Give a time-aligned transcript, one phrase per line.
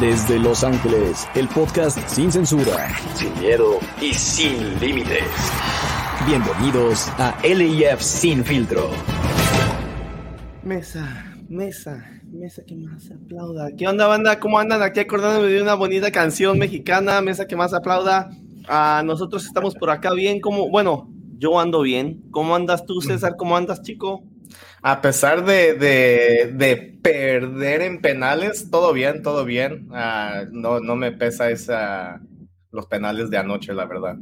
[0.00, 5.22] desde Los Ángeles, el podcast sin censura, sin miedo y sin límites.
[6.26, 8.90] Bienvenidos a LIF Sin Filtro.
[10.64, 13.70] Mesa, mesa, mesa que más aplauda.
[13.78, 14.40] ¿Qué onda, banda?
[14.40, 14.82] ¿Cómo andan?
[14.82, 18.28] Aquí acordándome de una bonita canción mexicana, mesa que más aplauda.
[19.04, 21.08] Nosotros estamos por acá bien, como, bueno,
[21.38, 22.24] yo ando bien.
[22.32, 23.36] ¿Cómo andas tú, César?
[23.36, 24.24] ¿Cómo andas, chico?
[24.82, 29.88] A pesar de, de, perder en penales, todo bien, todo bien.
[29.92, 32.20] Ah, no, no me pesa esa,
[32.70, 34.16] los penales de anoche, la verdad.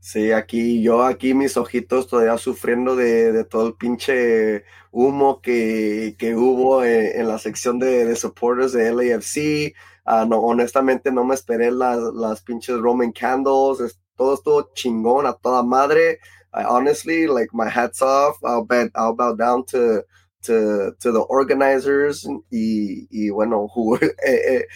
[0.00, 6.14] Sí, aquí yo, aquí mis ojitos todavía sufriendo de, de todo el pinche humo que,
[6.18, 9.74] que hubo en, la sección de, de, supporters de LAFC.
[10.04, 13.98] Ah, no, honestamente no me esperé las, las pinches Roman Candles.
[14.16, 16.20] Todo estuvo chingón a toda madre.
[16.54, 18.36] I honestly like my hats off.
[18.44, 20.04] I'll bet I'll bow down to
[20.42, 23.68] to to the organizers y, y bueno,
[24.00, 24.66] eh, eh,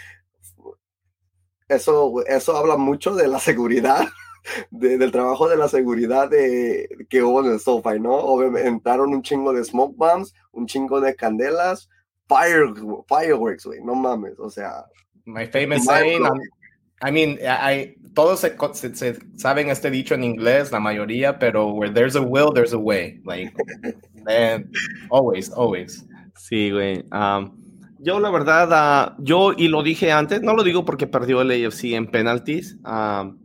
[1.68, 4.06] eso eso habla mucho de la seguridad.
[4.70, 8.14] del trabajo de la seguridad de, que hubo en el SoFi, ¿no?
[8.14, 11.88] Obviamente entraron un chingo de smoke bombs, un chingo de candelas,
[12.28, 12.72] fire,
[13.08, 14.86] fireworks, güey, no mames, o sea.
[15.26, 16.26] My famous saying,
[17.00, 21.92] I mean, I, todos se, se, saben este dicho en inglés, la mayoría, pero where
[21.92, 23.20] there's a will, there's a way.
[23.24, 23.52] Like,
[24.27, 24.70] man,
[25.10, 26.05] always, always.
[26.36, 27.05] Sí, güey.
[27.12, 27.56] Um,
[28.00, 31.50] yo, la verdad, uh, yo, y lo dije antes, no lo digo porque perdió el
[31.50, 32.77] AFC en penalties.
[32.84, 33.38] Um,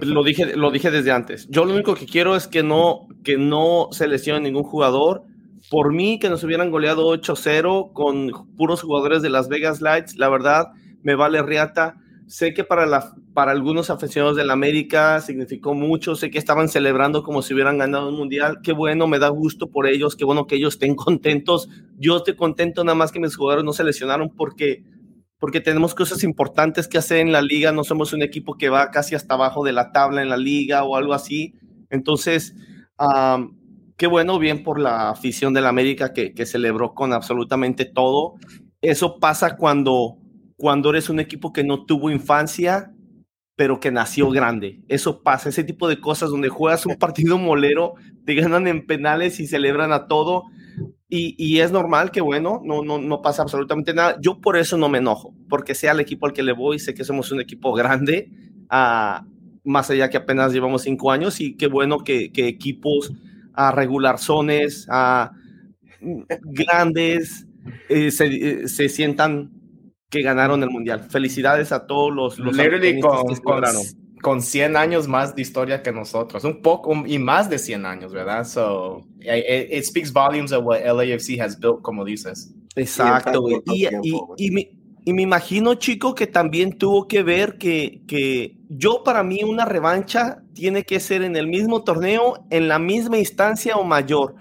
[0.00, 1.48] lo dije, lo dije desde antes.
[1.48, 5.24] Yo lo único que quiero es que no, que no se lesione ningún jugador.
[5.70, 10.28] Por mí, que nos hubieran goleado 8-0 con puros jugadores de Las Vegas Lights, la
[10.28, 10.68] verdad,
[11.02, 11.96] me vale riata
[12.26, 17.40] Sé que para, para algunos aficionados del América significó mucho, sé que estaban celebrando como
[17.40, 20.56] si hubieran ganado un mundial, qué bueno, me da gusto por ellos, qué bueno que
[20.56, 24.82] ellos estén contentos, yo estoy contento nada más que mis jugadores no se lesionaron porque,
[25.38, 28.90] porque tenemos cosas importantes que hacer en la liga, no somos un equipo que va
[28.90, 31.54] casi hasta abajo de la tabla en la liga o algo así,
[31.90, 32.56] entonces,
[33.96, 38.34] qué bueno, bien por la afición del América que, que celebró con absolutamente todo,
[38.80, 40.18] eso pasa cuando
[40.56, 42.92] cuando eres un equipo que no tuvo infancia,
[43.56, 44.82] pero que nació grande.
[44.88, 47.94] Eso pasa, ese tipo de cosas donde juegas un partido molero,
[48.24, 50.44] te ganan en penales y celebran a todo.
[51.08, 54.18] Y, es normal que, bueno, no, no, no pasa absolutamente nada.
[54.20, 56.94] Yo por eso no me enojo, porque sea el equipo al que le voy, sé
[56.94, 58.28] que somos un equipo grande,
[58.64, 59.24] uh,
[59.64, 63.12] más allá que apenas llevamos cinco años, y qué bueno que, equipos
[63.54, 65.30] a regular zones, a
[66.00, 67.46] grandes,
[67.88, 69.55] eh, se, eh, se sientan
[70.10, 71.06] que ganaron el mundial.
[71.10, 72.56] Felicidades a todos los, los
[73.00, 73.64] con, con,
[74.22, 78.12] con, 100 años más de historia que nosotros, un poco y más de 100 años,
[78.12, 78.44] ¿verdad?
[78.44, 82.54] So, it, speaks volumes of what LAFC has built, como dices.
[82.76, 83.88] Exacto, y, y,
[84.36, 84.70] y, me,
[85.04, 89.64] y, me, imagino, chico, que también tuvo que ver que, que yo, para mí, una
[89.64, 94.34] revancha tiene que ser en el mismo torneo, en la misma instancia o mayor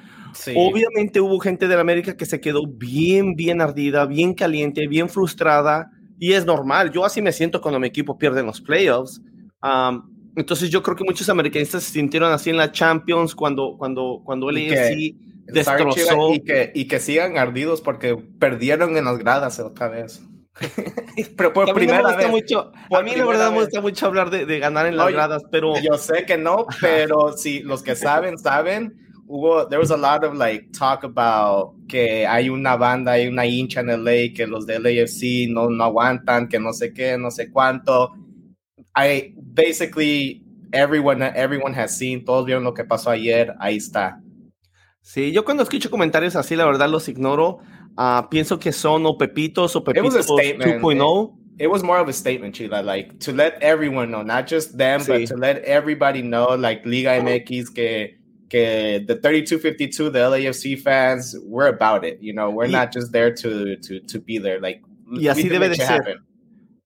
[0.56, 5.09] Obviamente hubo gente de la América que se quedó bien, bien ardida, bien caliente, bien
[5.09, 6.91] frustrada, y es normal.
[6.91, 9.22] Yo así me siento cuando mi equipo pierde en los playoffs.
[10.35, 14.50] entonces yo creo que muchos americanistas se sintieron así en la Champions cuando, cuando, cuando
[14.50, 15.16] el AFC
[15.47, 16.34] destrozó.
[16.34, 20.22] Y que, y que sigan ardidos porque perdieron en las gradas otra vez.
[21.38, 22.29] pero por primera vez.
[22.29, 25.44] Mucho, a mí la verdad me gusta mucho hablar de, de ganar en las gradas,
[25.52, 25.73] pero...
[25.81, 30.23] Yo sé que no, pero si los que saben, saben hubo, there was a lot
[30.23, 34.65] of like talk about que hay una banda, hay una hincha en LA que los
[34.65, 38.13] de LAFC no, no aguantan, que no sé qué, no sé cuánto.
[38.95, 44.22] I basically everyone everyone has seen, todos vieron lo que pasó ayer, ahí está.
[45.01, 47.59] Sí, yo cuando escucho comentarios así, la verdad los ignoro.
[47.97, 51.37] Uh, pienso que son o Pepitos o Pepitos 2.0.
[51.57, 54.99] It was more of a statement, Chila, like to let everyone know, not just them,
[54.99, 55.07] sí.
[55.07, 58.17] but to let everybody know, like Liga MX, que
[58.55, 62.17] que the 3252, the LAFC fans, we're about it.
[62.22, 64.61] You know, we're y, not just there to, to, to be there.
[64.61, 64.81] Like,
[65.11, 66.02] y así debe de ser.
[66.02, 66.17] Happen.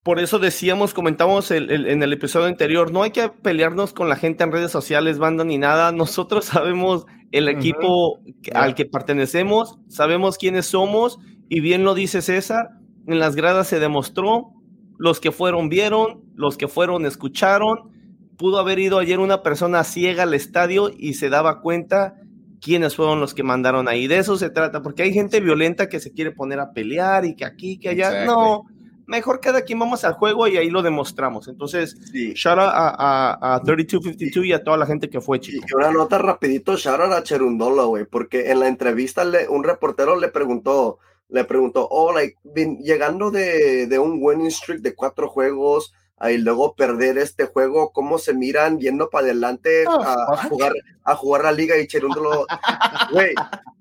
[0.01, 4.09] Por eso decíamos, comentamos el, el, en el episodio anterior, no hay que pelearnos con
[4.09, 5.91] la gente en redes sociales, banda ni nada.
[5.91, 8.55] Nosotros sabemos el equipo uh -huh.
[8.55, 11.19] al que pertenecemos, sabemos quiénes somos
[11.49, 12.69] y bien lo dice César,
[13.05, 14.53] en las gradas se demostró,
[14.97, 17.91] los que fueron vieron, los que fueron escucharon
[18.39, 22.15] pudo haber ido ayer una persona ciega al estadio y se daba cuenta
[22.61, 24.07] quiénes fueron los que mandaron ahí.
[24.07, 27.35] De eso se trata, porque hay gente violenta que se quiere poner a pelear y
[27.35, 28.07] que aquí, que allá.
[28.07, 28.27] Exactly.
[28.27, 28.65] No,
[29.07, 31.49] mejor cada quien vamos al juego y ahí lo demostramos.
[31.49, 32.33] Entonces, sí.
[32.33, 35.65] shout out a, a, a 3252 y a toda la gente que fue, chico.
[35.69, 39.65] Y una nota rapidito, shout out a Cherundolo, güey, porque en la entrevista le, un
[39.65, 42.37] reportero le preguntó, le preguntó, oh, like,
[42.81, 45.93] llegando de, de, un winning streak de cuatro juegos
[46.27, 50.73] y luego perder este juego, ¿cómo se miran yendo para adelante oh, a, jugar,
[51.03, 51.77] a jugar la liga?
[51.77, 52.45] Y Cherúndolo,
[53.11, 53.33] güey,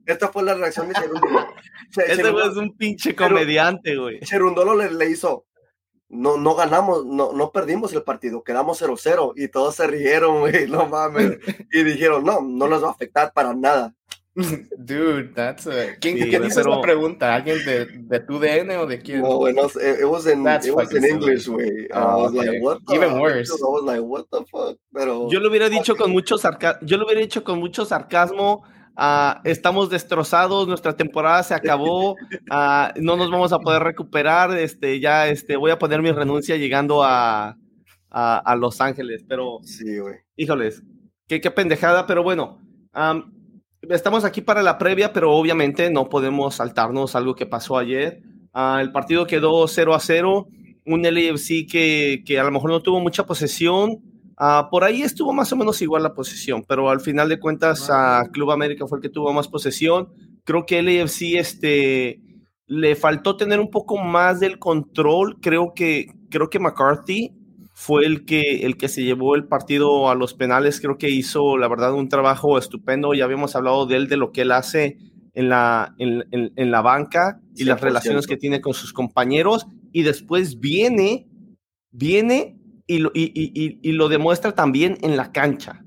[0.06, 1.46] esta fue la reacción de Cherúndolo.
[1.96, 4.20] Ese güey es un pinche comediante, güey.
[4.20, 5.46] Cherundolo le, le hizo,
[6.08, 10.68] no, no ganamos, no, no perdimos el partido, quedamos 0-0 y todos se rieron, güey,
[10.68, 11.38] no mames.
[11.72, 13.94] y dijeron, no, no nos va a afectar para nada.
[14.78, 15.96] Dude, that's a...
[16.00, 17.34] ¿Quién, sí, ¿quién hizo esa pregunta?
[17.34, 19.22] ¿Alguien de, de tu DN o de quién?
[19.22, 21.88] No, bueno, it, was in, it was in English, güey.
[21.92, 23.50] I was like, what the Even worse.
[23.50, 24.78] I was like, what the fuck?
[24.92, 25.28] Pero...
[25.28, 28.62] Yo lo hubiera dicho con mucho sarcasmo, yo lo hubiera dicho con mucho sarcasmo.
[28.96, 32.16] Uh, estamos destrozados, nuestra temporada se acabó, uh,
[33.00, 37.04] no nos vamos a poder recuperar, este, ya este, voy a poner mi renuncia llegando
[37.04, 37.56] a,
[38.10, 40.16] a, a Los Ángeles, pero, sí, güey.
[40.34, 40.82] híjoles,
[41.28, 42.58] qué, qué pendejada, pero bueno,
[42.92, 43.37] um,
[43.82, 48.22] estamos aquí para la previa, pero obviamente no podemos saltarnos algo que pasó ayer.
[48.54, 50.48] Uh, el partido quedó 0 a 0,
[50.86, 54.02] un LAFC que, que a lo mejor no tuvo mucha posesión.
[54.40, 57.88] Uh, por ahí estuvo más o menos igual la posesión, pero al final de cuentas
[57.90, 60.08] uh, Club América fue el que tuvo más posesión.
[60.44, 62.20] Creo que LAFC este,
[62.66, 65.38] le faltó tener un poco más del control.
[65.40, 67.37] Creo que, creo que McCarthy
[67.80, 70.80] fue el que, el que se llevó el partido a los penales.
[70.80, 73.14] Creo que hizo, la verdad, un trabajo estupendo.
[73.14, 74.98] Ya habíamos hablado de él, de lo que él hace
[75.32, 77.66] en la, en, en, en la banca y 100%.
[77.66, 79.68] las relaciones que tiene con sus compañeros.
[79.92, 81.28] Y después viene,
[81.92, 82.58] viene
[82.88, 85.84] y lo, y, y, y lo demuestra también en la cancha.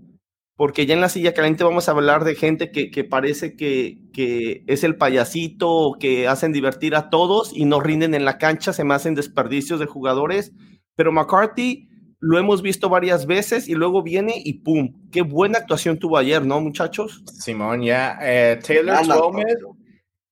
[0.55, 3.97] Porque ya en la silla caliente vamos a hablar de gente que, que parece que,
[4.13, 8.71] que, es el payasito, que hacen divertir a todos y no rinden en la cancha,
[8.71, 10.53] se me hacen desperdicios de jugadores
[10.95, 11.88] pero McCarthy
[12.19, 16.45] lo hemos visto varias veces y luego viene y pum, qué buena actuación tuvo ayer,
[16.45, 17.23] ¿no, muchachos?
[17.25, 18.57] Simón, ya, yeah.
[18.57, 19.45] uh, Taylor ah, Twelman,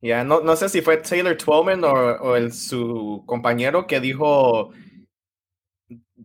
[0.01, 4.71] ya, no, no sé si fue Taylor Twelman o, o el, su compañero que dijo,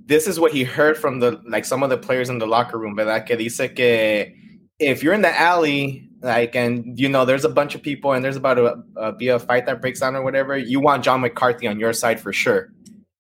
[0.07, 2.79] this is what he heard from the, like some of the players in the locker
[2.79, 3.27] room, ¿verdad?
[3.27, 4.35] Que dice que
[4.79, 8.25] if you're in the alley, like, and you know, there's a bunch of people and
[8.25, 11.21] there's about to uh, be a fight that breaks down or whatever, you want John
[11.21, 12.69] McCarthy on your side for sure.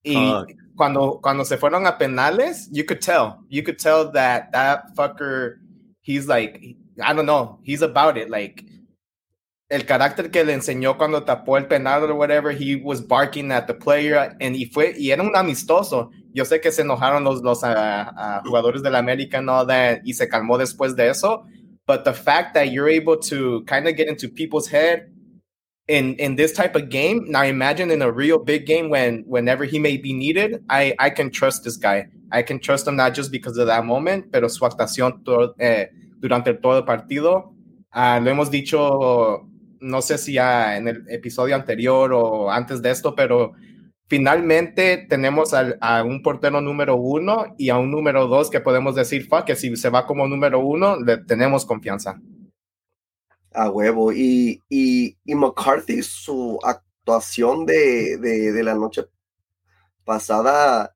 [0.04, 0.44] Y,
[0.76, 3.44] cuando, cuando se fueron a penales, you could tell.
[3.48, 5.56] You could tell that that fucker,
[6.00, 8.30] he's like, I don't know, he's about it.
[8.30, 8.64] Like,
[9.70, 13.66] el carácter que le enseñó cuando tapó el penal or whatever, he was barking at
[13.66, 16.10] the player and y fue, y era un amistoso.
[16.32, 20.00] Yo sé que se enojaron los, los uh, uh, jugadores del América and all that,
[20.04, 21.44] y se calmó después de eso.
[21.86, 25.10] But the fact that you're able to kind of get into people's head
[25.88, 29.64] in in this type of game now imagine in a real big game when whenever
[29.64, 32.08] he may be needed i i can trust this guy.
[32.34, 35.22] I can trust him not just because of that moment pero su actuación
[35.58, 37.54] eh, durante todo el partido.
[37.94, 39.46] Uh, lo hemos dicho
[39.80, 43.52] no sé si ya en el episodio anterior o antes de esto pero
[44.08, 48.96] finalmente tenemos a, a un portero número uno y a un número dos que podemos
[48.96, 52.20] decir fuck que si se va como número uno le tenemos confianza
[53.54, 54.12] a huevo.
[54.12, 59.06] Y, y, y McCarthy, su actuación de, de, de la noche
[60.04, 60.94] pasada,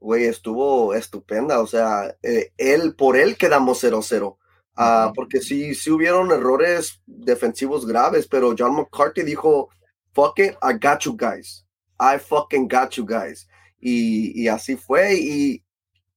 [0.00, 1.60] güey, estuvo estupenda.
[1.60, 4.22] O sea, eh, él, por él quedamos 0-0.
[4.26, 4.36] Uh,
[4.76, 5.12] -huh.
[5.14, 9.68] Porque sí, sí hubieron errores defensivos graves, pero John McCarthy dijo,
[10.12, 11.66] fuck it, I got you guys.
[11.98, 13.46] I fucking got you guys.
[13.78, 15.14] Y, y así fue.
[15.14, 15.64] Y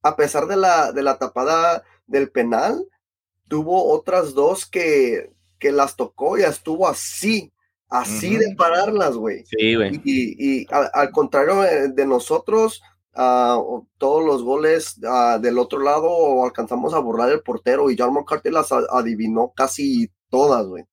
[0.02, 2.88] a pesar de la, de la tapada del penal,
[3.48, 5.33] tuvo otras dos que
[5.64, 7.54] que las tocó y estuvo así,
[7.88, 8.50] así uh -huh.
[8.50, 9.46] de pararlas, güey.
[9.46, 10.02] Sí, güey.
[10.04, 11.62] Y, y al, al, contrario
[11.94, 12.82] de nosotros,
[13.16, 18.14] uh, todos los goles uh, del otro lado alcanzamos a borrar el portero y John
[18.14, 20.84] McCarthy las adivinó casi todas, güey.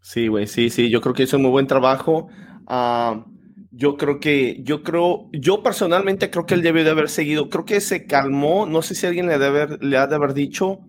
[0.00, 2.28] Sí, güey, sí, sí, yo creo que hizo un muy buen trabajo.
[2.66, 3.22] Uh,
[3.70, 7.66] yo creo que, yo creo, yo personalmente creo que él debió de haber seguido, creo
[7.66, 10.80] que se calmó, no sé si alguien le, debe, le ha de haber dicho,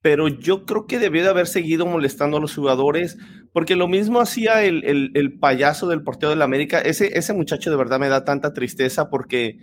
[0.00, 3.18] pero yo creo que debió de haber seguido molestando a los jugadores,
[3.52, 6.78] porque lo mismo hacía el, el, payaso del portero de la América.
[6.80, 9.58] Ese, ese muchacho de verdad me da tanta tristeza porque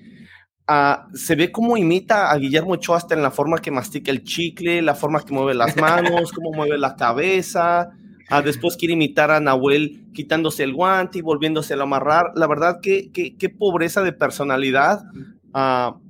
[0.67, 4.23] uh, se ve cómo imita a Guillermo Ochoa hasta en la forma que mastica el
[4.23, 7.91] chicle, la forma que mueve las manos, cómo mueve la cabeza.
[8.29, 12.31] Uh, después quiere imitar a Nahuel quitándose el guante y volviéndose a amarrar.
[12.35, 15.03] La verdad, que qué, qué pobreza de personalidad.
[15.53, 16.04] Uh,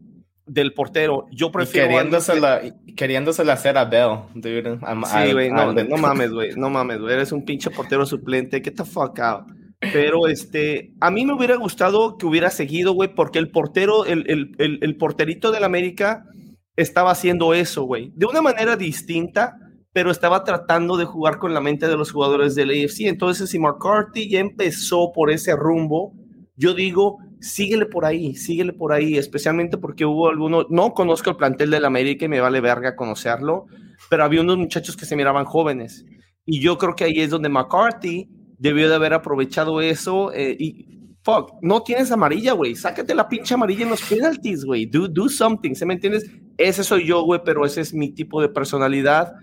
[0.46, 1.26] del portero.
[1.32, 1.90] Yo prefiero.
[1.90, 2.62] Queriéndosela,
[2.96, 4.80] queriéndosela hacer a Bell, dude.
[4.82, 6.52] I'm, sí, güey, no, no, mames, güey.
[6.56, 7.14] No mames, güey.
[7.14, 8.62] Eres un pinche portero suplente.
[8.64, 9.48] Get the fuck out.
[9.80, 14.30] Pero este, a mí me hubiera gustado que hubiera seguido, güey, porque el portero, el,
[14.30, 16.26] el, el, el porterito del América
[16.76, 18.12] estaba haciendo eso, güey.
[18.16, 19.58] De una manera distinta,
[19.94, 23.02] pero estaba tratando de jugar con la mente de los jugadores del AFC.
[23.02, 26.14] Entonces, si McCarthy ya empezó por ese rumbo,
[26.56, 31.36] yo digo, síguele por ahí, síguele por ahí, especialmente porque hubo algunos, no conozco el
[31.36, 33.68] plantel del América y me vale verga conocerlo,
[34.10, 36.06] pero había unos muchachos que se miraban jóvenes.
[36.44, 40.96] Y yo creo que ahí es donde McCarthy debió de haber aprovechado eso eh, y
[41.22, 45.30] fuck, no tienes amarilla, güey, sácate la pinche amarilla en los penalties, güey, do, do
[45.30, 46.30] something, ¿se me entiendes?
[46.58, 49.34] Ese soy yo, güey, pero ese es mi tipo de personalidad.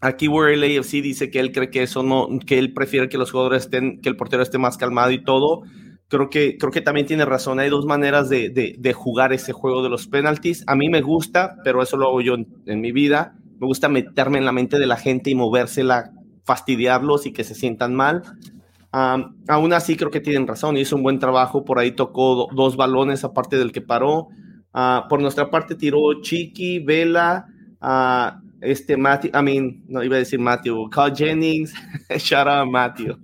[0.00, 3.32] aquí World AFC dice que él cree que eso no, que él prefiere que los
[3.32, 5.62] jugadores estén, que el portero esté más calmado y todo.
[6.08, 7.58] Creo que, creo que también tiene razón.
[7.58, 10.62] Hay dos maneras de, de, jugar ese juego de los penalties.
[10.66, 13.34] A mí me gusta, pero eso lo hago yo en, mi vida.
[13.58, 16.12] Me gusta meterme en la mente de la gente y movérsela,
[16.44, 18.22] fastidiarlos y que se sientan mal.
[18.92, 20.76] aún así, creo que tienen razón.
[20.76, 21.64] Hizo un buen trabajo.
[21.64, 24.28] Por ahí tocó dos balones, aparte del que paró.
[24.78, 27.46] Ah, por nuestra parte, tiró Chiqui, Vela,
[27.80, 31.72] uh, este Matthew, I mean, no iba a decir Matthew, Carl Jennings,
[32.18, 33.16] shout out Matthew,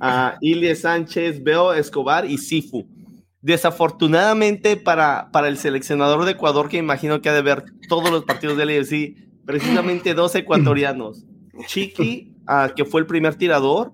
[0.00, 2.86] uh, Ilie Sánchez, Beo Escobar y Sifu.
[3.42, 8.24] Desafortunadamente para, para el seleccionador de Ecuador, que imagino que ha de ver todos los
[8.24, 9.16] partidos del AFC,
[9.46, 11.24] precisamente dos ecuatorianos.
[11.66, 12.34] Chiqui,
[12.76, 13.92] que fue el primer tirador,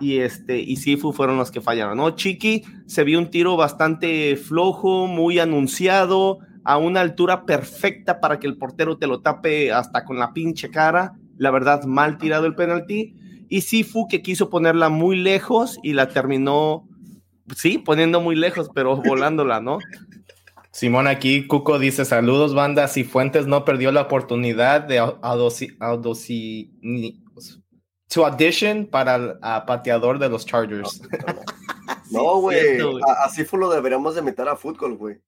[0.00, 2.10] y este y Sifu fueron los que fallaron, ¿no?
[2.10, 8.46] Chiqui se vio un tiro bastante flojo, muy anunciado, a una altura perfecta para que
[8.46, 11.14] el portero te lo tape hasta con la pinche cara.
[11.38, 13.14] La verdad, mal tirado el penalti.
[13.48, 16.88] Y Sifu que quiso ponerla muy lejos y la terminó,
[17.54, 19.78] sí, poniendo muy lejos, pero volándola, ¿no?
[20.72, 25.00] Simón aquí, Cuco dice, saludos banda, si Fuentes no perdió la oportunidad de
[28.08, 31.00] su audition para el pateador de los Chargers.
[32.10, 32.78] No, güey,
[33.24, 35.18] así fue lo deberíamos de meter a fútbol, güey.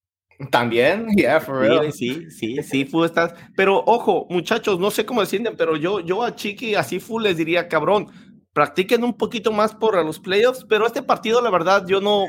[0.50, 1.92] También, yeah, for real.
[1.92, 3.35] Sí, sí, sí, Fu estás.
[3.57, 7.37] Pero ojo, muchachos, no sé cómo decirle, pero yo, yo a Chiqui, así Fu les
[7.37, 8.07] diría, cabrón,
[8.52, 12.26] practiquen un poquito más por los playoffs, pero este partido, la verdad, yo no.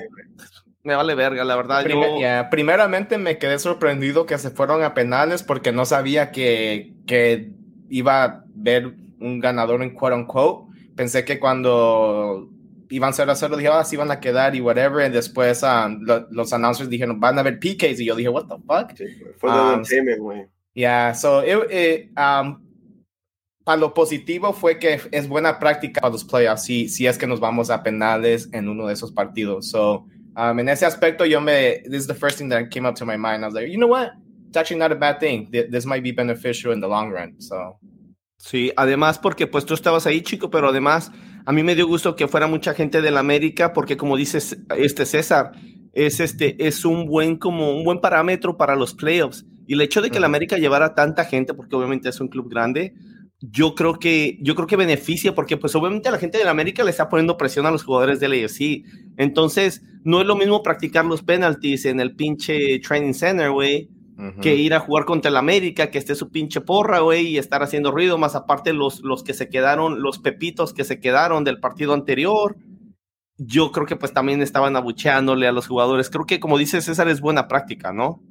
[0.82, 1.86] Me vale verga, la verdad.
[1.86, 2.50] yo...
[2.50, 7.52] primeramente me quedé sorprendido que se fueron a penales porque no sabía que, que
[7.90, 10.74] iba a ver un ganador en quote unquote.
[10.96, 12.50] Pensé que cuando
[12.90, 15.06] iban 0 a 0, dije, ah, sí van a quedar y whatever.
[15.08, 18.00] Y después um, los announcers dijeron, van a haber PKs.
[18.00, 18.96] Y yo dije, what the fuck?
[19.38, 19.84] fue um,
[20.20, 20.48] güey.
[20.74, 22.62] Yeah, so, it, um,
[23.64, 27.28] para lo positivo fue que es buena práctica para los playoffs si, si es que
[27.28, 29.70] nos vamos a penales en uno de esos partidos.
[29.70, 30.06] So,
[30.36, 33.06] um, en ese aspecto, yo me, this is the first thing that came up to
[33.06, 33.44] my mind.
[33.44, 34.12] I was like, you know what?
[34.48, 35.50] It's actually not a bad thing.
[35.52, 37.36] This might be beneficial in the long run.
[37.40, 37.78] So,
[38.40, 41.12] Sí, además porque pues tú estabas ahí, chico, pero además
[41.50, 44.60] a mí me dio gusto que fuera mucha gente de la América porque como dices
[44.78, 45.54] este César,
[45.94, 50.04] es este es un buen como un buen parámetro para los playoffs y el hecho
[50.04, 52.94] de que la América llevara tanta gente porque obviamente es un club grande,
[53.40, 56.84] yo creo que yo creo que beneficia porque pues obviamente la gente de la América
[56.84, 58.84] le está poniendo presión a los jugadores del AFC.
[59.18, 63.90] Entonces, no es lo mismo practicar los penalties en el pinche training center, güey
[64.42, 67.64] que ir a jugar contra el América, que esté su pinche porra, güey, y estar
[67.64, 71.60] haciendo ruido, más aparte los, los que se quedaron, los pepitos que se quedaron del
[71.60, 72.58] partido anterior.
[73.38, 76.10] Yo creo que pues también estaban abucheándole a los jugadores.
[76.10, 78.22] Creo que como dice César es buena práctica, ¿no?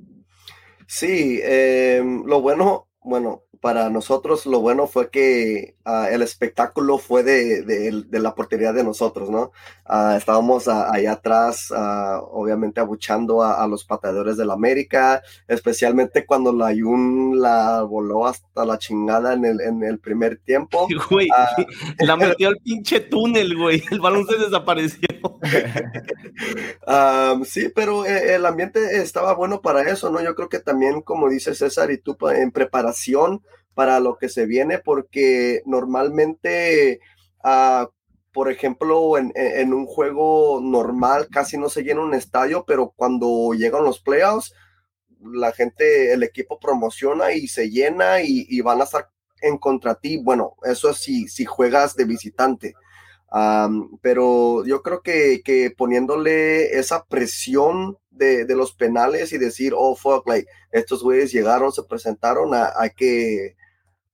[0.87, 7.23] Sí, eh, lo bueno, bueno, para nosotros lo bueno fue que ah, el espectáculo fue
[7.23, 9.53] de, de, la portería de nosotros, ¿no?
[9.85, 16.73] Ah, estábamos allá atrás, ah, obviamente abuchando a, los pateadores del América, especialmente cuando la
[16.73, 20.89] Yun la voló hasta la chingada en el, en el primer tiempo.
[21.11, 21.29] Güey,
[22.01, 25.09] la metió al pinche túnel, güey, el balón se desapareció.
[27.45, 30.23] sí, pero eh, el ambiente estaba bueno para eso, ¿no?
[30.23, 33.43] Yo creo que también, como dice César y tú, en preparación,
[33.79, 36.99] para lo que se viene, porque normalmente,
[37.45, 37.87] uh,
[38.33, 43.85] por ejemplo, en, un juego normal casi no se llena un estadio, pero cuando llegan
[43.85, 44.53] los playoffs,
[45.21, 49.11] la gente, el equipo promociona y se llena y, van a estar
[49.43, 50.17] en contra ti.
[50.17, 52.75] Bueno, eso es si, si juegas de visitante.
[54.03, 59.95] pero yo creo que, que, poniéndole esa presión de, de, los penales y decir, oh,
[59.95, 63.58] fuck, like, estos güeyes llegaron, se presentaron, hay que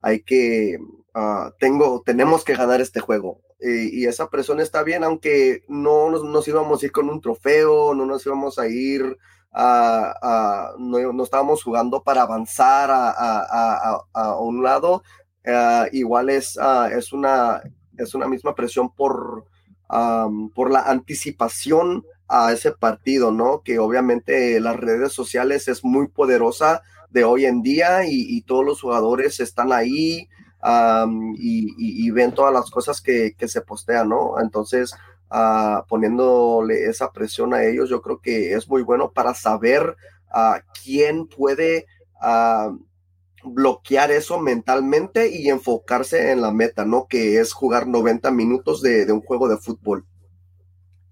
[0.04, 0.78] hay que,
[1.14, 3.40] ah, tengo, tenemos que ganar este juego.
[3.58, 8.04] y esa presión está bien, aunque no nos, íbamos a ir con un trofeo, no
[8.04, 9.16] nos íbamos a ir
[9.50, 15.02] a, no, estábamos jugando para avanzar a, un lado.
[15.46, 17.62] Ah, igual es, ah, es, una,
[17.96, 19.46] es una misma presión por,
[20.54, 23.62] por la anticipación a ese partido, ¿no?
[23.62, 26.82] Que obviamente las redes sociales es muy poderosa
[27.14, 30.28] de hoy en día y, todos los jugadores están ahí
[31.36, 34.40] y, ven todas las cosas que, se postean, ¿no?
[34.40, 34.92] Entonces,
[35.30, 39.96] uh, poniéndole esa presión a ellos, yo creo que es muy bueno para saber
[40.34, 41.86] uh, quién puede
[43.44, 47.06] bloquear eso mentalmente y enfocarse en la meta, ¿no?
[47.06, 50.04] Que es jugar 90 minutos de, un juego de fútbol.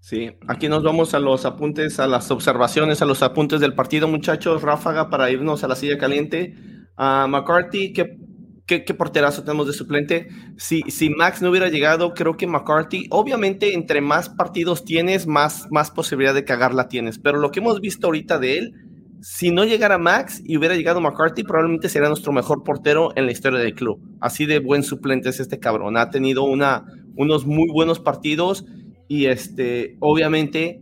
[0.03, 4.05] Sí, aquí nos vamos a los apuntes, a las observaciones, a los apuntes del partido,
[4.09, 4.61] muchachos.
[4.61, 6.55] Ráfaga para irnos a la silla caliente.
[6.97, 8.17] a McCarthy, ¿qué,
[8.65, 10.27] qué, porterazo tenemos de suplente?
[10.57, 15.67] Si, si Max no hubiera llegado, creo que McCarthy, obviamente, entre más partidos tienes, más,
[15.71, 17.17] más posibilidad de cagarla tienes.
[17.17, 18.73] Pero lo que hemos visto ahorita de él,
[19.21, 23.31] si no llegara Max y hubiera llegado McCarthy, probablemente sería nuestro mejor portero en la
[23.31, 24.01] historia del club.
[24.19, 25.95] Así de buen suplente es este cabrón.
[25.95, 26.83] Ha tenido una,
[27.15, 28.65] unos muy buenos partidos
[29.07, 30.81] y este, obviamente,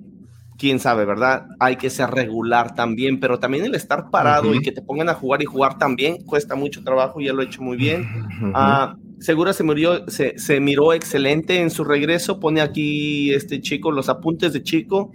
[0.58, 1.48] quién sabe, ¿verdad?
[1.60, 5.14] Hay que ser regular también, pero también el estar parado y que te pongan a
[5.14, 8.08] jugar y jugar también cuesta mucho trabajo y él lo ha hecho muy bien.
[8.42, 12.40] Uh Segura se, murió, se, se miró excelente en su regreso.
[12.40, 15.12] Pone aquí este chico los apuntes de chico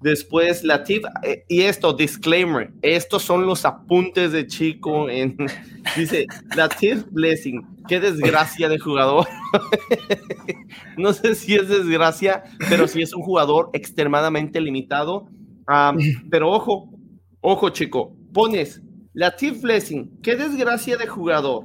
[0.00, 5.36] Después Latif, eh, y esto, disclaimer, estos son los apuntes de Chico en,
[5.96, 9.26] dice, Latif Blessing, qué desgracia de jugador.
[10.96, 15.28] no sé si es desgracia, pero sí es un jugador extremadamente limitado.
[16.30, 16.90] pero ojo,
[17.40, 18.80] ojo Chico, pones
[19.14, 21.64] Latif Blessing, qué desgracia de jugador.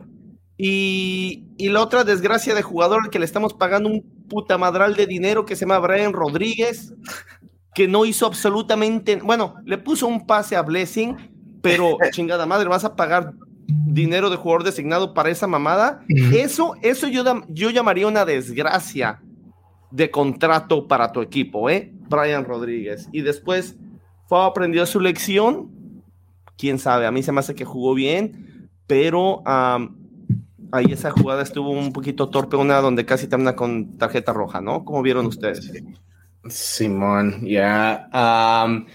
[0.58, 5.06] Y, y la otra desgracia de jugador que le estamos pagando un puta madral de
[5.06, 6.94] dinero que se llama Brian Rodríguez
[7.76, 11.16] que no hizo absolutamente, bueno, le puso un pase a Blessing,
[11.62, 13.34] pero chingada madre, vas a pagar
[13.68, 16.04] dinero de jugador designado para esa mamada.
[16.08, 19.22] Eso, eso yo, yo llamaría una desgracia
[19.92, 21.94] de contrato para tu equipo, ¿eh?
[22.10, 23.08] Brian Rodríguez.
[23.12, 23.78] Y después
[24.28, 25.72] fue aprendió su lección.
[26.58, 31.72] Quién sabe, a mí se me hace que jugó bien, pero ahí esa jugada estuvo
[31.72, 34.86] un poquito torpe, una donde casi termina con tarjeta roja, ¿no?
[34.86, 35.72] ¿Cómo vieron ustedes?
[36.50, 38.10] Simón, ya.
[38.14, 38.86] Um,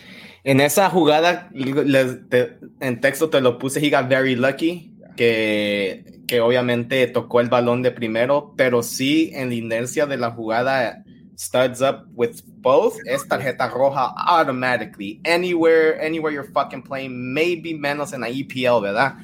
[0.44, 7.06] en esa jugada, en texto te lo puse, he got very lucky, que, que obviamente
[7.08, 11.04] tocó el balón de primero, pero sí en la inercia de la jugada,
[11.38, 15.20] studs up with both, es tarjeta roja automatically.
[15.24, 19.14] Anywhere, anywhere you're fucking playing, maybe menos en la EPL, ¿verdad?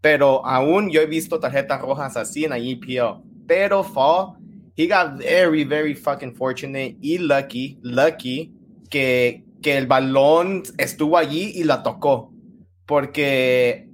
[0.00, 3.22] Pero aún yo he visto tarjetas rojas así en la EPL.
[3.46, 4.36] Pero fall
[4.76, 8.52] he got very, very fucking fortunate y lucky, lucky
[8.90, 12.32] que, que el balón estuvo allí y la tocó.
[12.86, 13.88] Porque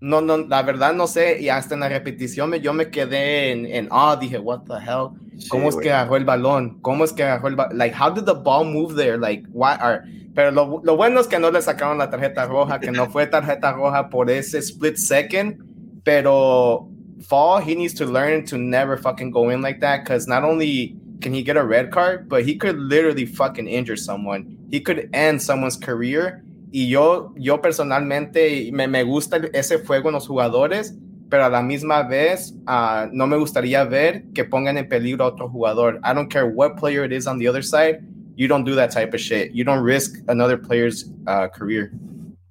[0.00, 3.52] no, no, la verdad no sé, y hasta en la repetición me, yo me quedé
[3.52, 5.10] en, en ah, dije, what the hell,
[5.48, 6.80] ¿cómo es que agarró el balón?
[6.80, 7.78] ¿Cómo es que agarró el balón?
[7.78, 9.16] Like, how did the ball move there?
[9.18, 10.02] Like, what are...
[10.34, 13.26] Pero lo, lo, bueno es que no le sacaron la tarjeta roja, que no fue
[13.26, 15.62] tarjeta roja por ese split second,
[16.02, 16.88] pero
[17.22, 20.96] fall, he needs to learn to never fucking go in like that because not only
[21.20, 24.56] can he get a red card, but he could literally fucking injure someone.
[24.70, 26.42] He could end someone's career.
[26.72, 30.94] Y yo, yo personalmente me, me gusta ese fuego en los jugadores,
[31.28, 35.28] pero a la misma vez uh, no me gustaría ver que pongan en peligro a
[35.28, 36.00] otro jugador.
[36.02, 38.00] I don't care what player it is on the other side.
[38.36, 39.52] You don't do that type of shit.
[39.52, 41.92] You don't risk another player's uh, career.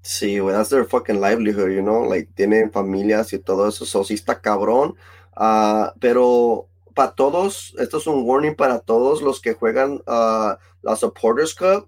[0.02, 4.16] Sí, güey, that's their fucking livelihood, you know, like tienen familias y todo eso, sí
[4.16, 4.96] está cabrón,
[5.38, 10.96] uh, pero para todos, esto es un warning para todos los que juegan uh, la
[10.96, 11.88] Supporters Cup,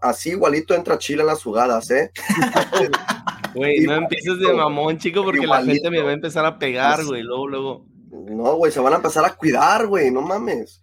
[0.00, 2.10] así, igualito entra Chile en las jugadas, ¿eh?
[3.54, 7.04] Güey, no empieces de mamón, chico, porque la gente me va a empezar a pegar,
[7.04, 7.86] güey, luego, luego.
[8.10, 10.81] No, güey, se van a empezar a cuidar, güey, no mames.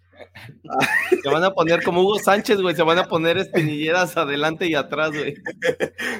[1.22, 4.74] Se van a poner como Hugo Sánchez, güey, se van a poner espinilleras adelante y
[4.74, 5.34] atrás, güey.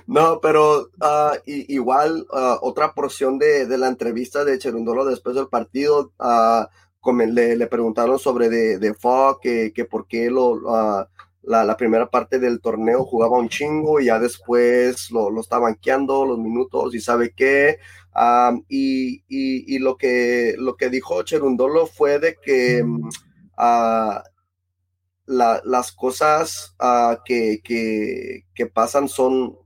[0.06, 5.48] No, pero uh, igual uh, otra porción de, de, la entrevista de Cherundolo después del
[5.48, 6.66] partido, uh,
[7.12, 10.60] le, le, preguntaron sobre de, de Fog, que, que por qué lo,
[11.42, 16.26] la, primera parte del torneo jugaba un chingo y ya después lo, lo está banqueando
[16.26, 17.78] los minutos y sabe qué.
[18.68, 22.84] y, y, lo, que, lo que dijo Cherundolo fue de que
[25.26, 26.74] las cosas
[27.24, 29.56] que, que, pasan son,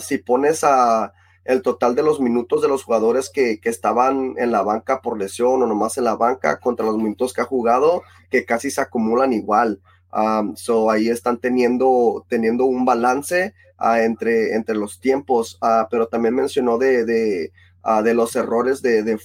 [0.00, 1.12] si pones a
[1.44, 5.16] el total de los minutos de los jugadores que, que, estaban en la banca por
[5.16, 8.80] lesión o nomás en la banca contra los minutos que ha jugado, que casi se
[8.80, 9.80] acumulan igual.
[10.56, 15.58] so ahí están teniendo, teniendo un balance entre, entre los tiempos,
[15.90, 17.52] pero también mencionó de, de,
[18.02, 19.18] de los errores de, de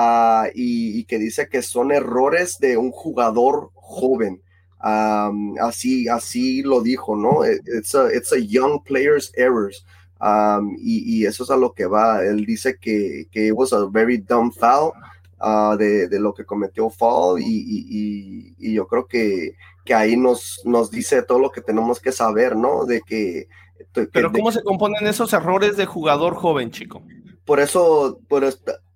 [0.00, 4.40] Ah, y, que dice que son errores de un jugador joven.
[4.80, 7.44] así, así lo dijo, ¿no?
[7.44, 9.84] It's a, it's a young player's errors.
[10.78, 12.22] y, y, eso es a lo que va.
[12.22, 14.92] Él dice que, que it was a very dumb foul.
[15.40, 21.24] ah, de, lo que cometió Fall y, yo creo que, que, ahí nos, nos dice
[21.24, 22.84] todo lo que tenemos que saber, ¿no?
[22.84, 23.48] De que...
[24.12, 27.02] Pero ¿cómo se componen esos errores de jugador joven, chico?
[27.44, 28.44] Por eso, por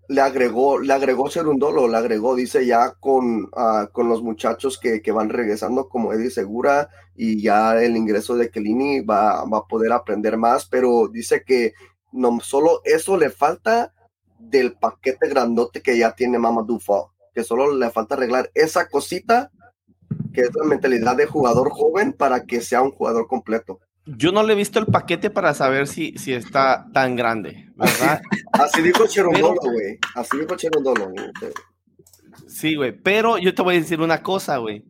[0.09, 5.01] le agregó, le agregó Serundolo, le agregó, dice ya con, ah, con los muchachos que,
[5.01, 9.67] que, van regresando como Eddie Segura y ya el ingreso de Kelini va, va a
[9.67, 11.73] poder aprender más, pero dice que
[12.13, 13.95] no solo eso le falta
[14.39, 19.51] del paquete grandote que ya tiene Mamadou Fall, que solo le falta arreglar esa cosita
[20.33, 23.81] que es la mentalidad de jugador joven para que sea un jugador completo.
[24.05, 28.21] Yo no le he visto el paquete para saber si, si está tan grande, ¿verdad?
[28.53, 29.99] Así dijo Cherondolo, güey.
[30.17, 31.13] Así dijo Cherondolo.
[32.49, 32.93] Sí, güey.
[32.93, 34.85] Pero yo te voy a decir una cosa, güey.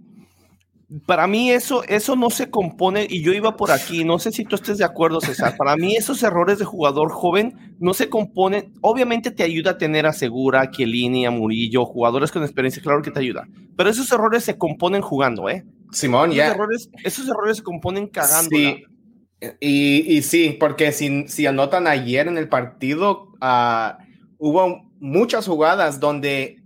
[1.07, 4.45] Para mí eso, eso no se compone, y yo iba por aquí, no sé si
[4.45, 8.75] tú estés de acuerdo, César, para mí esos errores de jugador joven no se componen,
[8.83, 13.01] obviamente te ayuda a tener a Segura, a Chiellini, a Murillo, jugadores con experiencia, claro
[13.01, 15.65] que te ayuda, pero esos errores se componen jugando, ¿eh?
[15.93, 16.49] Simón, ya.
[16.49, 18.51] Errores, esos errores se componen cagando.
[18.51, 18.85] Sí,
[19.61, 24.01] y, y, sí, porque si, si, anotan ayer en el partido, uh,
[24.39, 26.63] hubo muchas jugadas donde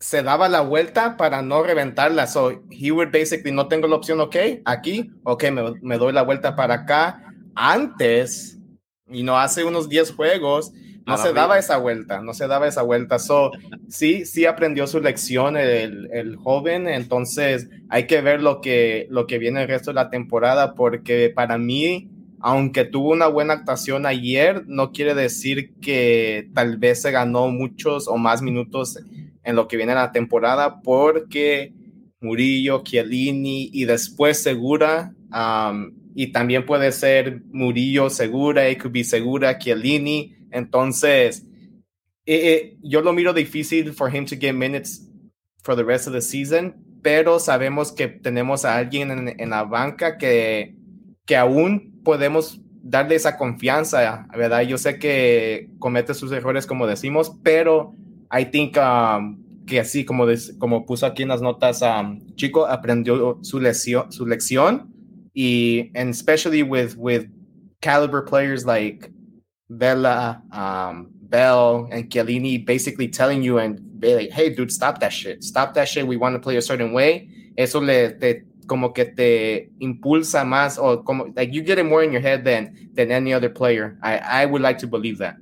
[0.00, 2.26] se daba la vuelta para no reventarla.
[2.26, 6.22] So, he would basically, no tengo la opción, ok, aquí, ok, me, me doy la
[6.22, 7.22] vuelta para acá.
[7.54, 8.58] Antes,
[9.08, 10.72] y no hace unos 10 juegos,
[11.06, 13.20] no se daba esa vuelta, no se daba esa vuelta.
[13.20, 13.52] So,
[13.88, 19.28] sí, sí aprendió su lección el, el, joven, entonces hay que ver lo que, lo
[19.28, 22.10] que viene el resto de la temporada, porque para mí
[22.40, 28.08] aunque tuvo una buena actuación ayer, no quiere decir que tal vez se ganó muchos
[28.08, 28.98] o más minutos
[29.42, 31.72] en lo que viene la temporada, porque
[32.20, 35.14] Murillo, Chiellini y después Segura,
[36.14, 40.34] y también puede ser Murillo, Segura, be Segura, Chiellini.
[40.50, 41.46] Entonces,
[42.24, 45.08] eh, eh, yo lo miro difícil for him to get minutes
[45.62, 49.64] for the rest of the season, pero sabemos que tenemos a alguien en, en la
[49.64, 50.75] banca que,
[51.26, 54.62] que aún podemos darle esa confianza, ¿verdad?
[54.62, 57.94] Yo sé que comete sus errores, como decimos, pero
[58.32, 60.26] I think um, que así como,
[60.58, 64.92] como puso aquí en las notas, um, Chico aprendió su, lección, su lección
[65.34, 67.26] y and especially with, with
[67.80, 69.10] caliber players like
[69.68, 75.42] Bella, um, Bell, and Chiellini basically telling you and like, hey, dude, stop that shit.
[75.42, 76.06] Stop that shit.
[76.06, 77.28] We want to play a certain way.
[77.58, 82.04] Eso le te, como que te impulsa más o como like you get it more
[82.04, 83.96] in your head than than any other player.
[84.02, 85.36] I, I would like to believe that.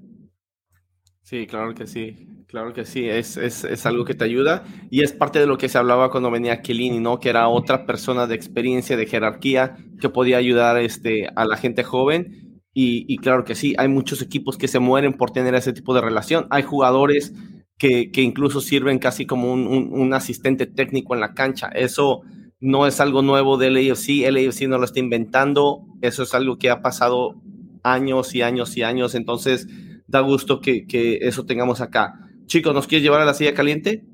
[1.23, 2.29] Sí, claro que sí.
[2.55, 5.59] Claro que sí, es, es, es, algo que te ayuda y es parte de lo
[5.59, 7.19] que se hablaba cuando venía Kelini, ¿no?
[7.19, 11.83] Que era otra persona de experiencia, de jerarquía, que podía ayudar este, a la gente
[11.83, 12.61] joven.
[12.73, 15.95] Y, y claro que sí, hay muchos equipos que se mueren por tener ese tipo
[15.95, 16.47] de relación.
[16.51, 17.33] Hay jugadores
[17.77, 21.71] que, que incluso sirven casi como un, un, un asistente técnico en la cancha.
[21.75, 22.23] Eso,
[22.64, 26.59] no es algo nuevo del AFC, el AFC no lo está inventando, eso es algo
[26.59, 27.35] que ha pasado
[27.83, 29.68] años y años y años, entonces
[30.07, 30.87] da gusto que,
[31.20, 32.18] eso tengamos acá.
[32.46, 34.07] Chicos, ¿nos quieres llevar a la silla caliente?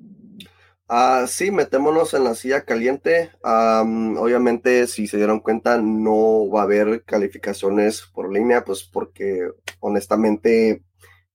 [0.88, 3.30] Ah, sí, metémonos en la silla caliente.
[3.44, 10.82] obviamente, si se dieron cuenta, no va a haber calificaciones por línea, pues porque honestamente,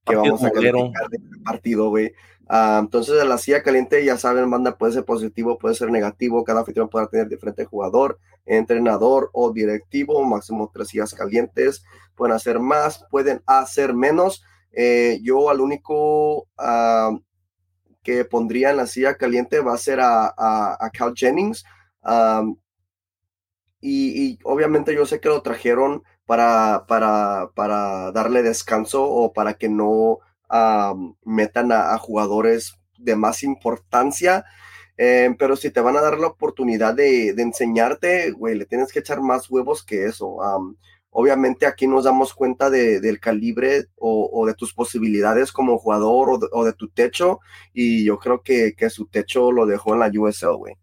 [0.06, 2.12] que vamos a calificar de partido, güey.
[2.48, 6.44] Ah, entonces, en la silla caliente, ya saben, banda puede ser positivo, puede ser negativo.
[6.44, 11.84] Cada anfitrión puede tener diferente jugador, entrenador o directivo, máximo tres sillas calientes.
[12.16, 14.44] Pueden hacer más, pueden hacer menos.
[14.72, 17.18] Eh, yo al único ah,
[18.04, 21.66] que pondría en la silla caliente va a ser a, a, Cal Jennings.
[23.82, 29.56] y, y, obviamente yo sé que lo trajeron para, para, para darle descanso o para
[29.56, 30.20] que no
[31.24, 34.46] metan a, jugadores de más importancia.
[34.98, 39.00] Eh, pero si te van a dar la oportunidad de, enseñarte, güey, le tienes que
[39.00, 40.38] echar más huevos que eso.
[41.10, 46.74] obviamente aquí nos damos cuenta del calibre o, de tus posibilidades como jugador o de,
[46.74, 47.40] tu techo.
[47.74, 50.76] Y yo creo que, su techo lo dejó en la USL, güey.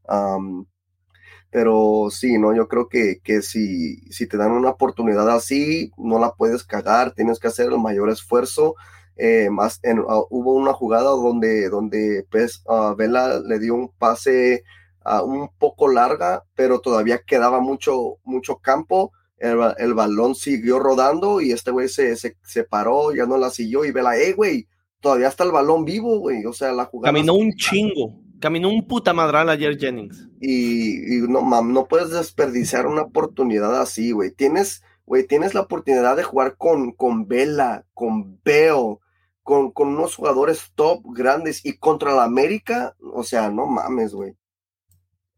[1.50, 2.54] pero sí, ¿no?
[2.54, 7.48] Yo creo que, si te dan una oportunidad así, no la puedes cagar, tienes que
[7.48, 8.74] hacer el mayor esfuerzo
[9.16, 13.90] eh, más en, ah, hubo una jugada donde, donde pues, uh, Vela le dio un
[13.98, 14.64] pase
[15.04, 19.12] uh, un poco larga, pero todavía quedaba mucho, mucho campo.
[19.38, 23.50] El, el balón siguió rodando y este güey se, se, se, paró, ya no la
[23.50, 24.68] siguió y Vela, hey, güey,
[25.00, 26.46] todavía está el balón vivo, güey.
[26.46, 27.12] O sea, la jugada.
[27.12, 28.22] Caminó un chingo.
[28.40, 30.28] Caminó un puta madral ayer Jennings.
[30.40, 34.32] Y, y no, mam, no puedes desperdiciar una oportunidad así, güey.
[34.32, 38.96] Tienes, güey, tienes la oportunidad de jugar con, con Vela, con Bell,
[39.42, 44.34] con, con unos jugadores top grandes y contra la América, o sea, no mames, güey.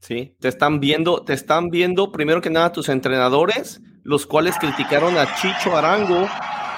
[0.00, 5.16] Sí, te están viendo, te están viendo primero que nada tus entrenadores, los cuales criticaron
[5.16, 6.28] a Chicho Arango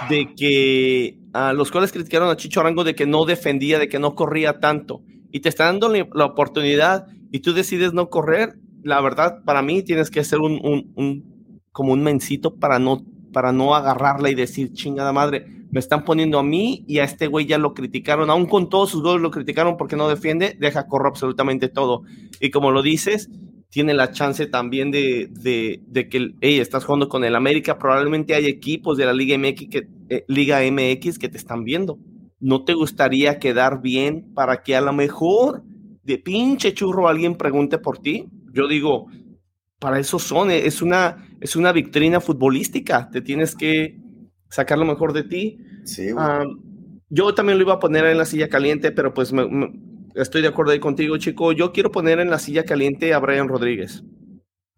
[0.08, 3.98] de que, a los cuales criticaron a Chicho Arango de que no defendía, de que
[3.98, 5.02] no corría tanto.
[5.32, 8.60] Y te están dando la oportunidad y tú decides no correr.
[8.84, 13.04] La verdad, para mí tienes que ser un, un, un como un mencito para no,
[13.32, 17.26] para no agarrarla y decir, chingada madre, me están poniendo a mí y a este
[17.26, 20.86] güey ya lo criticaron, aún con todos sus goles lo criticaron porque no defiende, deja
[20.86, 22.00] correr absolutamente todo.
[22.40, 23.28] Y como lo dices,
[23.68, 28.46] tiene la chance también de, de, que, hey, estás jugando con el América, probablemente hay
[28.46, 31.98] equipos de la Liga MX, que, eh, Liga MX que te están viendo.
[32.40, 35.62] ¿No te gustaría quedar bien para que a lo mejor
[36.04, 38.30] de pinche churro alguien pregunte por ti?
[38.54, 39.08] Yo digo,
[39.78, 44.05] para eso son, es una, es una victrina futbolística, te tienes que
[44.48, 45.58] sacar lo mejor de ti.
[45.84, 46.10] Sí,
[47.08, 49.32] yo también lo iba a poner en la silla caliente, pero pues
[50.14, 51.52] estoy de acuerdo ahí contigo, chico.
[51.52, 54.02] Yo quiero poner en la silla caliente a Brian Rodríguez.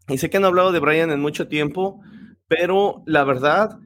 [0.08, 2.00] Y sé que han hablado de Brian en mucho tiempo,
[2.46, 3.78] pero la verdad,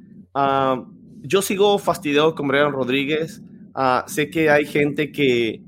[1.23, 3.43] yo sigo fastidiado con Brian Rodríguez.
[3.75, 5.63] Ah, sé que hay gente que,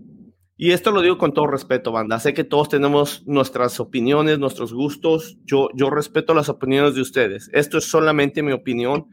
[0.56, 4.72] y esto lo digo con todo respeto, banda, sé que todos tenemos nuestras opiniones, nuestros
[4.72, 5.38] gustos.
[5.44, 7.50] Yo, yo respeto las opiniones de ustedes.
[7.52, 9.06] Esto es solamente mi opinión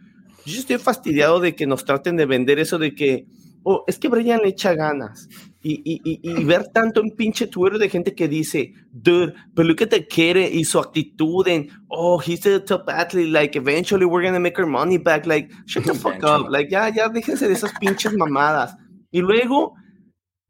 [0.45, 3.25] yo estoy fastidiado de que nos traten de vender eso de que,
[3.63, 5.27] oh, es que Brian echa ganas.
[5.63, 9.83] Y, y, y, ver tanto en pinche Twitter de gente que dice, dude, pero look
[9.83, 14.25] at the quiere y su actitud en, oh, he's a top athlete, like, eventually we're
[14.25, 17.53] gonna make our money back, like, shut the fuck up, like, ya, ya, déjense de
[17.53, 18.75] esas pinches mamadas.
[19.11, 19.75] Y luego,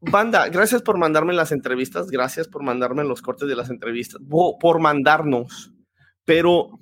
[0.00, 4.80] banda, gracias por mandarme las entrevistas, gracias por mandarme los cortes de las entrevistas, por
[4.80, 5.74] mandarnos,
[6.24, 6.78] pero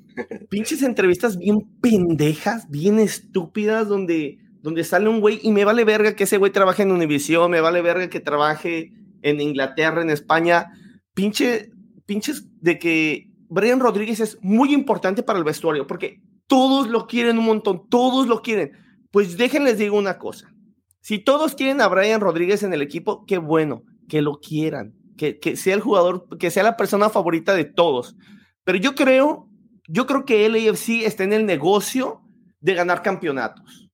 [0.49, 6.15] pinches entrevistas bien pendejas, bien estúpidas, donde, donde sale un güey y me vale verga
[6.15, 8.93] que ese güey trabaje en Univision, me vale verga que trabaje
[9.23, 10.73] en Inglaterra, en España.
[11.15, 11.71] Pinche,
[12.07, 17.39] pinches de que Brian Rodríguez es muy importante para el vestuario, porque todos lo quieren
[17.39, 18.73] un montón, todos lo quieren.
[19.11, 20.53] Pues déjenles digo una cosa.
[21.01, 25.39] Si todos quieren a Brian Rodríguez en el equipo, qué bueno, que lo quieran, que,
[25.39, 28.17] que sea el jugador, que sea la persona favorita de todos.
[28.65, 29.50] Pero yo creo
[29.93, 32.23] yo creo que el AFC está en el negocio
[32.61, 33.91] de ganar campeonatos.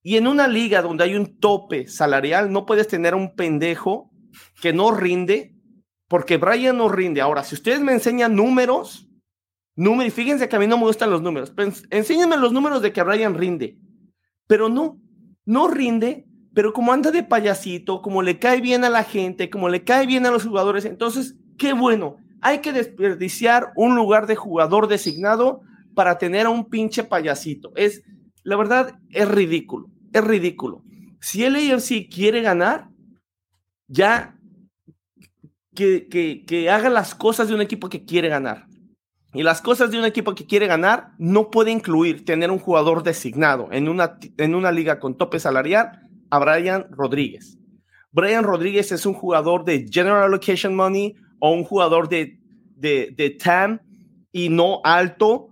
[0.00, 4.10] Y en una liga donde hay un tope salarial, no puedes tener a un pendejo
[4.60, 5.56] que no rinde,
[6.08, 7.20] porque Brian no rinde.
[7.20, 9.08] Ahora, si ustedes me enseñan números,
[9.74, 11.52] números, fíjense que a mí no me gustan los números,
[11.90, 13.78] enséñenme los números de que Brian rinde.
[14.46, 15.00] Pero no,
[15.44, 19.68] no rinde, pero como anda de payasito, como le cae bien a la gente, como
[19.68, 24.36] le cae bien a los jugadores, entonces, qué bueno hay que desperdiciar un lugar de
[24.36, 25.62] jugador designado
[25.94, 27.72] para tener a un pinche payasito.
[27.76, 28.02] Es,
[28.42, 30.82] la verdad, es ridículo, es ridículo.
[31.20, 32.88] Si el AFC quiere ganar,
[33.86, 34.36] ya
[35.74, 38.66] que, que, que haga las cosas de un equipo que quiere ganar.
[39.34, 43.02] Y las cosas de un equipo que quiere ganar no puede incluir tener un jugador
[43.02, 47.56] designado en una, en una liga con tope salarial a Brian Rodríguez.
[48.10, 52.38] Brian Rodríguez es un jugador de General Allocation Money o un jugador de,
[52.76, 53.80] de, de TAM
[54.30, 55.48] y no alto,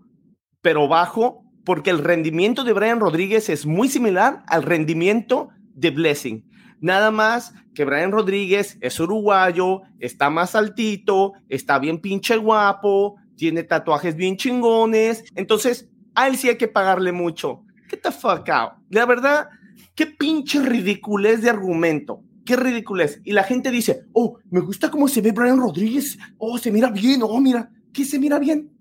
[0.62, 6.48] pero bajo, porque el rendimiento de Brian Rodríguez es muy similar al rendimiento de Blessing.
[6.81, 13.64] Nada más que Brian Rodríguez es uruguayo, está más altito, está bien pinche guapo, tiene
[13.64, 15.24] tatuajes bien chingones.
[15.35, 17.64] Entonces, a él sí hay que pagarle mucho.
[17.88, 18.74] Get the fuck out.
[18.90, 19.48] La verdad,
[19.96, 23.21] qué pinche ridiculez de argumento qué ridículo es.
[23.25, 26.19] Y la gente dice, oh, me gusta cómo se ve Brian Rodríguez.
[26.37, 27.23] Oh, se mira bien.
[27.23, 28.77] Oh, mira, ¿qué se mira bien?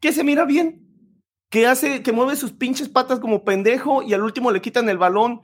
[0.00, 0.86] ¿Qué se mira bien?
[1.50, 4.96] Que hace, que mueve sus pinches patas como pendejo y al último le quitan el
[4.96, 5.40] balón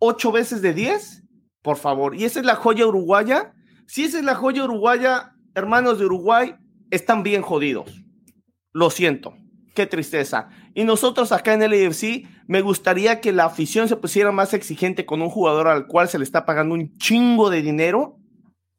[0.00, 1.22] ocho veces de diez.
[1.62, 2.16] Por favor.
[2.16, 3.54] ¿Y esa es la joya uruguaya?
[3.86, 6.56] Si esa es la joya uruguaya, hermanos de Uruguay,
[6.90, 8.02] están bien jodidos.
[8.72, 9.36] Lo siento.
[9.76, 10.48] Qué tristeza.
[10.74, 15.04] Y nosotros acá en el AFC, me gustaría que la afición se pusiera más exigente
[15.04, 18.18] con un jugador al cual se le está pagando un chingo de dinero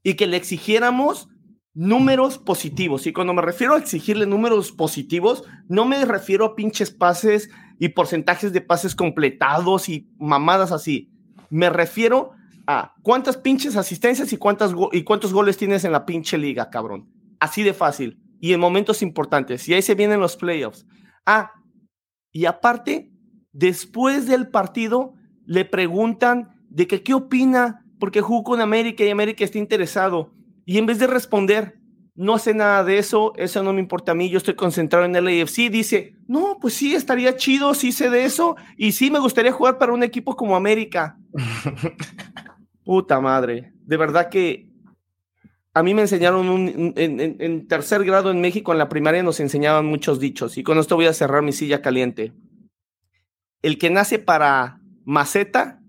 [0.02, 1.30] y que le exigiéramos
[1.76, 3.06] números positivos.
[3.06, 7.90] Y cuando me refiero a exigirle números positivos, no me refiero a pinches pases y
[7.90, 11.12] porcentajes de pases completados y mamadas así.
[11.52, 12.32] Me refiero
[12.66, 17.08] a cuántas pinches asistencias y, cuántas y cuántos goles tienes en la pinche liga, cabrón.
[17.40, 19.67] Así de fácil y en momentos importantes.
[19.67, 20.86] Y ahí se vienen los playoffs.
[21.26, 21.52] Ah,
[22.32, 23.12] y aparte,
[23.52, 25.13] después del partido,
[25.45, 30.34] le preguntan de que qué opina porque jugó con América y América está interesado.
[30.65, 31.80] Y en vez de responder,
[32.15, 35.15] no sé nada de eso, eso no me importa a mí, yo estoy concentrado en
[35.15, 39.19] el AFC, dice, no, pues sí, estaría chido, sí sé de eso, y sí me
[39.19, 41.17] gustaría jugar para un equipo como América.
[42.84, 43.71] Puta madre.
[43.86, 44.66] De verdad que
[45.78, 49.86] a mí me enseñaron un, en, tercer grado en México, en la primaria, nos enseñaban
[49.86, 50.58] muchos dichos.
[50.58, 52.34] Y con esto voy a cerrar mi silla caliente.
[53.62, 55.80] El que nace para maceta,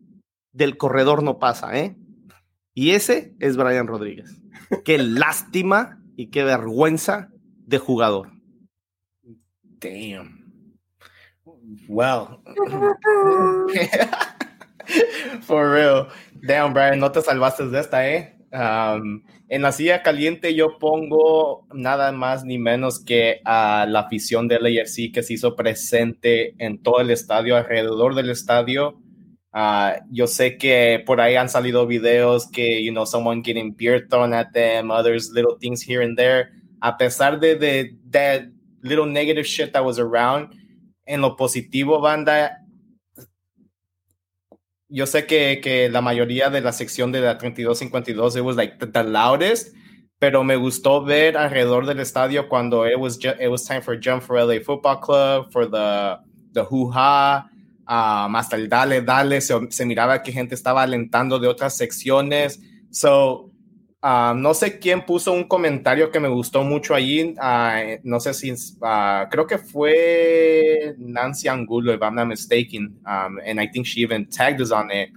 [0.52, 1.96] del corredor no pasa, ¿eh?
[2.74, 4.42] Y ese es Brian Rodríguez.
[4.84, 7.30] Qué lástima y qué vergüenza
[7.64, 8.32] de jugador.
[9.62, 10.76] Damn.
[11.88, 12.42] Well.
[15.40, 16.08] For real.
[16.46, 18.36] Damn, Brian, no te salvaste de esta, ¿eh?
[18.52, 24.46] Um, en la silla caliente yo pongo nada más ni menos que a la afición
[24.46, 29.00] del AFC que se hizo presente en todo el estadio, alrededor del estadio.
[29.54, 34.06] Uh, yo sé que por ahí han salido videos que, you know, someone getting beer
[34.08, 36.50] thrown at them, others little things here and there.
[36.80, 38.42] A pesar de, de that
[38.82, 40.54] little negative shit that was around,
[41.06, 42.58] en lo positivo, banda,
[44.88, 48.76] yo sé que, que, la mayoría de la sección de la 3252 it was like
[48.78, 49.74] the, loudest,
[50.18, 54.22] pero me gustó ver alrededor del estadio cuando it was it was time for jump
[54.22, 56.18] for LA Football Club, for the
[56.52, 57.48] the hoo-ha,
[57.86, 62.60] um, hasta el dale dale se, se miraba que gente estaba alentando de otras secciones.
[62.90, 63.47] So
[64.00, 67.34] Ah, no sé quién puso un comentario que me gustó mucho allí.
[67.36, 72.96] Uh, no sé si, uh, creo que fue Nancy Angulo, if I'm not mistaken.
[73.04, 75.10] Um, and I think she even tagged us on it.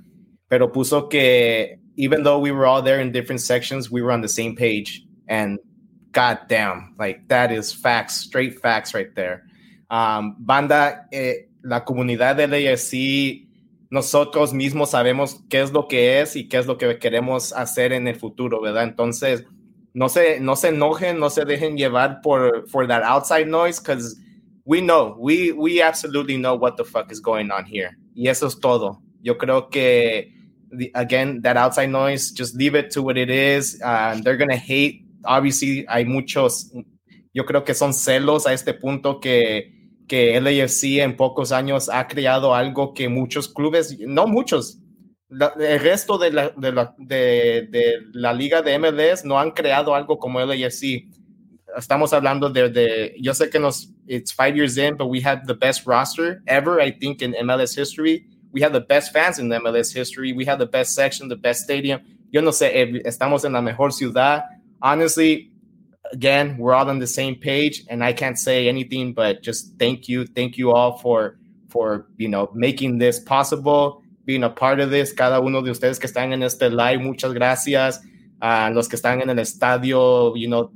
[0.49, 4.21] Pero puso que even though we were all there in different sections, we were on
[4.21, 5.05] the same page.
[5.27, 5.59] And
[6.11, 9.43] goddamn, like that is facts, straight facts right there.
[9.91, 13.47] Um, banda, eh, la comunidad del ASC
[13.91, 17.91] nosotros mismos sabemos qué es lo que es y qué es lo que queremos hacer
[17.91, 18.85] en el futuro, ¿verdad?
[18.85, 19.45] Entonces,
[19.93, 24.15] no se, no se enojen, no se dejen llevar por for that outside noise, because
[24.63, 27.91] we know, we, we absolutely know what the fuck is going on here.
[28.15, 29.01] Y eso es todo.
[29.21, 30.31] Yo creo que,
[30.93, 33.77] again, that outside noise, just leave it to what it is.
[33.83, 35.05] Uh, they're gonna hate.
[35.25, 36.71] Obviously, hay muchos,
[37.33, 41.89] yo creo que son celos a este punto que que el AFC en pocos años
[41.89, 44.81] ha creado algo que muchos clubes, no muchos,
[45.31, 46.53] el resto de la,
[46.97, 51.07] de, la, liga de MLS no han creado algo como el AFC.
[51.77, 55.45] Estamos hablando de, de, yo sé que nos, it's five years in, but we have
[55.47, 58.25] the best roster ever, I think, in MLS history.
[58.51, 60.33] We have the best fans in MLS history.
[60.33, 62.01] We have the best section, the best stadium.
[62.29, 64.43] Yo no sé, eh, estamos en la mejor ciudad.
[64.81, 65.50] Honestly,
[66.13, 70.07] again, we're all on the same page, and I can't say anything but just thank
[70.07, 71.37] you, thank you all for
[71.69, 75.13] for you know making this possible, being a part of this.
[75.13, 77.99] Cada uno de ustedes que están en este live, muchas gracias.
[78.41, 80.71] Uh, los que están en el estadio, you know,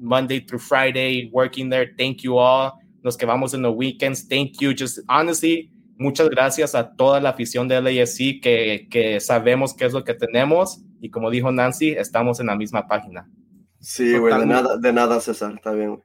[0.00, 2.72] Monday through Friday, working there, thank you all.
[3.02, 4.74] Los que vamos en the weekends, thank you.
[4.74, 9.92] Just honestly, muchas gracias a toda la afición de LAFC que, que sabemos qué es
[9.92, 13.28] lo que tenemos y como dijo Nancy, estamos en la misma página.
[13.84, 16.02] Sí, güey, de nada, de nada, César, está bien,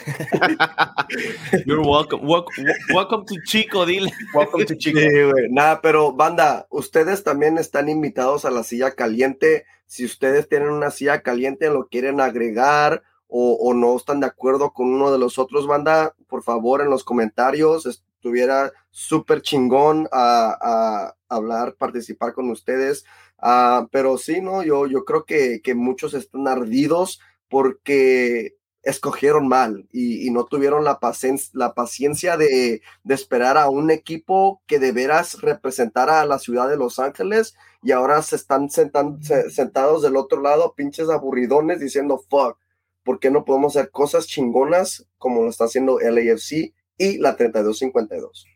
[1.66, 2.24] You're welcome.
[2.24, 3.26] welcome.
[3.26, 4.10] to Chico, dile.
[4.32, 4.98] Welcome to Chico.
[4.98, 5.06] Sí,
[5.50, 9.66] Nada, pero banda, ustedes también están invitados a la silla caliente.
[9.86, 14.72] Si ustedes tienen una silla caliente, lo quieren agregar o, o no están de acuerdo
[14.72, 17.84] con uno de los otros, banda, por favor, en los comentarios.
[17.86, 23.04] Estuviera súper chingón a, a, hablar, participar con ustedes.
[23.40, 29.86] Ah, pero sí, no, yo, yo creo que, que muchos están ardidos porque escogieron mal
[29.92, 34.92] y, no tuvieron la, paciencia, la paciencia de, de, esperar a un equipo que de
[34.92, 40.40] veras representara a la ciudad de Los Ángeles y ahora se están sentados del otro
[40.40, 42.58] lado, pinches aburridones, diciendo, fuck,
[43.02, 48.46] ¿por qué no podemos hacer cosas chingonas como lo está haciendo LAFC y la 3252?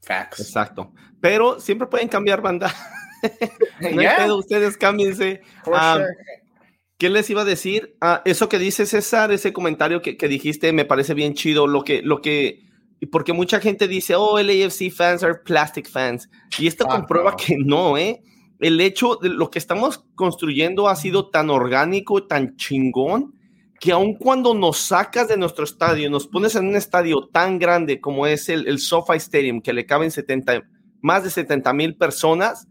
[0.00, 0.40] Facts.
[0.40, 0.92] Exacto.
[1.20, 2.72] Pero siempre pueden cambiar banda.
[4.26, 5.40] no ustedes cámbiense.
[5.66, 6.00] Ah,
[6.98, 7.96] ¿Qué les iba a decir?
[8.00, 11.68] Ah, eso que dice César, ese comentario que, dijiste, me parece bien chido.
[11.68, 12.64] Lo que, lo que,
[13.12, 16.28] porque mucha gente dice, oh, LAFC fans are plastic fans.
[16.58, 18.20] Y esto comprueba que no, ¿eh?
[18.58, 23.32] El hecho de lo que estamos construyendo ha sido tan orgánico, tan chingón,
[23.78, 28.00] que aun cuando nos sacas de nuestro estadio, nos pones en un estadio tan grande
[28.00, 30.64] como es el, el SoFi Stadium, que le caben 70,
[31.00, 32.66] más de 70 mil personas,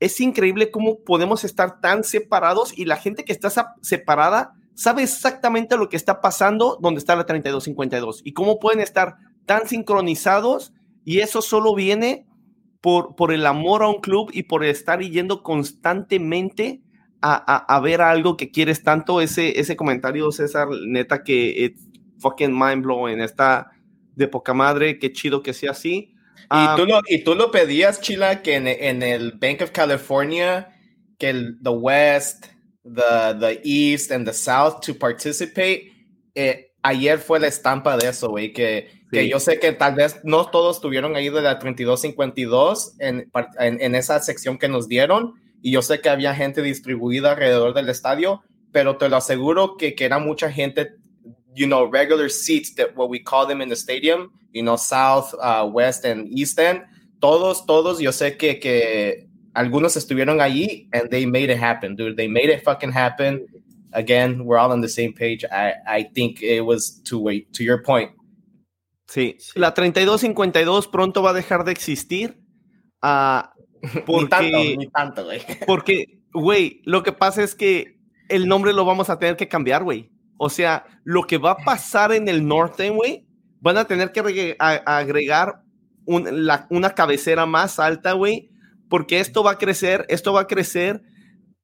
[0.00, 3.50] es increíble cómo podemos estar tan separados y la gente que está
[3.82, 9.16] separada sabe exactamente lo que está pasando donde está la 3252 y cómo pueden estar
[9.44, 10.72] tan sincronizados
[11.04, 12.26] y eso solo viene
[12.80, 16.82] por, por el amor a un club y por estar yendo constantemente
[17.20, 19.20] a, ver algo que quieres tanto.
[19.20, 21.88] Ese, ese comentario, César, neta que it's
[22.18, 23.70] fucking mind blowing, está
[24.14, 26.14] de poca madre, qué chido que sea así.
[26.50, 30.68] Y, tú lo, y tú lo pedías, Chila, que en, en el Bank of California,
[31.18, 32.46] que el the West,
[32.84, 35.92] the, the East and the South to participate.
[36.34, 40.20] Eh, ayer fue la estampa de eso, güey, que, que yo sé que tal vez
[40.24, 45.34] no todos estuvieron ahí de la 3252 en, en, en esa sección que nos dieron,
[45.60, 48.42] y yo sé que había gente distribuida alrededor del estadio,
[48.72, 50.92] pero te lo aseguro que, que era mucha gente,
[51.58, 55.34] you know, regular seats, that what we call them in the stadium, you know, South,
[55.40, 56.82] uh, West, and East End.
[57.20, 62.16] Todos, todos, yo sé que, que algunos estuvieron allí and they made it happen, dude.
[62.16, 63.46] They made it fucking happen.
[63.92, 65.44] Again, we're all on the same page.
[65.50, 68.12] I, I think it was to wait, to your point.
[69.08, 72.38] Sí, la 3252 pronto va a dejar de existir.
[73.02, 73.42] Uh,
[74.06, 75.40] porque, ni tanto, ni tanto, güey.
[75.66, 77.98] Porque, güey, lo que pasa es que
[78.28, 80.10] el nombre lo vamos a tener que cambiar, güey.
[80.38, 83.26] O sea, lo que va a pasar en el norte, güey,
[83.60, 85.62] van a tener que agregar
[86.06, 88.50] una cabecera más alta, güey,
[88.88, 91.02] porque esto va a crecer, esto va a crecer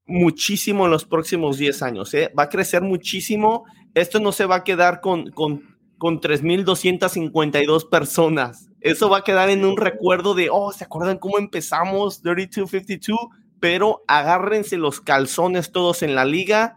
[0.07, 2.31] muchísimo en los próximos 10 años, ¿eh?
[2.39, 3.65] va a crecer muchísimo.
[3.95, 5.63] Esto no se va a quedar con, con,
[5.99, 8.69] con 3.252 personas.
[8.81, 13.19] Eso va a quedar en un recuerdo de, oh, ¿se acuerdan cómo empezamos 3252?
[13.61, 16.75] Pero agárrense los calzones todos en la liga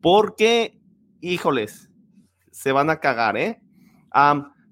[0.00, 0.79] porque,
[1.20, 1.90] híjoles,
[2.50, 3.60] se van a cagar, ¿eh?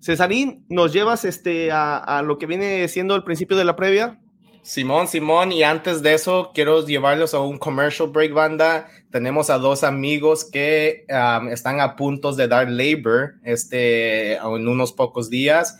[0.01, 4.21] Cesarín, ¿nos llevas este, a, lo que viene siendo el principio de la previa?
[4.63, 8.89] Simón, Simón, y antes de eso quiero llevarlos a un commercial break banda.
[9.11, 14.93] Tenemos a dos amigos que um, están a punto de dar labor este, en unos
[14.93, 15.79] pocos días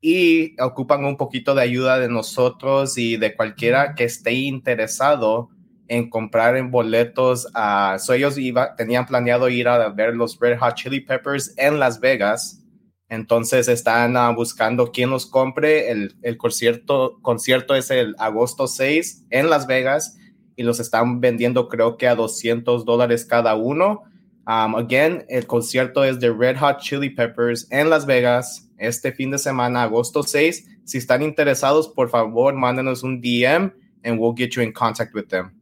[0.00, 5.48] y ocupan un poquito de ayuda de nosotros y de cualquiera que esté interesado
[5.88, 7.46] en comprar en boletos.
[7.54, 12.00] Uh, ellos iba, tenían planeado ir a ver los Red Hot Chili Peppers en Las
[12.00, 12.62] Vegas
[13.08, 15.90] entonces están uh, buscando quién los compre.
[15.90, 20.16] El, el concierto, concierto es el agosto 6 en Las Vegas
[20.56, 24.02] y los están vendiendo creo que a 200 dólares cada uno.
[24.46, 29.30] Um, again, el concierto es de Red Hot Chili Peppers en Las Vegas este fin
[29.30, 30.66] de semana, agosto 6.
[30.84, 33.72] Si están interesados, por favor, mándenos un DM
[34.04, 35.55] and we'll get you in contact with them.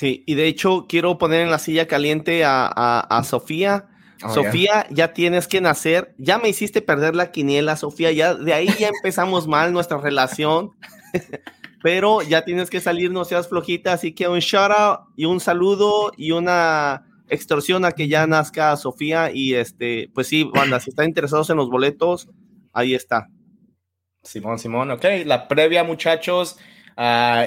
[0.00, 3.90] Sí, y de hecho quiero poner en la silla caliente a, a, a Sofía
[4.22, 6.14] Oh, Sofía, ya tienes que nacer.
[6.18, 8.12] Ya me hiciste perder la quiniela, Sofía.
[8.12, 10.72] Ya de ahí ya empezamos mal nuestra relación.
[11.82, 13.94] Pero ya tienes que salir, no seas flojita.
[13.94, 18.76] Así que un shout out y un saludo y una extorsión a que ya nazca
[18.76, 19.30] Sofía.
[19.32, 22.28] Y este, pues sí, banda, si están interesados en los boletos,
[22.74, 23.28] ahí está.
[24.22, 25.04] Simón, Simón, ok.
[25.24, 26.58] La previa, muchachos.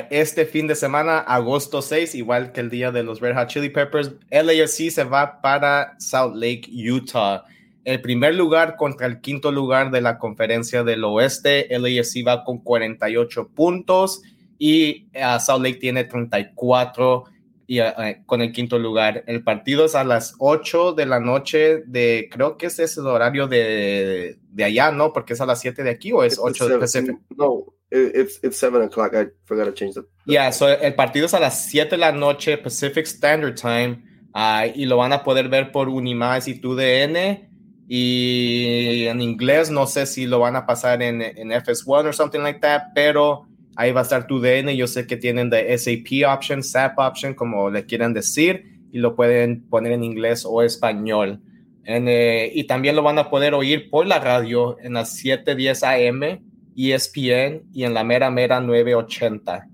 [0.09, 3.69] Este fin de semana, agosto 6, igual que el día de los Red Hot Chili
[3.69, 7.43] Peppers, LAFC se va para Salt Lake, Utah.
[7.83, 11.67] El primer lugar contra el quinto lugar de la conferencia del oeste.
[11.69, 14.23] LAFC va con 48 puntos
[14.57, 17.25] y uh, Salt Lake tiene 34
[17.67, 17.85] y uh,
[18.25, 19.23] con el quinto lugar.
[19.27, 23.07] El partido es a las 8 de la noche de, creo que ese es el
[23.07, 25.13] horario de, de allá, ¿no?
[25.13, 27.17] Porque es a las 7 de aquí o es 8 de Pacific.
[27.37, 29.13] No, it's, it's 7 o'clock.
[29.13, 30.05] I forgot to change that.
[30.25, 34.03] Yeah, so el partido es a las 7 de la noche Pacific Standard Time
[34.33, 37.49] uh, y lo van a poder ver por Unimás y TUDN
[37.87, 42.39] y en inglés no sé si lo van a pasar en, en FS1 or something
[42.39, 44.69] like that, pero ahí va a estar TUDN.
[44.69, 49.15] Yo sé que tienen de SAP option, SAP option, como le quieran decir, y lo
[49.15, 51.41] pueden poner en inglés o español.
[51.85, 55.83] En, eh, y también lo van a poder oír por la radio en las 7:10
[55.83, 56.41] AM
[56.75, 59.67] ESPN y en la mera mera 980.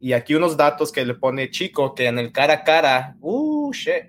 [0.00, 3.72] Y aquí unos datos que le pone Chico, que en el cara a cara, uh,
[3.72, 4.04] shit,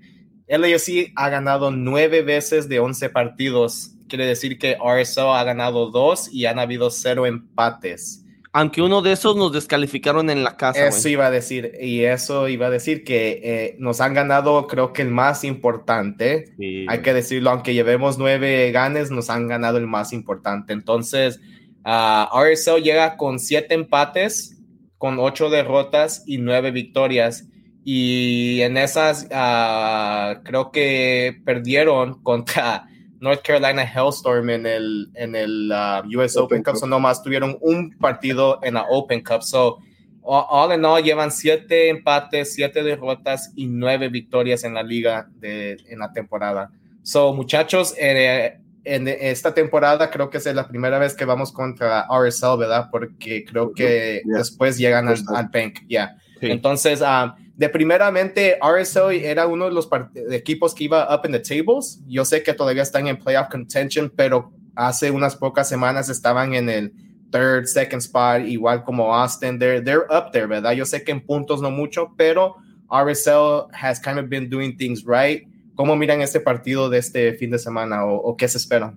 [0.47, 3.91] LAFC ha ganado nueve veces de 11 partidos.
[4.07, 8.24] Quiere decir que RSO ha ganado dos y han habido cero empates.
[8.57, 10.87] Aunque uno de esos nos descalificaron en la casa.
[10.87, 14.93] Eso iba a decir, y eso iba a decir que eh, nos han ganado, creo
[14.93, 16.53] que el más importante.
[16.87, 20.73] Hay que decirlo, aunque llevemos nueve ganes, nos han ganado el más importante.
[20.73, 21.39] Entonces,
[21.85, 24.59] Uh, RSL llega con siete empates,
[24.97, 27.47] con ocho derrotas y nueve victorias.
[27.83, 32.87] Y en esas uh, creo que perdieron contra
[33.19, 36.77] North Carolina Hellstorm en el, en el uh, US Open, Cup.
[36.77, 39.43] So nomás tuvieron un partido en la Open Cup.
[39.43, 39.79] So
[40.21, 45.77] all in all llevan siete empates, siete derrotas y nueve victorias en la liga de,
[45.87, 46.71] en la temporada.
[47.03, 52.07] So muchachos, eh, en esta temporada creo que es la primera vez que vamos contra
[52.07, 52.87] RSL, ¿verdad?
[52.91, 56.15] Porque creo que después llegan al, Bank, ya.
[56.39, 59.87] Entonces, ah, de primeramente, RSL era uno de los
[60.31, 62.01] equipos que iba up in the tables.
[62.05, 66.69] Yo sé que todavía están en playoff contention, pero hace unas pocas semanas estaban en
[66.69, 66.93] el
[67.31, 69.57] third, second spot, igual como Austin.
[69.57, 70.73] They're, they're up there, ¿verdad?
[70.73, 72.55] Yo sé que en puntos no mucho, pero
[72.89, 75.47] RSL has kind of been doing things right.
[75.75, 78.93] ¿Cómo miran este partido de este fin de semana o, o qué se espera?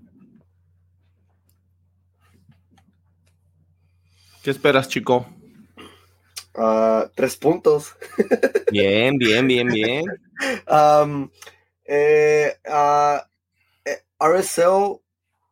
[4.43, 5.27] ¿Qué esperas, chico?
[6.59, 7.95] Uh, tres puntos.
[8.73, 10.05] bien, bien, bien, bien.
[10.69, 11.31] Um,
[11.85, 13.19] eh, uh,
[14.25, 15.01] RSL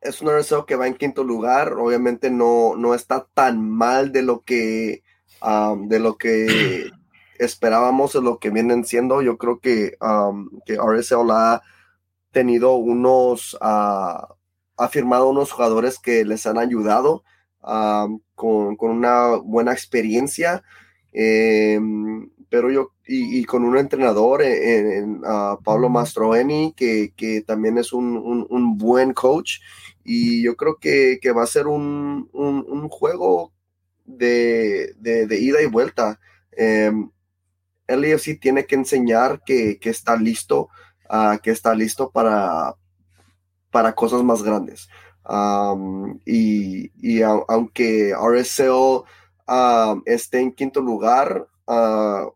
[0.00, 1.72] es un RSL que va en quinto lugar.
[1.72, 5.02] Obviamente no, no está tan mal de lo que
[5.42, 6.90] um, de lo que
[7.38, 9.22] esperábamos, de lo que vienen siendo.
[9.22, 11.62] Yo creo que, um, que RSL ha
[12.32, 14.34] tenido unos, uh,
[14.76, 17.24] ha firmado unos jugadores que les han ayudado
[17.62, 20.62] um, con, con, una buena experiencia.
[21.18, 21.80] Eh,
[22.50, 27.78] pero yo, y, y, con un entrenador en, en uh, Pablo Mastroeni, que, que también
[27.78, 29.60] es un, un, un, buen coach,
[30.04, 33.52] y yo creo que, que va a ser un, un juego
[34.04, 36.20] de, de, de, ida y vuelta.
[36.52, 36.92] Eh,
[37.86, 40.68] el AFC tiene que enseñar que, que está listo,
[41.08, 42.74] uh, que está listo para,
[43.70, 44.88] para cosas más grandes.
[45.28, 49.04] Um, y, y a, aunque RSL
[49.46, 52.30] uh, esté en quinto lugar, uh,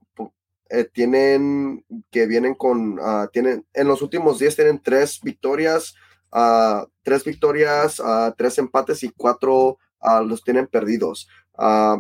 [0.93, 5.95] tienen que vienen con, uh, tienen, en los últimos días tienen tres victorias,
[6.33, 9.79] uh, tres victorias, uh, tres empates y cuatro
[10.25, 11.29] los tienen perdidos.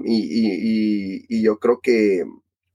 [0.05, 2.25] Y, yo creo que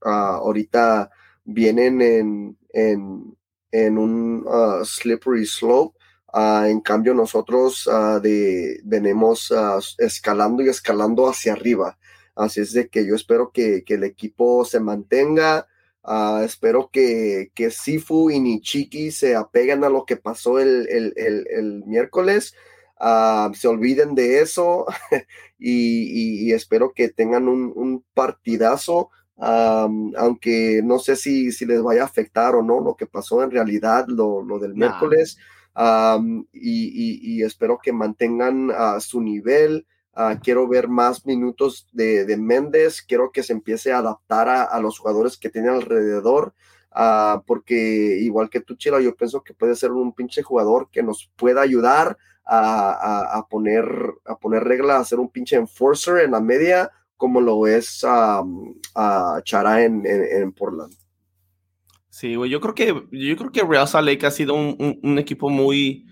[0.00, 1.10] ahorita
[1.44, 3.36] vienen en, en,
[3.72, 4.46] en un
[4.84, 5.98] slippery slope.
[6.32, 7.90] en cambio, nosotros
[8.22, 9.52] de, venimos
[9.98, 11.98] escalando y escalando hacia arriba.
[12.36, 15.66] Así es de que yo espero que, que el equipo se mantenga,
[16.06, 21.12] Uh, espero que, que Sifu y Nichiki se apeguen a lo que pasó el, el,
[21.16, 22.54] el, el miércoles,
[23.00, 24.86] uh, se olviden de eso
[25.58, 31.66] y, y, y, espero que tengan un, un partidazo, um, aunque no sé si, si,
[31.66, 34.86] les vaya a afectar o no lo que pasó en realidad, lo, lo del nah.
[34.86, 35.38] miércoles,
[35.74, 39.84] um, y, y, espero que mantengan uh, su nivel.
[40.16, 44.62] Uh, quiero ver más minutos de, de, Méndez, quiero que se empiece a adaptar a,
[44.62, 46.54] a los jugadores que tiene alrededor,
[46.94, 51.02] uh, porque igual que tú, Chila, yo pienso que puede ser un pinche jugador que
[51.02, 53.84] nos pueda ayudar a, a, a poner,
[54.24, 58.42] a poner regla, a ser un pinche enforcer en la media, como lo es a
[59.44, 60.94] Chara en, en, Portland.
[62.08, 65.18] Sí, güey, yo creo que yo creo que Real Salt Lake ha sido un, un
[65.18, 66.06] equipo muy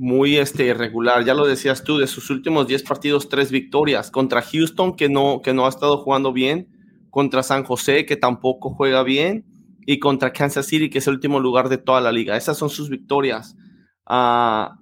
[0.00, 1.26] muy este, regular.
[1.26, 4.10] Ya lo decías tú, de sus últimos 10 partidos, tres victorias.
[4.10, 6.68] Contra Houston, que no, que no ha estado jugando bien.
[7.10, 9.44] Contra San José, que tampoco juega bien.
[9.84, 12.38] Y contra Kansas City, que es el último lugar de toda la liga.
[12.38, 13.58] Esas son sus victorias.
[14.08, 14.72] Uh,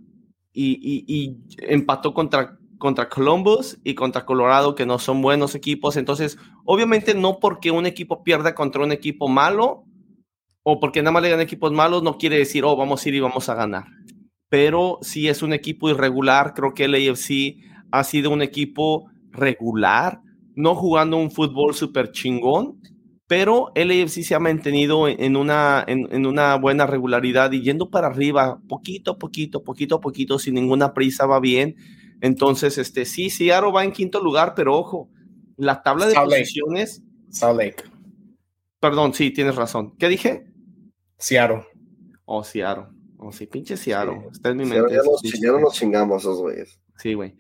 [0.52, 5.96] y, empató contra, contra Columbus y contra Colorado, que no son buenos equipos.
[5.96, 9.84] Entonces, obviamente no porque un equipo pierda contra un equipo malo
[10.62, 13.16] o porque nada más le dan equipos malos, no quiere decir, oh, vamos a ir
[13.16, 13.97] y vamos a ganar
[14.48, 16.54] pero sí es un equipo irregular.
[16.54, 17.56] Creo que el AFC
[17.90, 20.20] ha sido un equipo regular,
[20.54, 22.80] no jugando un fútbol súper chingón,
[23.26, 27.90] pero el AFC se ha mantenido en una, en, en, una buena regularidad y yendo
[27.90, 31.76] para arriba, poquito a poquito, poquito a poquito, sin ninguna prisa, va bien.
[32.20, 35.10] Entonces, este, sí, Seattle va en quinto lugar, pero ojo,
[35.56, 37.02] la tabla de Salt posiciones.
[37.30, 37.84] Salt Lake.
[38.80, 39.94] Perdón, sí, tienes razón.
[39.98, 40.46] ¿Qué dije?
[41.18, 41.66] Seattle.
[42.24, 42.86] Oh, Seattle.
[43.18, 44.20] Oh, sí, pinche Seattle.
[44.22, 44.28] Sí.
[44.32, 44.94] Está en mi mente.
[44.94, 46.80] Ya, nos, ya no nos chingamos esos güeyes.
[46.96, 47.34] Sí, güey.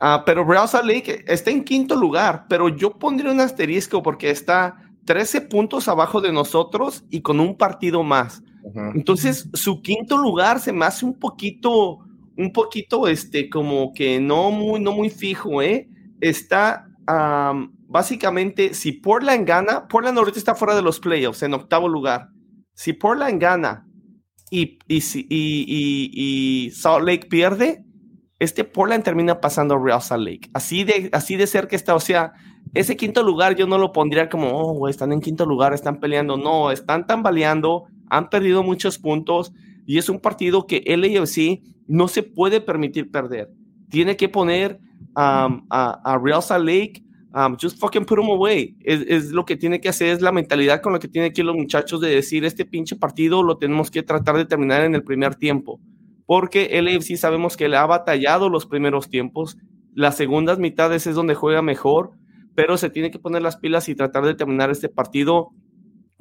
[0.00, 4.30] Uh, pero Real Salt Lake está en quinto lugar, pero yo pondría un asterisco porque
[4.30, 8.42] está 13 puntos abajo de nosotros y con un partido más.
[8.62, 8.92] Uh -huh.
[8.94, 11.98] Entonces, su quinto lugar se me hace un poquito,
[12.36, 15.88] un poquito, este, como que no muy, no muy fijo, ¿eh?
[16.20, 21.88] Está, um, básicamente, si Portland gana, Portland ahorita está fuera de los playoffs, en octavo
[21.88, 22.28] lugar.
[22.74, 23.86] Si Portland gana
[24.50, 24.98] y, y,
[25.28, 27.84] y, y, Salt Lake pierde,
[28.40, 30.50] este Portland termina pasando a Real Salt Lake.
[30.52, 32.32] Así de, así de cerca está, o sea,
[32.74, 36.36] ese quinto lugar yo no lo pondría como, oh, están en quinto lugar, están peleando.
[36.36, 39.52] No, están tambaleando, han perdido muchos puntos
[39.86, 43.50] y es un partido que LAFC no se puede permitir perder.
[43.88, 44.80] Tiene que poner
[45.16, 48.76] um, a, a Real Salt Lake Um, just fucking put them away.
[48.80, 51.44] Es, es, lo que tiene que hacer, es la mentalidad con la que tienen que
[51.44, 55.04] los muchachos de decir, este pinche partido lo tenemos que tratar de terminar en el
[55.04, 55.80] primer tiempo.
[56.26, 59.58] Porque el AFC sabemos que le ha batallado los primeros tiempos,
[59.94, 62.12] las segundas mitades es donde juega mejor,
[62.54, 65.50] pero se tiene que poner las pilas y tratar de terminar este partido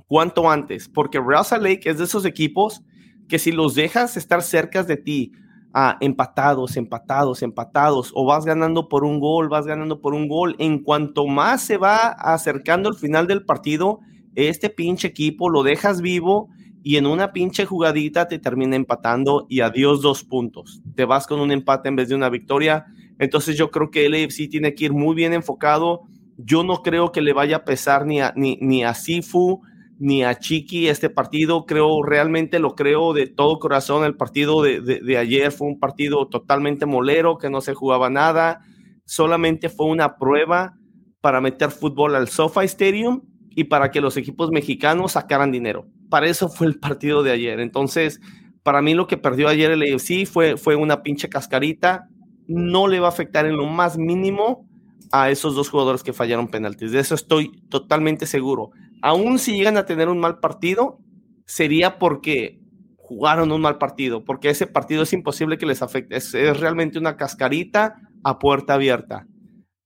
[0.08, 2.82] cuanto antes, porque Real Salt Lake es de esos equipos
[3.28, 5.32] que si los dejas estar cerca de ti
[5.74, 10.56] a empatados, empatados, empatados, o vas ganando por un gol, vas ganando por un gol.
[10.60, 14.00] En cuanto más se va acercando el final del partido,
[14.36, 16.50] este pinche equipo lo dejas vivo
[16.82, 20.82] y en una pinche jugadita te termina empatando y adiós dos puntos.
[20.96, 22.86] Te vas con un empate en vez de una victoria.
[23.20, 26.04] Entonces yo creo que el AFC tiene que ir muy bien enfocado.
[26.38, 29.62] Yo no creo que le vaya a pesar ni a, ni, ni a Sifu
[30.00, 31.66] ni a Chiqui este partido.
[31.66, 34.06] Creo, realmente lo creo de todo corazón.
[34.06, 38.62] El partido de, de, ayer fue un partido totalmente molero, que no se jugaba nada.
[39.06, 40.74] Solamente fue una prueba
[41.22, 45.86] para meter fútbol al SoFi Stadium y para que los equipos mexicanos sacaran dinero.
[46.10, 47.60] Para eso fue el partido de ayer.
[47.60, 48.22] Entonces,
[48.64, 52.08] para mí lo que perdió ayer el AFC fue, fue una pinche cascarita.
[52.48, 54.66] No le va a afectar en lo más mínimo
[55.12, 56.92] a esos dos jugadores que fallaron penaltis.
[56.92, 58.72] De eso estoy totalmente seguro.
[59.02, 61.00] Aún si llegan a tener un mal partido,
[61.46, 62.60] sería porque
[62.98, 66.16] jugaron un mal partido, porque ese partido es imposible que les afecte.
[66.16, 69.26] Es, realmente una cascarita a puerta abierta.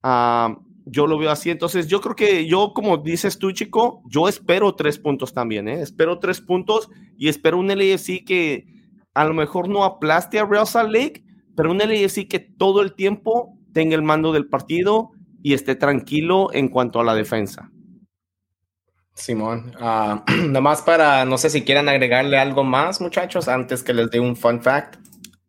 [0.02, 1.50] Ah, yo lo veo así.
[1.50, 5.82] Entonces, yo creo que yo, como dices tú, chico, yo espero tres puntos también, ¿eh?
[5.82, 8.66] Espero tres puntos y espero un LAFC que
[9.14, 11.24] a lo mejor no aplaste a Real Salt Lake,
[11.56, 15.12] pero un LAFC que todo el tiempo tenga el mando del partido
[15.42, 17.72] y esté tranquilo en cuanto a la defensa.
[19.14, 24.10] Simón, uh, nomás para, no sé si quieran agregarle algo más, muchachos, antes que les
[24.10, 24.96] dé un fun fact.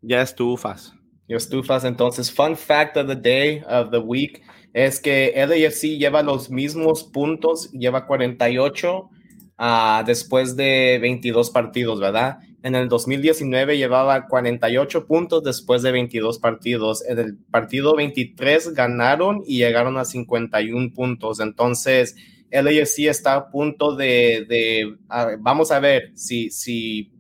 [0.02, 0.94] Ya estufas.
[1.28, 4.42] Ya estufas, entonces, fun fact of the day, of the week
[4.74, 9.08] es que LAFC lleva los mismos puntos, lleva 48
[9.56, 12.38] ah, después de 22 partidos, ¿verdad?
[12.64, 17.04] En el 2019 llevaba 48 puntos después de 22 partidos.
[17.06, 21.38] En el partido 23 ganaron y llegaron a 51 puntos.
[21.38, 22.16] Entonces,
[22.54, 24.96] LAFC está a punto de,
[25.40, 27.12] vamos a ver si, si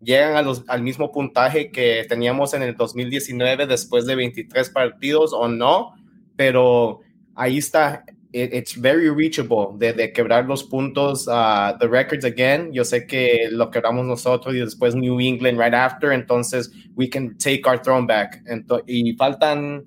[0.00, 5.94] llegan al mismo puntaje que teníamos en el 2019 después de 23 partidos o no
[6.36, 7.00] pero
[7.34, 12.72] ahí está, it's very reachable de, quebrar los puntos, uh, the records again.
[12.72, 17.36] Yo sé que lo quebramos nosotros y después New England right after, entonces we can
[17.38, 18.42] take our throne back.
[18.86, 19.84] y faltan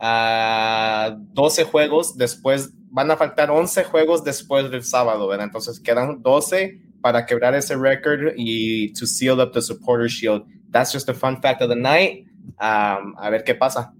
[0.00, 5.46] ah, 12 juegos después, van a faltar 11 juegos después del sábado, ¿verdad?
[5.46, 10.42] Entonces quedan 12 para quebrar ese record y to seal up the supporter shield.
[10.72, 12.26] That's just a fun fact of the night.
[12.60, 13.94] Um, a ver qué pasa.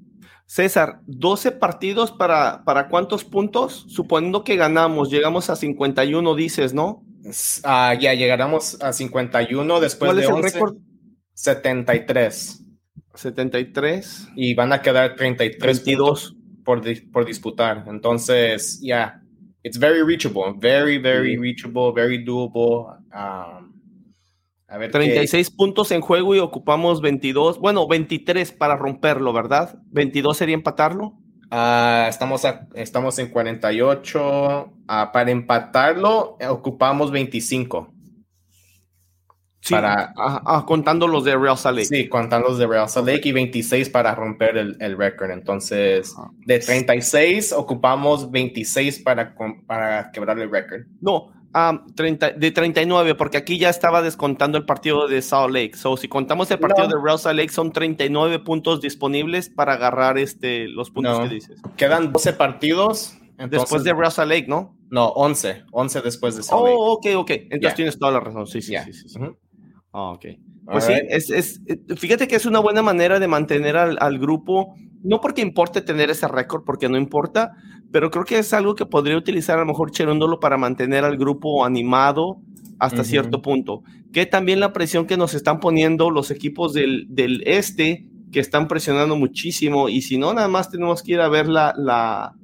[0.47, 3.87] César, 12 partidos para, para cuántos puntos?
[3.87, 7.05] Suponiendo que ganamos, llegamos a 51, dices, ¿no?
[7.63, 10.43] Ah, ya llegaremos a 51 después de 11.
[10.43, 10.77] récord?
[11.35, 12.65] 73.
[13.15, 14.29] 73.
[14.35, 16.38] Y van a quedar 33 22
[16.69, 17.87] por, por disputar.
[17.89, 19.23] Entonces, ya,
[19.63, 22.99] it's very reachable, very, very reachable, very doable.
[23.11, 23.73] Um,
[24.69, 29.79] a ver 36 puntos en juego y ocupamos 22, bueno, 23 para romperlo, ¿verdad?
[29.93, 31.15] 22 sería empatarlo.
[31.51, 32.43] Uh, estamos,
[32.75, 34.67] estamos en 48.
[34.67, 37.95] Uh, ah, para empatarlo, ocupamos 25.
[39.61, 40.15] Sí, para,
[40.67, 41.89] contando los de Real Salt Lake.
[41.89, 45.31] Sí, contando los de Real Salt Lake y 26 para romper el, el récord.
[45.31, 46.15] Entonces,
[46.47, 49.35] de 36 ocupamos 26 para,
[49.67, 50.83] para quebrar el récord.
[51.01, 51.33] No,
[51.95, 55.77] 30, de 39, porque aquí ya estaba descontando el partido de Salt Lake.
[55.77, 60.19] So, si contamos el partido de Real Salt Lake, son 39 puntos disponibles para agarrar
[60.19, 61.61] este, los puntos que dices.
[61.77, 63.19] Quedan 12 partidos.
[63.51, 64.77] después de Real Salt Lake, ¿no?
[64.91, 65.65] No, 11.
[65.73, 66.75] 11 después de Salt Lake.
[66.77, 67.31] Oh, ok, ok.
[67.51, 68.47] Entonces tienes toda la razón.
[68.47, 69.09] Sí, sí, sí.
[69.09, 69.19] sí,
[69.93, 70.27] ah, ok.
[70.71, 74.19] Pues sí, es, es, eh, fíjate que es una buena manera de mantener al, al
[74.19, 77.53] grupo, no porque importe tener ese récord, porque no importa,
[77.91, 81.17] pero creo que es algo que podría utilizar a lo mejor Cherondolo para mantener al
[81.17, 82.41] grupo animado
[82.79, 83.83] hasta cierto punto.
[84.13, 88.69] Que también la presión que nos están poniendo los equipos del, del, este, que están
[88.69, 92.35] presionando muchísimo, y si no, nada más tenemos que ir a ver la, la,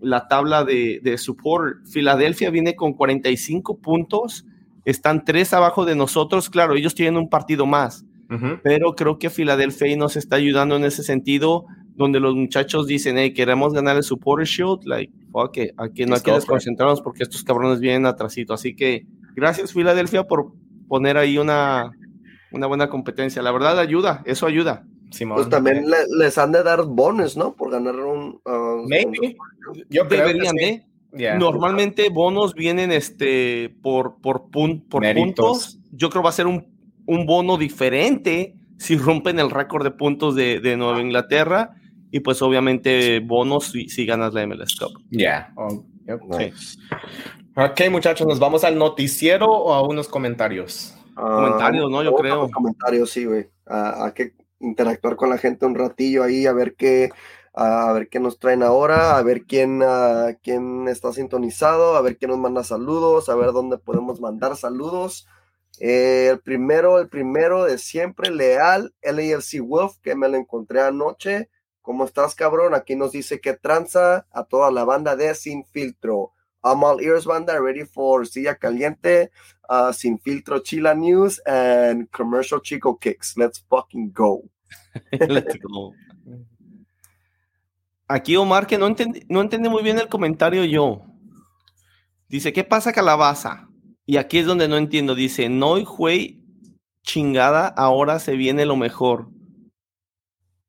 [0.00, 1.86] la tabla de, de support.
[1.86, 4.46] Filadelfia viene con 45 puntos,
[4.84, 8.04] están tres abajo de nosotros, claro, ellos tienen un partido más,
[8.62, 11.66] pero creo que Filadelfia nos está ayudando en ese sentido
[11.96, 16.20] donde los muchachos dicen, hey, queremos ganar el Supporter Shield, like, fuck aquí no hay
[16.22, 18.54] que desconcentrarnos porque estos cabrones vienen atrasito.
[18.54, 19.04] Así que
[19.34, 20.52] gracias, Filadelfia, por
[20.88, 21.90] poner ahí una,
[22.52, 23.42] una buena competencia.
[23.42, 24.86] La verdad, ayuda, eso ayuda.
[25.10, 27.54] Pues también les han de dar bonos, ¿no?
[27.54, 28.40] Por ganar un.
[28.44, 29.36] Uh, Maybe.
[29.88, 30.86] Yo Deberían de.
[31.12, 35.78] Normalmente bonos vienen este, por, por, por puntos.
[35.92, 36.66] Yo creo que va a ser un,
[37.06, 41.74] un bono diferente si rompen el récord de puntos de, de Nueva Inglaterra
[42.10, 45.02] y pues obviamente bonos si, si ganas la MLS Cup.
[45.10, 45.52] Ya.
[45.56, 45.84] Oh,
[47.56, 50.96] ok, muchachos, ¿nos vamos al noticiero o a unos comentarios?
[51.14, 52.02] comentarios, ¿no?
[52.02, 52.50] Yo creo.
[52.50, 53.48] Comentarios, sí, güey.
[53.66, 57.10] ¿A, qué, interactuar con la gente un ratillo ahí, a ver qué,
[57.52, 62.16] a ver qué nos traen ahora, a ver quién, ah, quién está sintonizado, a ver
[62.16, 65.26] quién nos manda saludos, a ver dónde podemos mandar saludos.
[65.78, 71.48] Eh, el primero, el primero de siempre, leal, LAFC Wolf, que me lo encontré anoche.
[71.80, 72.74] ¿Cómo estás, cabrón?
[72.74, 76.32] Aquí nos dice que tranza a toda la banda de Sin Filtro.
[76.62, 79.30] I'm all ears, banda, ready for Silla Caliente,
[79.70, 83.34] uh, Sin Filtro Chila News, and Commercial Chico Kicks.
[83.38, 84.44] Let's fucking go.
[85.12, 85.94] Let's go.
[88.12, 91.02] Aquí Omar, que no entiende, no entiende muy bien el comentario yo.
[92.28, 93.68] Dice, ¿qué pasa calabaza?
[94.04, 95.14] Y aquí es donde no entiendo.
[95.14, 96.42] Dice, no, güey,
[97.04, 99.28] chingada, ahora se viene lo mejor.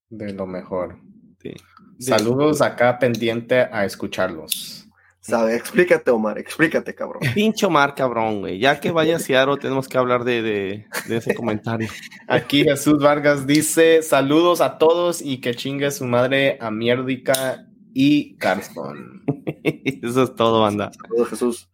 [0.10, 1.00] De lo mejor.
[1.42, 1.56] Sí.
[1.98, 4.81] Saludos acá pendiente a escucharlos.
[5.22, 5.56] ¿Sabe?
[5.56, 7.22] Explícate, Omar, explícate, cabrón.
[7.36, 8.58] Pincho Omar, cabrón, güey.
[8.58, 11.90] Ya que vaya a Seattle, tenemos que hablar de, de, de, ese comentario.
[12.28, 18.36] Aquí Jesús Vargas dice: Saludos a todos y que chingue su madre a Mierdica y
[18.38, 19.24] Carston.
[19.64, 20.92] Eso es todo, banda.
[21.00, 21.70] Saludos, Jesús.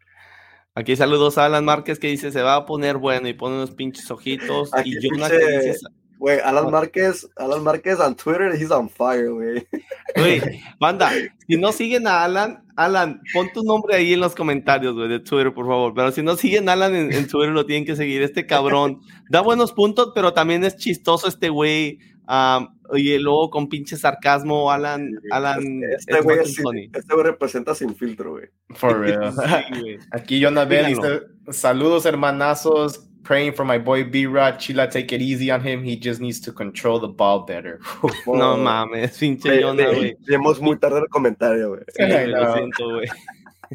[0.75, 3.71] Aquí saludos a Alan Márquez que dice: Se va a poner bueno y pone unos
[3.71, 4.73] pinches ojitos.
[4.73, 5.77] Aquí y Jonah dice:
[6.17, 9.67] Güey, Alan Márquez, Alan Márquez on Twitter, he's on fire, güey.
[10.15, 11.11] Güey, banda,
[11.47, 15.19] si no siguen a Alan, Alan, pon tu nombre ahí en los comentarios, güey, de
[15.19, 15.93] Twitter, por favor.
[15.93, 18.23] Pero si no siguen a Alan en, en, Twitter, lo tienen que seguir.
[18.23, 21.99] Este cabrón da buenos puntos, pero también es chistoso este güey.
[22.27, 25.81] Um, oye, luego con pinche sarcasmo, Alan, Alan.
[25.97, 28.47] Este güey este representa sin filtro, güey.
[28.71, 29.33] For real.
[29.33, 34.55] Sí, Aquí Jonathan dice, saludos hermanazos, praying for my boy B Rod.
[34.55, 35.83] Chila, take it easy on him.
[35.83, 37.81] He just needs to control the ball better.
[38.25, 40.15] no mames, pinche Jonah, güey.
[40.27, 41.83] Leemos muy tarde el comentario, güey.
[41.89, 43.07] Sí, lo siento, güey.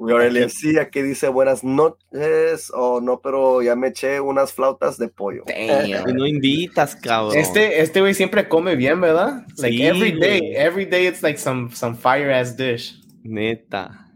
[0.00, 4.96] Aurelio sí, aquí dice buenas noches o oh, no, pero ya me eché unas flautas
[4.96, 5.42] de pollo.
[5.46, 6.16] Damn.
[6.16, 7.36] no invitas, cabrón.
[7.36, 9.44] Este, este güey siempre come bien, ¿verdad?
[9.56, 10.54] Like sí, every day, wey.
[10.54, 12.94] every day it's like some, some fire ass dish.
[13.24, 14.07] Neta.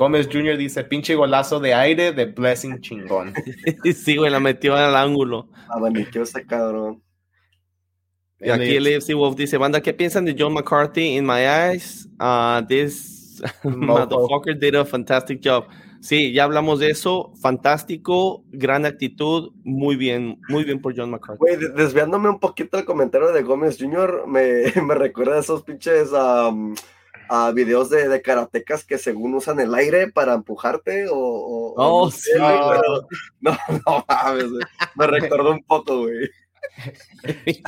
[0.00, 0.56] Gómez Jr.
[0.56, 3.34] dice, pinche golazo de aire de Blessing chingón.
[3.94, 5.50] sí, güey, la metió al ángulo.
[5.68, 7.02] Abaniqueó ese cabrón.
[8.40, 11.18] Y aquí el AFC Wolf dice, banda, ¿qué piensan de John McCarthy?
[11.18, 15.66] In my eyes, uh, this motherfucker did a fantastic job.
[16.00, 17.34] Sí, ya hablamos de eso.
[17.42, 21.40] Fantástico, gran actitud, muy bien, muy bien por John McCarthy.
[21.40, 26.10] Güey, desviándome un poquito del comentario de Gómez Jr., me, me recuerda a esos pinches...
[26.12, 26.74] Um,
[27.32, 31.14] a videos de, de, karatecas que según usan el aire para empujarte o...
[31.14, 32.30] o oh, no, sí.
[32.36, 32.82] No,
[33.40, 33.56] no,
[33.86, 34.46] no mames,
[34.96, 36.28] me recordó un poco, güey.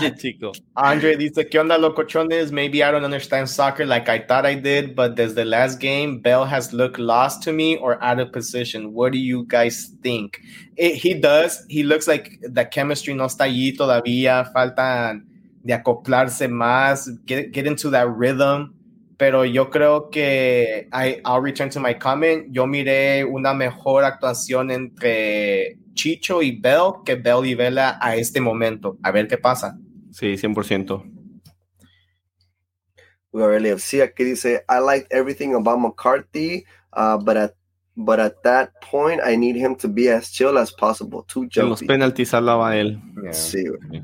[0.01, 0.51] Qué chico.
[0.75, 2.51] Andre dice, ¿qué onda, locochones?
[2.51, 6.19] Maybe I don't understand soccer like I thought I did, but does the last game,
[6.19, 8.93] Bell has looked lost to me or out of position.
[8.93, 10.41] What do you guys think?
[10.77, 11.65] It, he does.
[11.69, 14.53] He looks like the chemistry no está allí todavía.
[14.53, 15.21] Falta
[15.65, 18.75] de acoplarse más, get, get into that rhythm
[19.23, 22.49] pero yo creo que I, I'll return to my comment.
[22.51, 28.41] Yo miré una mejor actuación entre Chicho y Bell que Bell y Vela a este
[28.41, 28.99] momento.
[29.01, 29.79] A ver qué pasa.
[30.11, 31.05] Sí, 100%.
[33.33, 37.55] Gabriel sí, aquí dice, I liked everything about McCarthy, uh, but at
[37.95, 41.23] but at that point I need him to be as chill as possible.
[41.29, 43.01] Too En los penaltis hablaba él.
[43.23, 43.33] Yeah.
[43.33, 44.03] Sí, güey.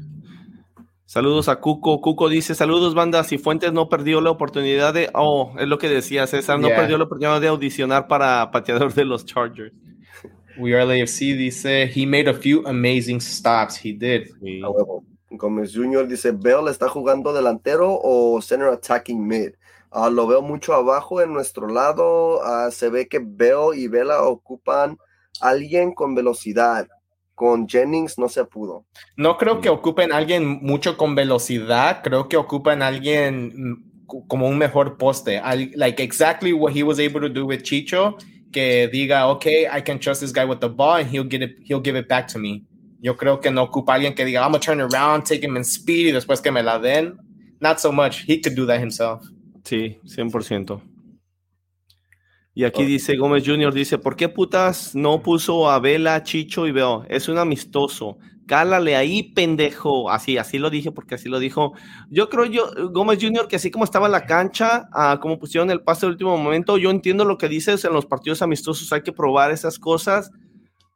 [1.09, 2.03] Saludos a Cuco.
[2.03, 5.89] Cuco dice, saludos banda, si Fuentes no perdió la oportunidad de, oh, es lo que
[5.89, 6.77] decía César, no yeah.
[6.77, 9.73] perdió la oportunidad de audicionar para pateador de los Chargers.
[10.59, 14.27] We are LAFC dice, he made a few amazing stops, he did.
[14.43, 14.61] Sí.
[15.31, 16.07] Gómez Jr.
[16.07, 19.53] dice, Bell está jugando delantero o center attacking mid.
[19.91, 24.25] Uh, lo veo mucho abajo en nuestro lado, uh, se ve que Bell y Vela
[24.25, 24.99] ocupan
[25.41, 26.87] alguien con velocidad
[27.39, 28.84] con Jennings no se pudo.
[29.16, 33.84] No creo que ocupen a alguien mucho con velocidad, creo que ocupan a alguien
[34.26, 35.41] como un mejor poste,
[35.76, 38.16] like exactly what he was able to do with Chicho,
[38.51, 41.59] que diga, okay, I can trust this guy with the ball and he'll get it,
[41.62, 42.64] he'll give it back to me.
[43.01, 45.57] Yo creo que no ocupa a alguien que diga, I'm gonna turn around, take him
[45.57, 47.16] in speed y después que me la den.
[47.61, 48.24] Not so much.
[48.26, 49.22] He could do that himself.
[49.62, 50.80] Sí, 100%.
[52.59, 53.73] Y aquí dice Gómez Jr.
[53.73, 57.05] dice, ¿por qué putas no puso a Vela, Chicho y Veo?
[57.09, 58.19] Es un amistoso.
[58.49, 60.11] Cálale ahí, pendejo.
[60.11, 61.75] Así, así lo dije porque así lo dijo.
[62.11, 65.71] Yo creo yo, Gómez Jr., que así como estaba en la cancha, ah, como pusieron
[65.71, 69.03] el pase de último momento, yo entiendo lo que dices en los partidos amistosos, hay
[69.03, 70.33] que probar esas cosas.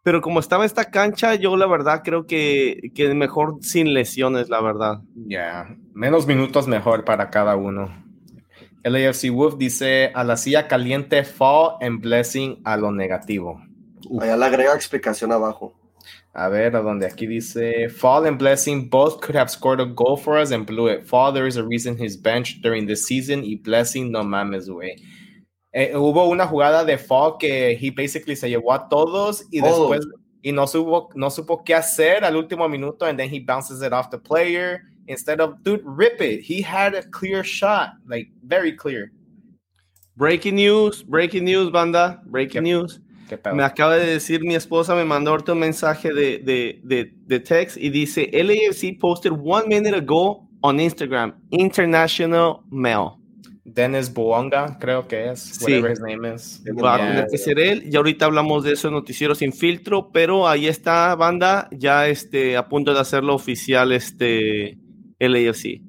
[0.02, 4.60] Pero como estaba esta cancha, yo la verdad creo que, que mejor sin lesiones, la
[4.60, 5.02] verdad.
[5.14, 5.76] Ya, yeah.
[5.94, 8.02] menos minutos mejor para cada uno.
[8.84, 13.60] LAFC Wolf dice a la silla caliente fall and blessing a lo negativo.
[14.08, 14.22] Uf.
[14.22, 15.74] Allá le agrega explicación abajo.
[16.34, 20.16] A ver, a donde aquí dice Fall and Blessing both could have scored a goal
[20.16, 21.06] for us and blew it.
[21.06, 23.42] Fall, there is a reason he's benched during the season.
[23.44, 24.96] Y Blessing, no mames, güey.
[25.74, 29.90] Eh, hubo una jugada de Fall que he basically se llevó a todos y Todos.
[29.90, 30.08] después
[30.42, 33.92] y no supo no supo qué hacer al último minuto and then he bounces it
[33.92, 36.40] off the player instead of dude rip it.
[36.42, 39.10] He had a clear shot, like very clear.
[40.16, 43.00] Breaking news, breaking news, banda, breaking Qué- news.
[43.54, 47.40] Me acaba de decir mi esposa, me mandó ahorita un mensaje de, de, de, de
[47.40, 53.12] text y dice, LAFC posted one minute ago on Instagram, International Mail.
[53.64, 55.64] Dennis Buonga, creo que es, Sí.
[55.80, 56.62] whatever his name is.
[56.82, 57.84] Va a tener que ser él.
[57.90, 62.58] Y ahorita hablamos de eso en Noticiero Sin Filtro, pero ahí está, banda, ya este,
[62.58, 64.76] a punto de hacerlo oficial este
[65.28, 65.80] LAFC.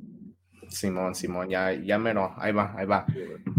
[0.74, 3.06] Simón, Simón, ya, ya mero, ahí va, ahí va.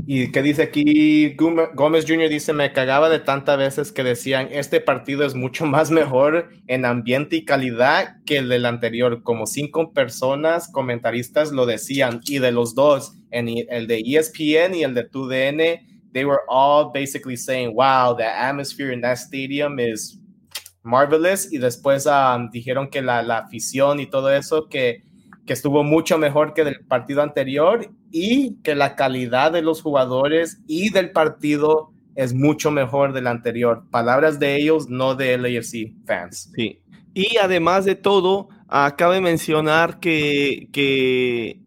[0.06, 1.34] ¿Y qué dice aquí?
[1.34, 2.28] Gómez Jr.
[2.28, 6.84] dice, me cagaba de tantas veces que decían, este partido es mucho más mejor en
[6.84, 9.22] ambiente y calidad que el del anterior.
[9.22, 14.82] Como cinco personas, comentaristas lo decían, y de los dos, en el de ESPN y
[14.82, 20.20] el de TUDN, they were all basically saying, wow, the atmosphere in that stadium is
[20.82, 21.50] marvelous.
[21.52, 25.02] Y después um, dijeron que la, la afición y todo eso, que
[25.46, 30.62] que estuvo mucho mejor que del partido anterior y que la calidad de los jugadores
[30.66, 33.84] y del partido es mucho mejor del anterior.
[33.90, 36.50] Palabras de ellos, no de LAFC fans.
[36.54, 36.80] Sí.
[37.12, 41.60] Y además de todo, acaba de mencionar que, que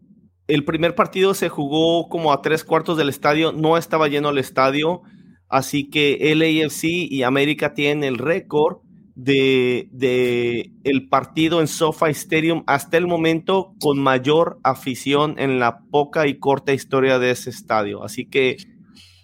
[0.46, 4.38] el primer partido se jugó como a tres cuartos del estadio, no estaba lleno el
[4.38, 5.02] estadio,
[5.48, 8.78] así que LAFC y América tienen el récord
[9.18, 15.80] de, de el partido en SoFi Stadium hasta el momento con mayor afición en la
[15.90, 18.04] poca y corta historia de ese estadio.
[18.04, 18.56] Así que,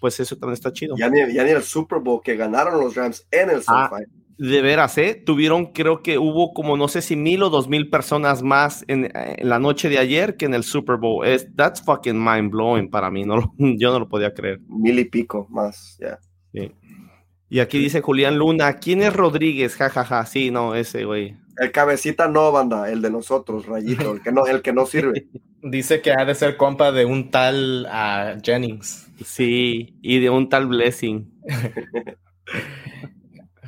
[0.01, 0.95] pues eso también está chido.
[0.99, 4.03] Ya ni, ya ni el Super Bowl que ganaron los Rams en el Ah, SoFi.
[4.37, 5.23] De veras, ¿eh?
[5.25, 9.09] Tuvieron, creo que hubo como no sé si mil o dos mil personas más en,
[9.15, 11.25] en la noche de ayer que en el Super Bowl.
[11.25, 13.23] Es, that's fucking mind blowing para mí.
[13.23, 14.59] No, yo no lo podía creer.
[14.67, 16.19] Mil y pico más, ya.
[16.51, 16.69] Sí.
[17.49, 19.75] Y aquí dice Julián Luna, ¿quién es Rodríguez?
[19.75, 20.25] Ja, ja, ja.
[20.25, 21.35] Sí, no, ese güey.
[21.57, 25.27] El cabecita no, banda, el de nosotros, rayito, el que no, el que no sirve.
[25.61, 29.07] Dice que ha de ser compa de un tal ah, Jennings.
[29.23, 31.31] Sí, y de un tal Blessing.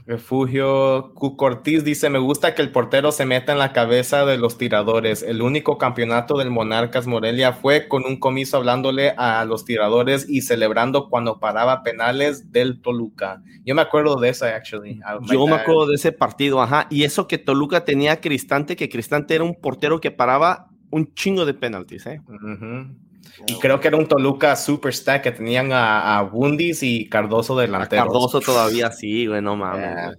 [0.07, 1.35] Refugio Q.
[1.35, 5.21] Cortiz dice, me gusta que el portero se meta en la cabeza de los tiradores.
[5.21, 10.43] El único campeonato del Monarcas Morelia fue con un comiso hablándole a los tiradores y
[10.43, 13.43] celebrando cuando paraba penales del Toluca.
[13.65, 15.01] Yo me acuerdo de eso, actually.
[15.29, 16.87] Yo me acuerdo de ese partido, ajá.
[16.89, 21.13] Y eso que Toluca tenía a Cristante, que Cristante era un portero que paraba un
[21.15, 22.21] chingo de penaltis, ¿eh?
[23.45, 27.57] Y creo que era un Toluca super stack que tenían a, a Bundis y Cardoso
[27.57, 28.05] A delanteros.
[28.05, 29.81] Cardoso todavía sí, güey, no mames.
[29.81, 30.15] Yeah.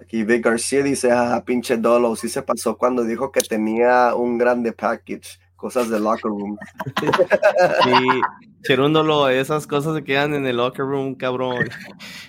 [0.00, 4.38] Aquí Vic García dice, ah, pinche Dolo, sí se pasó cuando dijo que tenía un
[4.38, 6.56] grande package, cosas de locker room.
[7.84, 8.20] Sí,
[8.62, 11.68] Cherúndolo, esas cosas se quedan en el locker room, cabrón.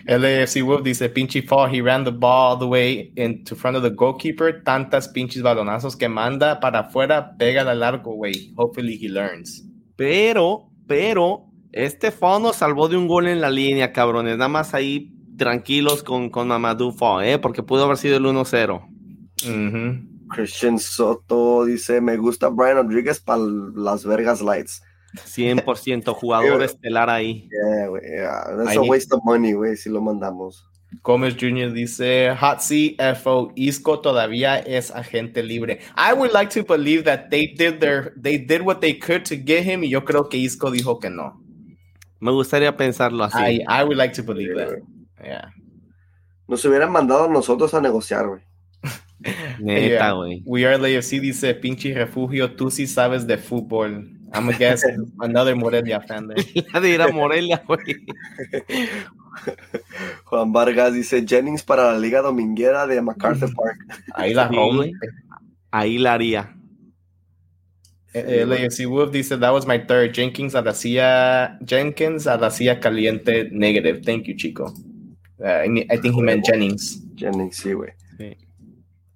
[0.06, 3.84] LAFC Wolf dice, pinche fall, he ran the ball all the way into front of
[3.84, 4.64] the goalkeeper.
[4.64, 8.54] Tantas pinches balonazos que manda para afuera, pega al largo, güey.
[8.56, 9.66] Hopefully he learns.
[9.96, 14.38] Pero, pero, este Fall nos salvó de un gol en la línea, cabrones.
[14.38, 17.40] Nada más ahí tranquilos con, con Mamadou Fall, ¿eh?
[17.40, 18.86] Porque pudo haber sido el 1-0.
[19.46, 20.09] Ujú.
[20.30, 23.42] Christian Soto dice, me gusta Brian Rodríguez para
[23.76, 24.82] las Vergas Lights.
[25.16, 27.50] 100% jugador estelar ahí.
[27.52, 28.44] Yeah, güey, yeah.
[28.58, 30.66] That's I a need- waste of money, güey, si lo mandamos.
[31.04, 31.72] Gómez Jr.
[31.72, 35.80] dice, Hot CFO, Isco todavía es agente libre.
[35.96, 39.36] I would like to believe that they did their, they did what they could to
[39.36, 41.40] get him, y yo creo que Isco dijo que no.
[42.20, 43.38] Me gustaría pensarlo así.
[43.40, 44.80] I, I would like to believe Sí, that.
[45.24, 45.54] Yeah.
[46.48, 48.42] Nos hubieran mandado a nosotros a negociar, güey.
[49.60, 50.12] Neta, Yeah.
[50.14, 50.42] güey.
[50.46, 54.16] We are LAFC dice, pinche refugio, tú sí sabes de fútbol.
[54.34, 54.84] I'm a guess
[55.20, 56.44] another Morelia fan there.
[56.74, 57.80] La de ir a Morelia, güey.
[60.26, 63.78] Juan Vargas dice, Jennings para la Liga Dominguera de MacArthur Park.
[64.14, 64.92] Ahí la home.
[65.72, 66.56] Ahí la haría.
[68.14, 70.14] Eh, LAFC Wolf dice, that was my third.
[70.14, 74.02] Jenkins a la silla, Jenkins a la silla caliente negative.
[74.04, 74.74] Thank you, chico.
[75.40, 77.02] Uh, I, I think he meant Jennings.
[77.16, 77.92] Jennings, sí, güey.
[78.18, 78.36] Sí.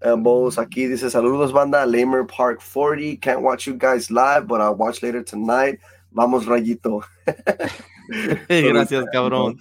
[0.04, 3.20] Ambos aquí dice, saludos banda, Lamer Park 40.
[3.22, 5.80] Can't watch you guys live, but I'll watch later tonight.
[6.12, 7.02] Vamos, Rayito.
[8.50, 9.58] Gracias, cabrón.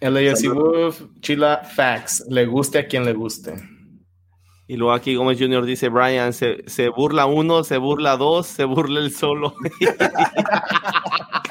[0.00, 2.24] LAFC Wolf, Chila Facts.
[2.28, 3.54] Le guste a quien le guste.
[4.68, 5.64] Y luego aquí Gómez Jr.
[5.64, 9.54] dice, Brian, se, se burla uno, se burla dos, se burla el solo.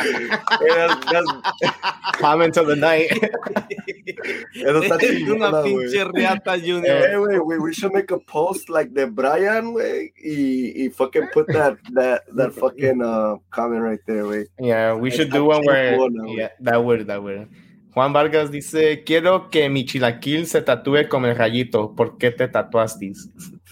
[2.20, 3.10] Comment of the night.
[4.54, 7.06] Eso está Es una pinche riata, Junior.
[7.08, 11.28] Hey, güey, we, we should make a post like the Brian, güey, y, y fucking
[11.32, 14.46] put that, that, that fucking uh, comment right there, güey.
[14.58, 15.96] Yeah, we should do one where.
[15.96, 16.36] güey.
[16.36, 17.48] Yeah, that would, that would.
[17.94, 21.94] Juan Vargas dice: Quiero que mi chilaquil se tatúe con el rayito.
[21.96, 23.12] ¿Por qué te tatuaste?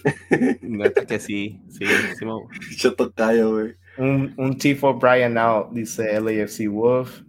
[0.61, 1.85] Neta que sí, sí,
[2.17, 2.25] sí.
[2.25, 2.31] me-
[2.77, 3.75] Yo tocayo, güey.
[3.99, 7.21] Un, un T4 Brian out, dice LAFC Wolf.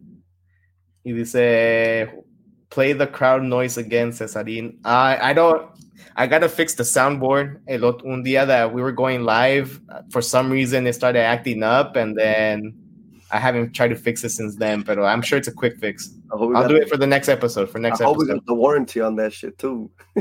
[1.05, 2.09] Y dice:
[2.71, 4.79] Play the crowd noise again, Cesarín.
[4.85, 5.67] I, I don't.
[6.17, 7.61] I gotta fix the soundboard.
[7.67, 11.21] El ot- un día that we were going live, uh, for some reason it started
[11.21, 12.75] acting up, and then
[13.33, 14.83] I haven't tried to fix it since then.
[14.83, 16.11] But I'm sure it's a quick fix.
[16.33, 17.71] I hope we I'll do it for the next episode.
[17.71, 18.39] For I next hope we episode.
[18.39, 19.91] got the warranty on that shit too.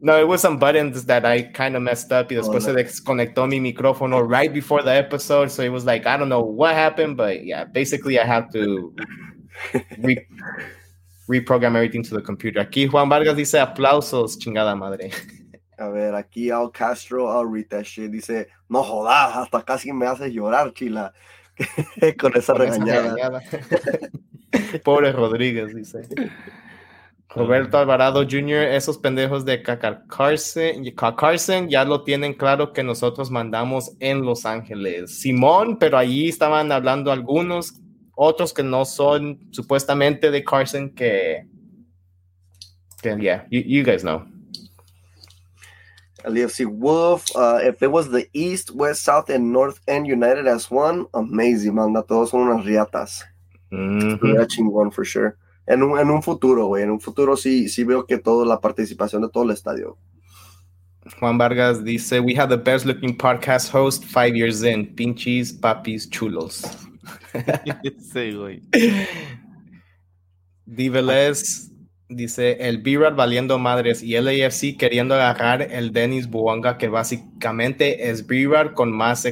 [0.00, 2.26] no, it was some buttons that I kind of messed up.
[2.30, 2.74] Oh, después no.
[2.74, 5.50] se desconectó mi micrófono right before the episode.
[5.50, 8.94] So it was like, I don't know what happened, but yeah, basically I have to
[9.98, 10.26] re-
[11.28, 12.60] reprogram everything to the computer.
[12.64, 15.10] Aquí Juan Vargas dice aplausos, chingada madre.
[15.78, 17.28] A ver, aquí Al Castro,
[17.70, 18.10] that shit.
[18.10, 21.12] Dice, no jodas, hasta casi me haces llorar, chila.
[22.18, 23.42] Con esa Con esa regañada.
[24.84, 26.02] Pobre Rodríguez, dice.
[27.28, 33.30] Roberto Alvarado Jr., esos pendejos de Carson, Ca- Carson ya lo tienen claro que nosotros
[33.30, 35.20] mandamos en Los Ángeles.
[35.20, 37.74] Simón, pero allí estaban hablando algunos,
[38.14, 41.46] otros que no son supuestamente de Carson que,
[43.02, 44.24] que yeah, you, you guys know.
[46.24, 50.70] LAFC Wolf, uh, if it was the East, West, South, and North End united as
[50.70, 52.02] one, amazing, manda.
[52.02, 53.24] Todos son unas riatas.
[53.70, 54.14] Mhm.
[54.14, 55.36] Estuviera chingón, for sure.
[55.66, 56.82] En un, en un futuro, güey.
[56.82, 59.96] En un futuro sí, sí veo que toda la participación de todo el estadio.
[61.20, 64.94] Juan Vargas dice, we have the best looking podcast host five years in.
[64.94, 66.62] Pinches, papis, chulos.
[68.12, 68.62] Sí, güey.
[70.66, 71.70] Diveles
[72.08, 78.26] dice el B-Rad valiendo madres y LAFC queriendo agarrar el Dennis Buonga que básicamente es
[78.26, 79.26] B-Rad con más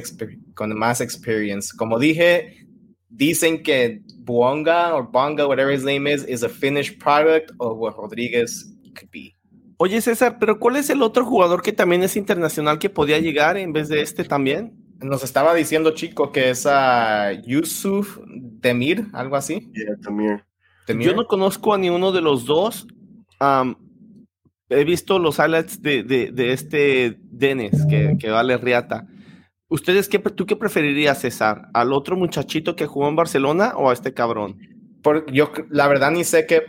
[0.53, 1.75] con más experience.
[1.75, 2.67] Como dije,
[3.09, 7.95] dicen que Buonga o Bonga, whatever his name is, is a finished product of what
[7.97, 9.35] Rodriguez could be.
[9.77, 13.57] Oye, César, pero ¿cuál es el otro jugador que también es internacional que podía llegar
[13.57, 14.73] en vez de este también?
[14.99, 19.69] Nos estaba diciendo Chico que es a Yusuf Demir, algo así.
[19.73, 19.95] Yeah.
[19.99, 20.46] Demir.
[20.87, 22.87] Yo no conozco a ninguno de los dos.
[23.39, 23.75] Am,
[24.69, 29.07] he visto los highlights de, de- de este Dennis, que, que vale Riata.
[29.69, 31.69] ¿Ustedes qué, tú qué preferirías, César?
[31.73, 34.57] ¿Al otro muchachito que jugó en Barcelona o a este cabrón?
[35.03, 36.61] Por- yo la verdad ni sé qué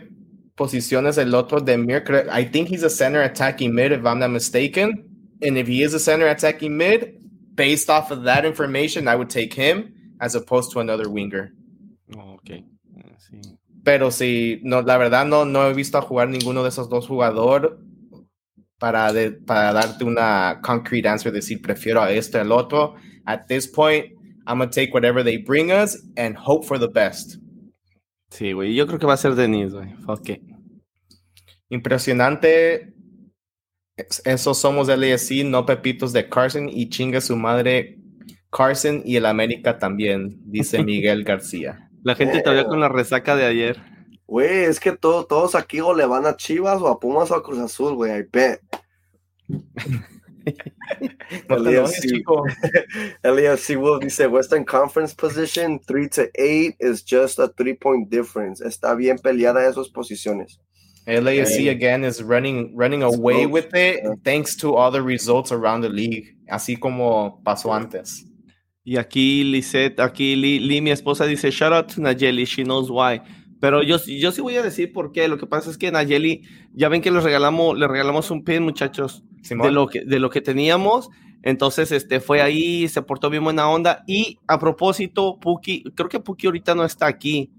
[0.55, 2.03] posición es el otro de Mir.
[2.37, 5.05] I think he's a center attacking mid, if I'm not mistaken.
[5.41, 7.15] And if he is a center attacking mid,
[7.55, 11.53] based off of that information, I would take him as opposed to another winger.
[12.17, 12.49] Oh, ok.
[12.51, 12.63] Eh,
[13.17, 13.37] Sí.
[13.89, 17.07] Pero si no, la verdad no, no he visto a jugar ninguno de esos dos
[17.07, 17.71] jugadores
[18.77, 22.93] para, de- para darte una concrete answer, decir prefiero a este al otro.
[23.25, 24.05] At this point,
[24.45, 27.37] I'm gonna take whatever they bring us and hope for the best.
[28.29, 28.75] Sí, güey.
[28.75, 29.91] Yo creo que va a ser Denis, güey.
[30.05, 30.41] Fuck it.
[31.69, 32.93] Impresionante.
[33.97, 37.97] Es- Esos somos LAFC, no pepitos de Carson y chinga su madre
[38.51, 41.88] Carson y el América también, dice Miguel García.
[42.03, 43.81] La gente todavía con la resaca de ayer.
[44.27, 47.35] Güey, es que todo- todos aquí o le van a Chivas o a Pumas o
[47.35, 48.19] a Cruz Azul, güey.
[48.19, 48.61] I bet.
[51.49, 52.43] No chico.
[53.23, 58.61] LAFC Wolf dice Western Conference position 3 to 8 is just a 3 point difference.
[58.61, 60.59] Está bien peleada esas posiciones.
[61.05, 61.69] LAFC Hey.
[61.69, 64.13] again is running running away with it yeah.
[64.23, 68.25] thanks to all the results around the league, así como pasó antes.
[68.89, 72.89] Y aquí Lisette, aquí Li, Li, mi esposa, dice, shout out to Nayeli, she knows
[72.89, 73.21] why.
[73.59, 75.27] Pero yo, yo sí voy a decir por qué.
[75.27, 76.41] Lo que pasa es que Nayeli,
[76.73, 80.31] ya ven que les regalamos, les regalamos un pin, muchachos, de lo que, de lo
[80.31, 81.11] que teníamos.
[81.43, 84.03] Entonces, este, fue ahí, se portó bien buena onda.
[84.07, 87.51] Y a propósito, Puki, creo que Puki ahorita no está aquí,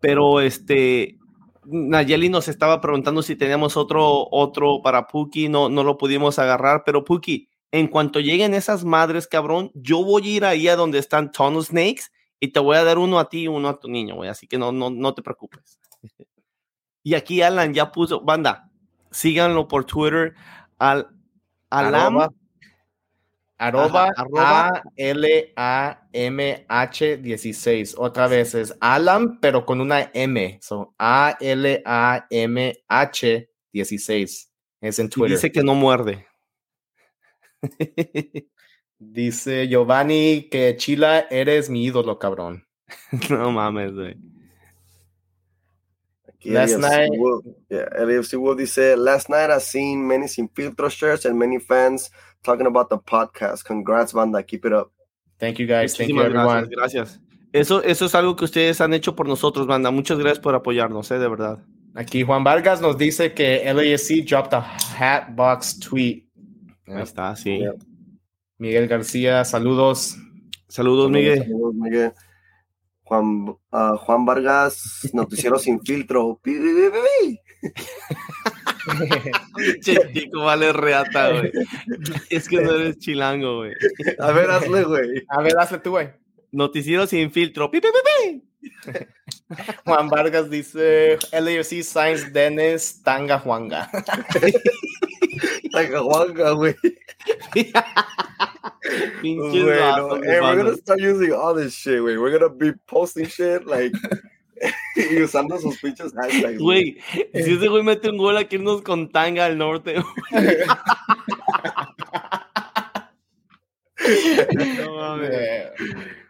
[0.00, 1.18] pero este,
[1.66, 6.82] Nayeli nos estaba preguntando si teníamos otro, otro para Puki, no, no lo pudimos agarrar,
[6.86, 10.98] pero Puki, en cuanto lleguen esas madres, cabrón, yo voy a ir ahí a donde
[10.98, 12.04] están Tunnel Snakes
[12.40, 14.46] y te voy a dar uno a ti y uno a tu niño, güey, así
[14.46, 15.78] que no, no, no te preocupes.
[17.04, 18.70] Y aquí Alan ya puso, banda,
[19.10, 20.34] síganlo por Twitter,
[20.78, 21.08] al,
[21.70, 22.34] Alam, Arroba,
[23.58, 24.68] arroba, Ajá, arroba.
[24.68, 27.96] A L A M H 16.
[27.98, 30.58] Otra vez es Alam, pero con una M.
[30.62, 34.52] So A L A M H 16.
[34.80, 35.36] Es en y Twitter.
[35.36, 36.26] dice que no muerde.
[39.00, 42.66] Dice Giovanni que Chila eres mi ídolo, cabrón.
[43.30, 44.16] no mames, güey.
[46.28, 50.88] Aquí Last night- World, yeah, LAFC World dice, last night I seen many sin filtro
[50.90, 52.10] shirts and many fans
[52.42, 53.64] talking about the podcast.
[53.64, 54.42] Congrats, banda.
[54.42, 54.92] Keep it up.
[55.38, 55.96] Thank you guys.
[55.96, 56.68] Thank you Muchísimas everyone.
[56.70, 57.20] gracias, gracias.
[57.52, 59.90] Eso, eso es algo que ustedes han hecho por nosotros, banda.
[59.90, 61.58] Muchas gracias por apoyarnos, eh, de verdad.
[61.94, 66.27] Aquí Juan Vargas nos dice que LAFC dropped a Hatbox tweet.
[66.90, 67.64] Ahí está, sí.
[68.58, 70.16] Miguel García, saludos.
[70.68, 71.42] Saludos, Miguel.
[71.42, 72.12] Saludos, Miguel.
[73.04, 76.40] Juan, ah, Juan Vargas, Noticiero sin filtro.
[79.82, 81.52] Che, chico, vale reata, güey.
[82.30, 83.72] Es que no eres chilango, güey.
[84.18, 85.24] A ver, hazle, güey.
[85.28, 86.08] A ver, hazle tú, güey.
[86.52, 87.70] Noticiero sin filtro.
[87.70, 87.98] Pi, pi, pi,
[88.30, 88.48] pi.
[89.84, 93.90] Juan Vargas dice LAFC signs Dennis Tanga Juanga.
[95.86, 96.74] Tacahuanga, güey.
[99.22, 102.18] Pinches Bueno, vatos, hey, we're gonna start using all this shit, güey.
[102.20, 103.92] We're gonna be posting shit, like,
[104.96, 106.58] y usando sus pinches hashtags.
[106.58, 106.96] Güey,
[107.34, 109.96] si ese güey mete un gol aquí irnos con tanga al norte.
[114.54, 115.30] No mames.
[115.32, 115.70] Eh,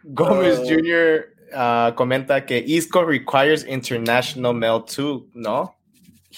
[0.03, 1.25] Gómez Uh, Jr.
[1.53, 5.75] uh, comenta que East Coast requires international mail too, ¿no?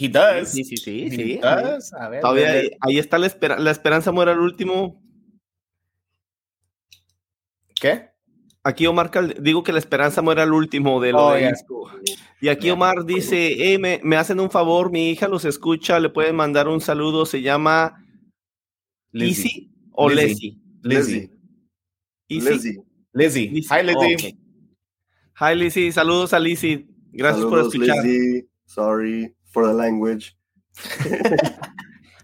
[0.04, 0.50] He does.
[0.52, 1.38] Sí, sí, sí, He sí.
[1.38, 1.94] does.
[1.94, 5.02] A ver, Todavía ahí, ahí está la, espera- la esperanza muere al último.
[7.80, 8.10] ¿Qué?
[8.64, 9.10] Aquí Omar
[9.42, 11.52] digo que la esperanza muere al último de lo Oh, de yeah.
[11.52, 11.90] Isco.
[12.42, 16.10] Y aquí Omar dice, "Hey, me, me hacen un favor, mi hija los escucha, le
[16.10, 18.06] pueden mandar un saludo, se llama
[19.12, 19.46] Lizzie.
[19.52, 20.58] Easy o Lizzie.
[20.84, 21.30] Leslie.
[22.30, 22.52] Lizzie.
[22.54, 22.84] Lizzie.
[23.14, 23.48] Lizzie.
[23.50, 24.16] Hi, Lizzie.
[24.30, 24.38] Ok.
[25.42, 26.88] Hi Lizzie, saludos a Lizzie.
[27.12, 27.98] Gracias por escuchar.
[28.04, 28.48] Lizzie.
[28.66, 30.36] Sorry for the language.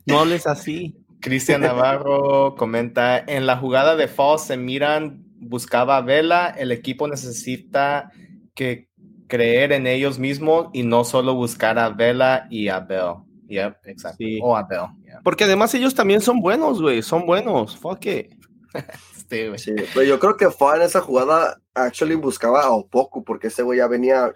[0.06, 0.96] No hables así.
[1.20, 7.08] Cristian Navarro comenta, en la jugada de Falls se miran, buscaba a Vela, el equipo
[7.08, 8.12] necesita
[8.56, 8.90] que
[9.28, 13.16] creer en ellos mismos y no solo buscar a Vela y a Bell.
[13.48, 14.18] Yep, exacto.
[14.20, 14.40] Sí.
[14.42, 14.88] O a Bell.
[15.04, 15.22] yeah.
[15.24, 17.02] Porque además ellos también son buenos, güey.
[17.02, 17.78] Son buenos.
[17.78, 18.34] Fuck it.
[19.30, 19.60] Güey.
[19.60, 23.62] Sí, pero yo creo que fue en esa jugada, actually buscaba a Opoku, porque ese
[23.62, 24.32] güey ya venía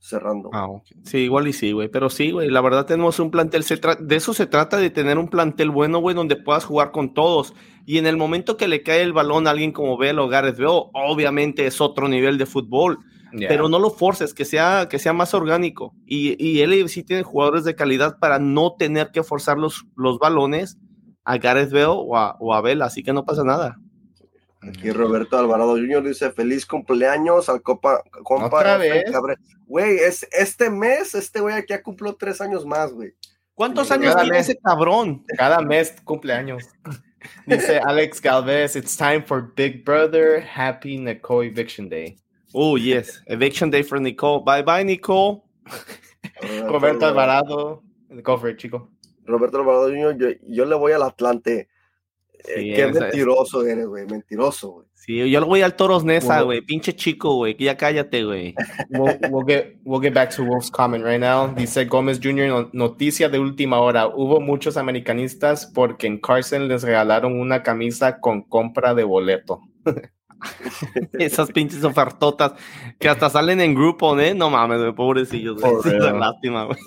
[0.00, 0.50] cerrando.
[0.52, 0.84] Ah, ok.
[1.04, 1.88] Sí, igual y sí, güey.
[1.88, 2.48] Pero sí, güey.
[2.50, 3.62] La verdad tenemos un plantel.
[3.62, 7.14] Se de eso se trata de tener un plantel bueno, güey, donde puedas jugar con
[7.14, 7.54] todos.
[7.86, 10.58] Y en el momento que le cae el balón a alguien como Bell o Gareth
[10.58, 12.98] Bale, obviamente es otro nivel de fútbol.
[13.32, 13.48] Yeah.
[13.48, 15.94] Pero no lo forces, que sea, que sea más orgánico.
[16.04, 20.18] Y, y él sí tiene jugadores de calidad para no tener que forzar los, los
[20.18, 20.78] balones
[21.24, 22.82] a Gareth Bale o a, o a Bell.
[22.82, 23.76] Así que no pasa nada.
[24.62, 26.02] Aquí Roberto Alvarado Jr.
[26.02, 28.46] dice feliz cumpleaños al copa, compa.
[28.58, 29.10] ¿Otra vez?
[29.10, 29.40] Cabrera".
[29.66, 33.14] Güey, es este mes, este güey aquí ya cumplió tres años más, güey.
[33.54, 34.48] ¿Cuántos Sí, años cada tiene mes.
[34.48, 35.24] ese cabrón?
[35.38, 36.64] Cada mes cumpleaños.
[37.46, 40.40] Dice Alex Galvez, it's time for Big Brother.
[40.42, 42.16] Happy Nicole Eviction Day.
[42.52, 43.22] Oh, yes.
[43.26, 44.40] Eviction day for Nicole.
[44.40, 45.42] Bye bye, Nicole.
[46.66, 47.82] Roberto Alvarado.
[48.24, 48.90] For it, chico.
[49.24, 51.68] Roberto Alvarado Jr., yo, yo le voy al Atlante.
[52.48, 54.86] Eh, Sí, qué mentiroso eres, güey, mentiroso, güey.
[54.94, 56.44] Sí, yo lo voy al Toros Nesa, Bueno.
[56.46, 56.60] güey.
[56.60, 57.56] Pinche chico, güey.
[57.56, 58.54] que Ya cállate, güey.
[58.90, 61.52] We'll, we'll get we'll get back to Wolf's comment right now.
[61.54, 62.46] Dice Gómez Jr.
[62.48, 64.08] no- noticia de última hora.
[64.08, 69.60] Hubo muchos americanistas porque en Carson les regalaron una camisa con compra de boleto.
[71.12, 72.52] Esas pinches ofertotas
[72.98, 74.34] que hasta salen en grupo, ¿eh?
[74.34, 74.92] No mames, güey.
[74.92, 75.72] Pobrecillos, güey.
[75.72, 76.20] Es una real.
[76.20, 76.78] lástima, güey.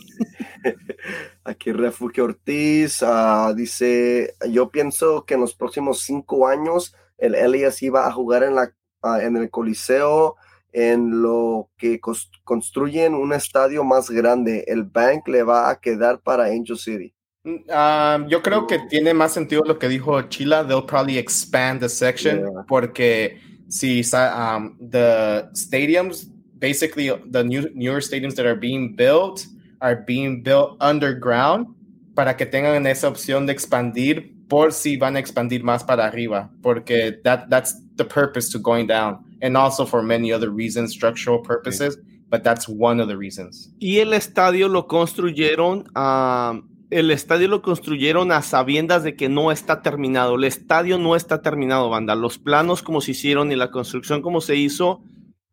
[1.43, 7.81] Aquí Refugio Ortiz ah, dice, yo pienso que en los próximos cinco años el Elias
[7.81, 10.35] iba a jugar en, la, ah, en el Coliseo,
[10.71, 11.99] en lo que
[12.43, 14.63] construyen un estadio más grande.
[14.67, 17.13] El Bank le va a quedar para Angel City.
[17.45, 20.65] Um, yo creo que tiene más sentido lo que dijo Chila.
[20.65, 22.63] They'll probably expand the section Yeah.
[22.67, 23.37] porque
[23.67, 29.45] si um, the stadiums, basically the new, newer stadiums that are being built
[29.81, 31.67] are being built underground
[32.15, 36.49] para que tengan esa opción de expandir por si van a expandir más para arriba
[36.61, 41.39] porque that, that's the purpose to going down and also for many other reasons, structural
[41.39, 41.97] purposes,
[42.29, 43.69] but that's one of the reasons.
[43.81, 46.61] Y el estadio lo construyeron a.
[46.99, 50.35] el estadio lo construyeron a sabiendas de que no está terminado.
[50.35, 52.15] El estadio no está terminado, banda.
[52.15, 55.03] Los planos como se hicieron y la construcción como se hizo,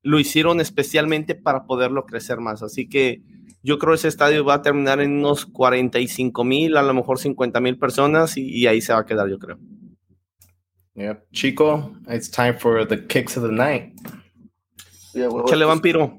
[0.03, 2.63] lo hicieron especialmente para poderlo crecer más.
[2.63, 3.23] Así que
[3.63, 7.19] yo creo que ese estadio va a terminar en unos 45 mil, a lo mejor
[7.19, 9.59] 50 mil personas y, y ahí se va a quedar, yo creo.
[10.95, 11.31] Yep.
[11.33, 13.95] Chico, it's time for the kicks of the night.
[15.15, 16.17] Estos- vampiro.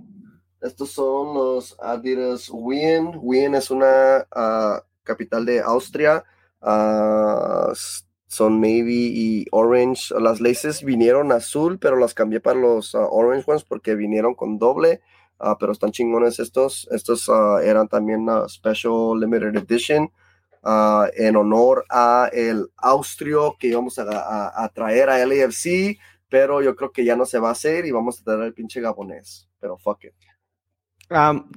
[0.61, 3.14] Estos son los Adidas Wien.
[3.19, 6.23] Wien es una ah, capital de Austria.
[7.73, 10.14] S- son navy y orange.
[10.19, 14.57] Las laces vinieron azul, pero las cambié para los ah, orange ones porque vinieron con
[14.57, 15.02] doble.
[15.40, 16.88] ah, pero están chingones estos.
[16.91, 20.11] Estos ah, eran también Special Limited Edition
[21.15, 25.19] en honor a el austrio que íbamos a, a, traer a
[26.30, 28.53] pero yo creo que ya no se va a hacer y vamos a traer al
[28.53, 29.49] pinche gabonés.
[29.60, 30.14] Pero fuck it.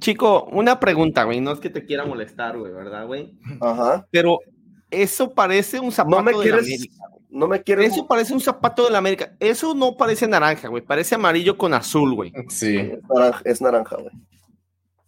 [0.01, 1.40] Chico, una pregunta, güey.
[1.40, 3.35] No es que te quiera molestar, güey, ¿verdad, güey?
[3.60, 4.06] Ajá.
[4.10, 4.39] Pero
[4.90, 6.94] eso parece un zapato no me de América.
[7.31, 7.93] No me quieres.
[7.93, 9.35] Eso parece un zapato de la América.
[9.40, 10.85] Eso no parece naranja, güey.
[10.85, 12.32] Parece amarillo con azul, güey.
[12.48, 12.93] Sí.
[13.44, 14.10] Es naranja, güey.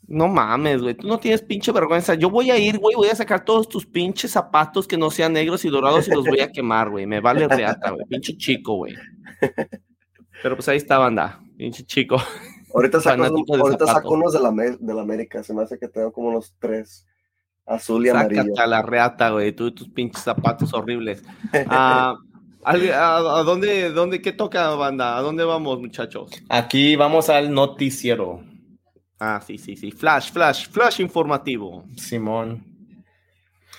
[0.08, 0.94] No mames, güey.
[0.94, 2.14] Tú no tienes pinche vergüenza.
[2.14, 2.96] Yo voy a ir, güey.
[2.96, 6.24] Voy a sacar todos tus pinches zapatos que no sean negros y dorados y los
[6.24, 7.06] voy a quemar, güey.
[7.06, 8.04] Me vale reata, güey.
[8.06, 8.94] Pinche chico, güey.
[10.42, 11.40] Pero pues ahí está, banda.
[11.56, 12.16] Pinche chico.
[12.76, 15.42] Ahorita saco, ahorita saco unos de la, de la América.
[15.42, 17.06] Se me hace que tengo como unos tres.
[17.64, 18.42] Azul y amarillo.
[18.42, 21.22] Sácate a la reata, güey, tú y tus pinches zapatos horribles.
[22.68, 25.16] Ah, ¿a, dónde, dónde, qué toca, banda?
[25.16, 26.30] ¿A dónde vamos, muchachos?
[26.48, 28.42] Aquí vamos al noticiero.
[29.20, 29.92] Ah, sí, sí, sí.
[29.92, 31.84] Flash, flash, flash informativo.
[31.96, 32.64] Simón.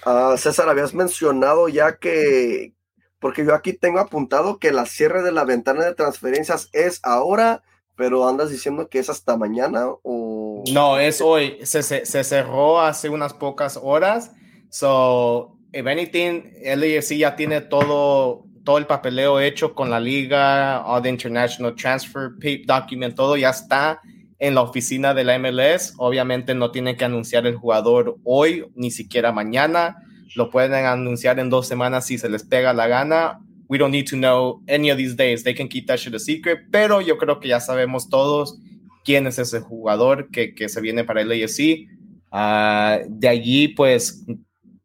[0.05, 2.73] Ah, César, habías mencionado ya que,
[3.19, 7.63] porque yo aquí tengo apuntado que la cierre de la ventana de transferencias es ahora,
[7.97, 11.57] pero andas diciendo que es hasta mañana o no, es hoy.
[11.63, 14.31] Se, se, cerró hace unas pocas horas.
[14.69, 21.01] So, if anything, LAFC ya tiene todo, todo el papeleo hecho con la liga, all
[21.01, 22.31] the international transfer
[22.65, 24.01] document, todo ya está
[24.39, 25.93] en la oficina de la MLS.
[25.97, 29.97] Obviamente no tienen que anunciar el jugador hoy, ni siquiera mañana.
[30.35, 33.39] Lo pueden anunciar en dos semanas si se les pega la gana.
[33.69, 35.43] We don't need to know any of these days.
[35.43, 36.69] They can keep that shit a secret.
[36.71, 38.57] Pero yo creo que ya sabemos todos
[39.03, 41.87] quién es ese jugador que, que se viene para el AFC.
[42.31, 44.25] Ah, de allí, pues,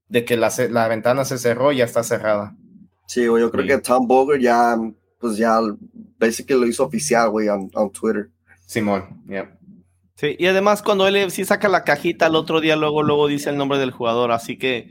[0.08, 2.56] de que la, la, ventana se cerró, ya está cerrada.
[3.06, 4.76] Sí, yo creo que Tom Boger ya,
[5.18, 5.58] pues ya,
[6.18, 8.30] básicamente lo hizo oficial, güey, en Twitter.
[8.66, 9.58] Simón, yeah.
[10.14, 13.50] Sí, y además cuando él sí saca la cajita el otro día, luego, luego dice
[13.50, 14.88] el nombre del jugador, así que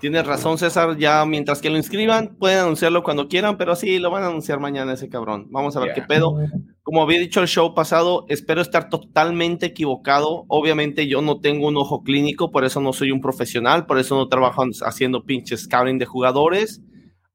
[0.00, 0.96] Tienes razón, César.
[0.96, 4.60] Ya mientras que lo inscriban, pueden anunciarlo cuando quieran, pero sí, lo van a anunciar
[4.60, 5.48] mañana ese cabrón.
[5.50, 6.36] Vamos a ver qué pedo.
[6.82, 10.44] Como había dicho el show pasado, espero estar totalmente equivocado.
[10.48, 14.16] Obviamente yo no tengo un ojo clínico, por eso no soy un profesional, por eso
[14.16, 16.80] no trabajo haciendo pinches scouting de jugadores.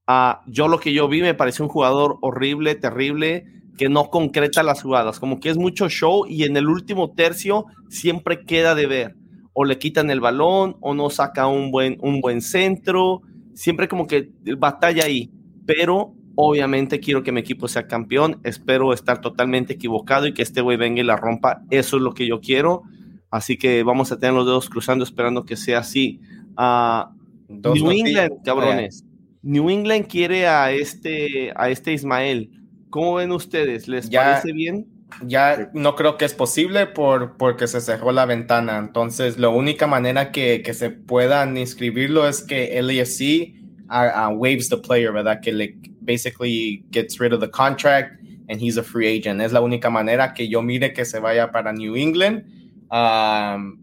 [0.07, 3.45] Uh, yo lo que yo vi me parece un jugador horrible, terrible,
[3.77, 7.65] que no concreta las jugadas, como que es mucho show y en el último tercio
[7.89, 9.15] siempre queda de ver
[9.53, 13.21] o le quitan el balón o no saca un buen, un buen centro,
[13.53, 15.31] siempre como que batalla ahí,
[15.65, 20.61] pero obviamente quiero que mi equipo sea campeón, espero estar totalmente equivocado y que este
[20.61, 22.83] güey venga y la rompa, eso es lo que yo quiero,
[23.29, 26.19] así que vamos a tener los dedos cruzando esperando que sea así.
[26.57, 27.13] Uh,
[27.47, 29.05] New England, cabrones.
[29.43, 32.49] New England quiere a este, a este Ismael.
[32.89, 33.87] ¿Cómo ven ustedes?
[33.87, 34.87] ¿Les parece bien?
[35.21, 38.77] Ya no creo que es posible por, porque se cerró la ventana.
[38.77, 43.53] Entonces, la única manera que, que se puedan inscribirlo es que LAFC
[43.89, 45.39] uh, uh, waves the player, ¿verdad?
[45.41, 48.19] Que le basically gets rid of the contract
[48.49, 49.41] and he's a free agent.
[49.41, 52.43] Es la única manera que yo mire que se vaya para New England.
[52.91, 53.79] Um,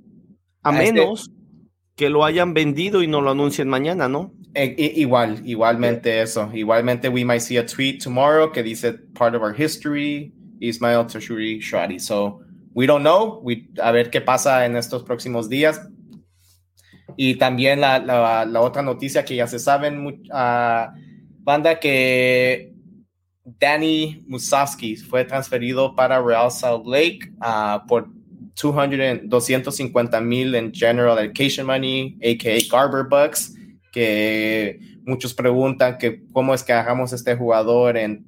[0.62, 1.30] a menos
[1.96, 4.32] que lo hayan vendido y no lo anuncien mañana, ¿no?
[4.54, 6.50] E, igual, igualmente eso.
[6.52, 10.32] Igualmente, we might see a tweet tomorrow que dice part of our history.
[10.60, 12.00] Ismael Tashuri Shradi.
[12.00, 12.42] So,
[12.74, 13.40] we don't know.
[13.42, 15.80] We, a ver qué pasa en estos próximos días.
[17.16, 20.86] Y también la, la, otra noticia que ya se saben, uh,
[21.42, 22.72] banda que
[23.44, 28.08] Danny Musowski fue transferido para Real Salt Lake uh, por
[28.54, 32.58] 200, 250 mil en General Education Money, a.k.a.
[32.70, 33.54] Garber Bucks,
[33.92, 38.24] que muchos preguntan que cómo es que hagamos este jugador en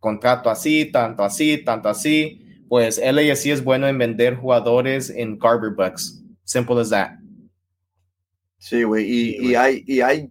[0.00, 2.64] contrato así, tanto así, tanto así.
[2.68, 6.22] Pues LAFC es bueno en vender jugadores en Garber Bucks.
[6.44, 7.12] Simple as that.
[8.58, 9.06] Sí, güey.
[9.06, 10.30] Y, y, hay, y hay,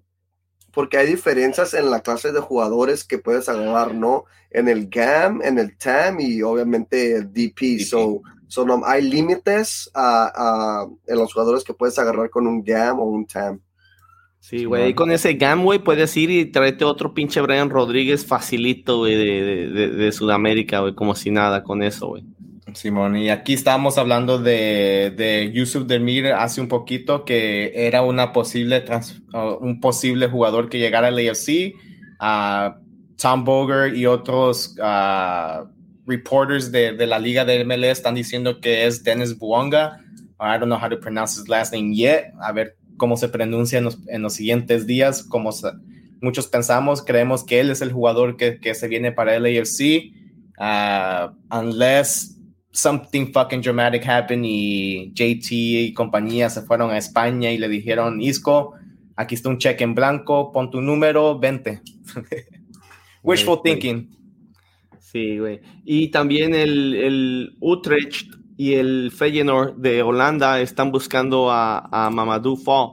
[0.71, 4.25] porque hay diferencias en la clase de jugadores que puedes agarrar, ¿no?
[4.51, 7.79] En el GAM, en el TAM y obviamente el DP.
[7.83, 12.99] So, so no, hay límites a, en los jugadores que puedes agarrar con un GAM
[12.99, 13.59] o un TAM.
[14.49, 18.25] Sí, güey, y con ese GAM, güey, puedes ir y traerte otro pinche Brian Rodríguez
[18.25, 22.23] facilito, güey, de, de, Sudamérica, güey, como si nada con eso, güey.
[22.73, 28.33] Simón, y aquí estábamos hablando de, de Yusuf Demir hace un poquito, que era una
[28.33, 28.83] posible
[29.61, 31.75] un posible jugador que llegara al AFC.
[32.19, 32.79] a
[33.21, 34.75] Tom Boger y otros
[36.07, 39.99] reporters de, de, la liga de MLS están diciendo que es Dennis Buonga.
[40.39, 42.33] I don't know how to pronounce his last name yet.
[42.41, 45.49] A ver cómo se pronuncia en los, siguientes días, como
[46.21, 50.13] muchos pensamos, creemos que él es el jugador que, que se viene para el AFC,
[50.59, 52.39] uh, unless
[52.71, 58.21] something fucking dramatic happened y JT y compañía se fueron a España y le dijeron,
[58.21, 58.75] Isco,
[59.15, 61.81] aquí está un cheque en blanco, pon tu número, vente.
[63.23, 64.09] Wishful thinking.
[64.99, 65.61] Sí, güey.
[65.85, 72.57] Y también el, el, Utrecht y el Feyenoord de Holanda están buscando a, a Mamadou
[72.57, 72.89] Fall.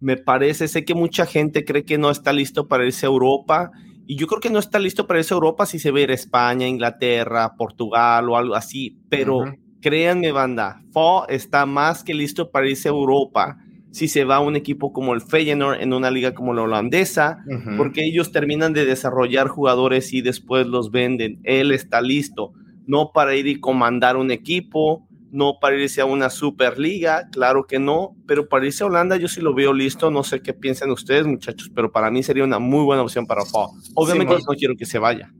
[0.00, 3.70] Me parece, sé que mucha gente cree que no está listo para irse a Europa
[4.06, 6.12] y yo creo que no está listo para irse a Europa si se ve a
[6.12, 9.44] España, Inglaterra, Portugal o algo así, pero
[9.80, 13.56] créanme banda, Fo está más que listo para irse a Europa
[13.90, 17.38] si se va a un equipo como el Feyenoord en una liga como la holandesa,
[17.78, 21.40] porque ellos terminan de desarrollar jugadores y después los venden.
[21.44, 22.52] Él está listo,
[22.88, 27.78] no para ir y comandar un equipo, no para irse a una Superliga, claro que
[27.78, 30.90] no, pero para irse a Holanda yo sí lo veo listo, no sé qué piensan
[30.90, 33.78] ustedes muchachos, pero para mí sería una muy buena opción para Paul.
[33.94, 35.30] Obviamente no quiero que se vaya.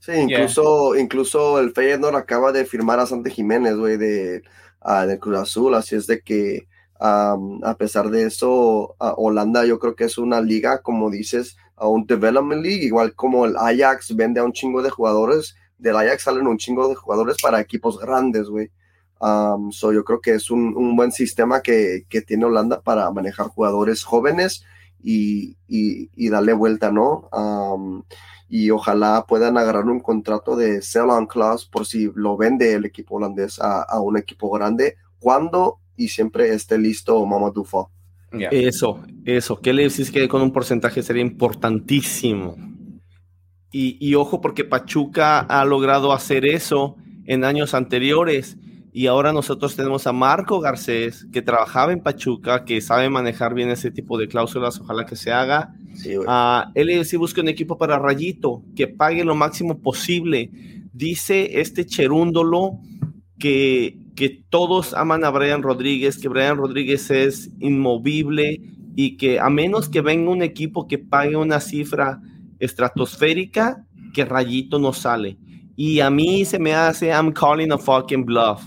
[0.00, 4.42] Sí, incluso, incluso el Feyenoord acaba de firmar a Sante Jiménez, güey, de,
[4.84, 6.68] uh, de Cruz Azul, así es de que
[7.00, 12.04] a pesar de eso, Holanda yo creo que es una liga, como dices, a un
[12.04, 16.46] development league, igual como el Ajax vende a un chingo de jugadores, del Ajax salen
[16.46, 18.70] un chingo de jugadores para equipos grandes, güey.
[19.20, 23.10] Um, so yo creo que es un, un buen sistema que, que, tiene Holanda para
[23.10, 24.64] manejar jugadores jóvenes
[25.02, 27.28] y, y, y darle vuelta, ¿no?
[27.30, 28.02] Um,
[28.48, 33.16] y ojalá puedan agarrar un contrato de sell-on clause por si lo vende el equipo
[33.16, 37.86] holandés a, a un equipo grande, cuando y siempre esté listo Mamadou Fall.
[38.32, 42.56] Eso, eso, que le decís que con un porcentaje sería importantísimo.
[43.72, 48.56] Y, y ojo, porque Pachuca ha logrado hacer eso en años anteriores
[48.92, 53.70] y ahora nosotros tenemos a Marco Garcés, que trabajaba en Pachuca, que sabe manejar bien
[53.70, 55.74] ese tipo de cláusulas, ojalá que se haga.
[55.94, 60.50] Sí, uh, él sí busca un equipo para Rayito, que pague lo máximo posible.
[60.92, 62.80] Dice este cherúndolo
[63.38, 68.60] que, que todos aman a Brian Rodríguez, que Brian Rodríguez es inmovible
[68.96, 72.20] y que a menos que venga un equipo que pague una cifra
[72.60, 73.84] estratosférica,
[74.14, 75.38] que Rayito no sale.
[75.76, 78.62] Y a mí se me hace, I'm calling a fucking bluff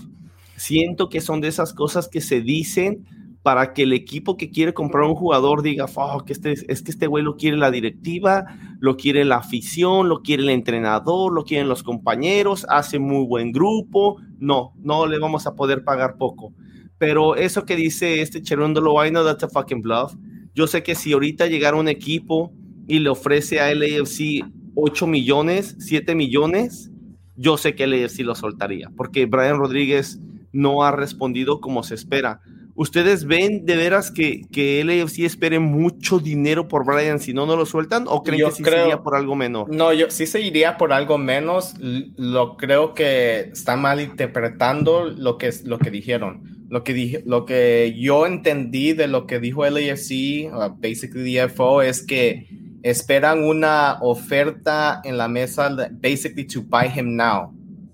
[0.56, 3.04] Siento que son de esas cosas que se dicen
[3.42, 5.86] para que el equipo que quiere comprar un jugador diga,
[6.24, 8.46] que este, es que este güey lo quiere la directiva,
[8.80, 13.52] lo quiere la afición, lo quiere el entrenador, lo quieren los compañeros, hace muy buen
[13.52, 14.16] grupo.
[14.38, 16.54] No, no le vamos a poder pagar poco.
[16.96, 20.14] Pero eso que dice este Cherundolo, I know that's a fucking bluff.
[20.54, 22.52] Yo sé que si ahorita llegara un equipo
[22.86, 24.44] y le ofrece a LAFC
[24.74, 26.90] 8 millones, 7 millones,
[27.36, 30.18] yo sé que LAFC lo soltaría, porque Brian Rodríguez
[30.52, 32.40] no ha respondido como se espera.
[32.76, 37.56] ¿Ustedes ven de veras que, que LAFC espere mucho dinero por Brian si no, no
[37.56, 38.06] lo sueltan?
[38.08, 39.68] ¿O creen que sí se iría por algo menos?
[39.68, 41.74] No, yo sí se iría por algo menos.
[41.78, 46.66] Lo creo que está mal interpretando lo que, lo que dijeron.
[46.68, 51.82] Lo que, dije, lo que yo entendí de lo que dijo LAFC, uh, basically DFO,
[51.82, 52.48] es que
[52.84, 57.50] esperan una oferta en la mesa, basically to buy him now.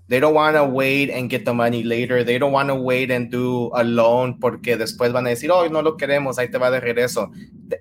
[0.09, 2.25] They don't want to wait and get the money later.
[2.25, 5.65] They don't want to wait and do a loan porque después van a decir, oh,
[5.69, 7.31] no lo queremos, ahí te va de regreso.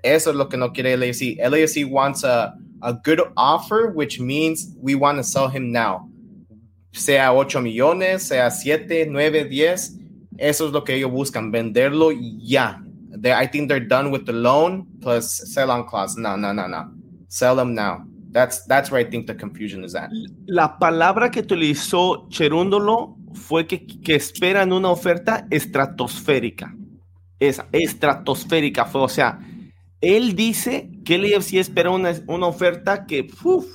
[0.05, 1.39] Eso es lo que no quiere LAFC.
[1.41, 6.09] LAFC wants a, a good offer, which means we want to sell him now.
[6.93, 9.99] Sea 8 millones, sea 7, 9, 10.
[10.39, 12.79] Eso es lo que ellos buscan, venderlo ya.
[13.11, 16.17] They, I think they're done with the loan plus sell on clause.
[16.17, 17.00] No, no, no, no.
[17.31, 18.05] Sell them now.
[18.33, 20.11] That's, that's where I think the confusion is at.
[20.47, 26.75] La palabra que utilizó Cherúndolo fue que, que esperan una oferta estratosférica.
[27.39, 29.39] Esa, estratosférica fue, o sea,
[30.01, 33.67] él dice que el EFC espera una, una oferta que, uf,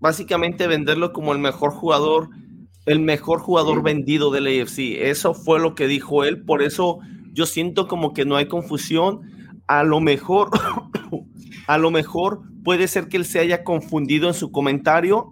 [0.00, 2.30] básicamente venderlo como el mejor jugador,
[2.86, 4.96] el mejor jugador vendido del AFC.
[5.02, 6.98] Eso fue lo que dijo él, por eso
[7.32, 9.20] yo siento como que no hay confusión.
[9.68, 10.50] A lo mejor,
[11.66, 15.30] a lo mejor puede ser que él se haya confundido en su comentario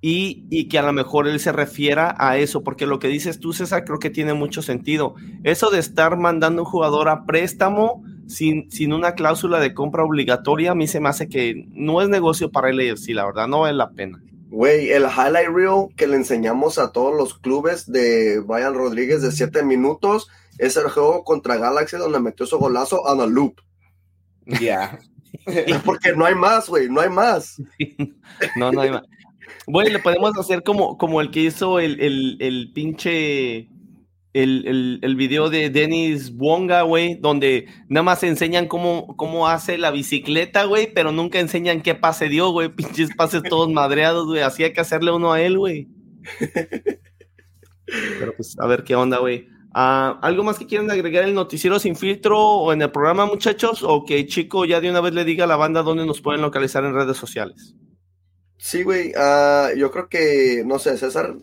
[0.00, 3.40] y, y, que a lo mejor él se refiera a eso, porque lo que dices
[3.40, 5.14] tú, César, creo que tiene mucho sentido.
[5.42, 10.72] Eso de estar mandando un jugador a préstamo sin, sin una cláusula de compra obligatoria,
[10.72, 13.60] a mí se me hace que no es negocio para él, sí, la verdad, no
[13.60, 14.22] vale la pena.
[14.50, 19.32] Güey, el highlight reel que le enseñamos a todos los clubes de Brian Rodríguez de
[19.32, 20.28] 7 minutos
[20.58, 23.60] es el juego contra Galaxy donde metió su golazo a la loop.
[24.60, 24.98] Ya.
[25.84, 27.60] Porque no hay más, güey, no hay más.
[28.56, 29.02] no, no hay más.
[29.66, 33.68] Güey, le podemos hacer como, como el que hizo el, el, el pinche.
[34.32, 39.78] El, el, el, video de Dennis Wonga, güey, donde nada más enseñan cómo, cómo hace
[39.78, 44.42] la bicicleta, güey, pero nunca enseñan qué pase dio, güey, pinches pases todos madreados, güey,
[44.42, 45.88] hacía que hacerle uno a él, güey.
[47.86, 49.48] Pero pues a ver qué onda, güey.
[49.78, 53.26] Ah, ¿Algo más que quieran agregar en el noticiero sin filtro o en el programa,
[53.26, 53.82] muchachos?
[53.82, 56.40] O que Chico ya de una vez le diga a la banda dónde nos pueden
[56.40, 57.74] localizar en redes sociales.
[58.56, 59.12] Sí, güey.
[59.18, 61.36] ah, yo creo que, no sé, César.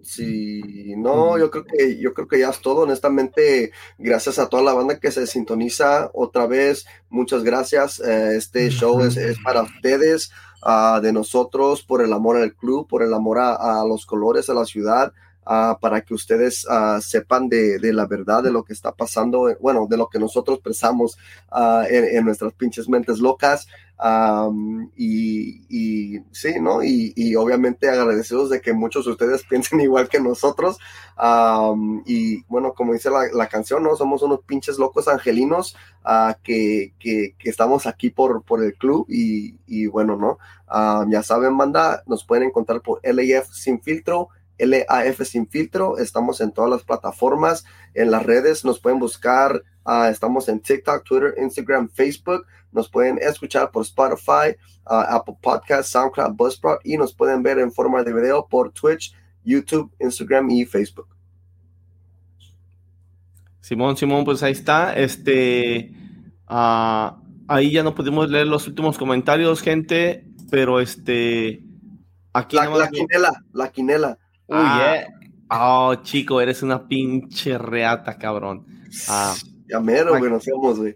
[0.00, 2.84] Si no, yo creo que yo creo que ya es todo.
[2.84, 6.86] Honestamente, gracias a toda la banda que se sintoniza otra vez.
[7.10, 8.00] Muchas gracias.
[8.00, 10.30] Eh, este show es, es para ustedes,
[10.62, 14.48] ah, de nosotros, por el amor al club, por el amor a, a los colores,
[14.48, 15.12] a la ciudad.
[15.46, 19.48] Ah, para que ustedes ah, sepan de, de la verdad de lo que está pasando,
[19.60, 21.16] bueno, de lo que nosotros pensamos
[21.50, 23.66] ah, en, en nuestras pinches mentes locas.
[24.96, 26.82] Y, y sí, ¿no?
[26.82, 30.78] Y, y obviamente agradecidos de que muchos de ustedes piensen igual que nosotros.
[32.04, 33.96] Y bueno, como dice la, la canción, ¿no?
[33.96, 35.76] Somos unos pinches locos angelinos
[36.42, 40.38] que, que, que estamos aquí por, por el club y, y bueno, ¿no?
[41.10, 44.28] Ya saben, banda, nos pueden encontrar por LAF Sin Filtro.
[44.58, 47.64] LAF Sin Filtro, estamos en todas las plataformas,
[47.94, 53.18] en las redes, nos pueden buscar, ah, estamos en TikTok, Twitter, Instagram, Facebook, nos pueden
[53.18, 54.56] escuchar por Spotify,
[54.86, 59.14] ah, Apple Podcast, SoundCloud, Buzzsprout y nos pueden ver en forma de video por Twitch,
[59.44, 61.08] YouTube, Instagram y Facebook.
[63.60, 64.92] Simón, Simón, pues ahí está.
[64.94, 65.90] Este,
[66.46, 67.18] ah,
[67.48, 71.64] ahí ya no pudimos leer los últimos comentarios, gente, pero este,
[72.32, 74.18] aquí La, la quinela, la quinela.
[74.48, 75.06] Uy, eh.
[75.50, 78.66] Oh, chico, eres una pinche reata, cabrón.
[79.08, 79.34] Ah,
[79.68, 80.94] Ya mero, güey, nos vemos, güey.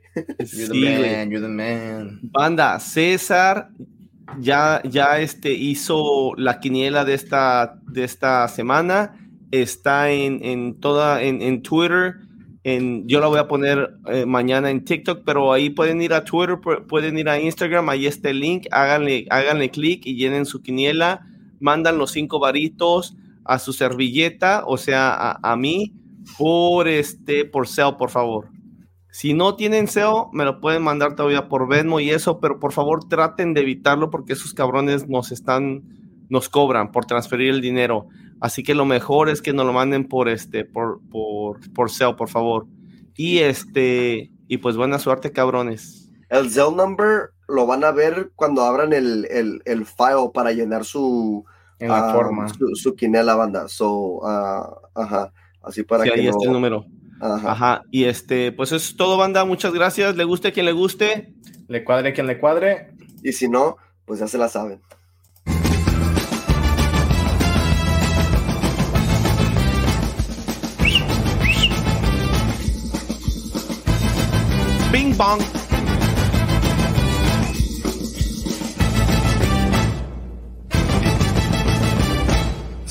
[0.53, 2.20] You're the man, you're the man.
[2.23, 3.70] Banda, César
[4.41, 9.15] ya, ya este, hizo la quiniela de esta, de esta semana.
[9.51, 12.16] Está en, en toda, en, en Twitter.
[12.65, 16.25] En, yo la voy a poner eh, mañana en TikTok, pero ahí pueden ir a
[16.25, 20.45] Twitter, pu- pueden ir a Instagram, ahí está el link, háganle, háganle clic y llenen
[20.45, 21.25] su quiniela,
[21.61, 23.16] mandan los cinco varitos
[23.49, 25.95] a su servilleta, o sea, a, a mí,
[26.37, 28.51] por este, por SEO, por favor.
[29.11, 32.73] Si no tienen SEO, me lo pueden mandar todavía por Venmo y eso, pero por
[32.73, 35.83] favor traten de evitarlo porque esos cabrones nos están,
[36.29, 38.07] nos cobran por transferir el dinero.
[38.41, 42.16] Así que lo mejor es que nos lo manden por este, por, por, por SEO,
[42.16, 42.66] por favor.
[43.16, 46.11] Y este, y pues buena suerte, cabrones.
[46.29, 50.85] El Zell number lo van a ver cuando abran el, el, el file para llenar
[50.85, 51.45] su,
[51.81, 52.49] En la ah, forma.
[52.49, 53.69] su, su quinela banda.
[53.69, 55.33] So, ah, ajá.
[55.63, 56.85] Así para Sí, que ahí no- está el número.
[57.21, 57.53] ajá.
[57.53, 57.83] Ajá.
[57.91, 59.45] Y este, pues es todo, banda.
[59.45, 60.17] Muchas gracias.
[60.17, 61.35] Le guste a quien le guste.
[61.69, 62.93] Le cuadre quien le cuadre.
[63.23, 63.77] Y si no,
[64.07, 64.81] pues ya se la saben.
[74.93, 75.58] Bing bong.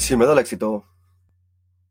[0.08, 0.86] Sin miedo al éxito.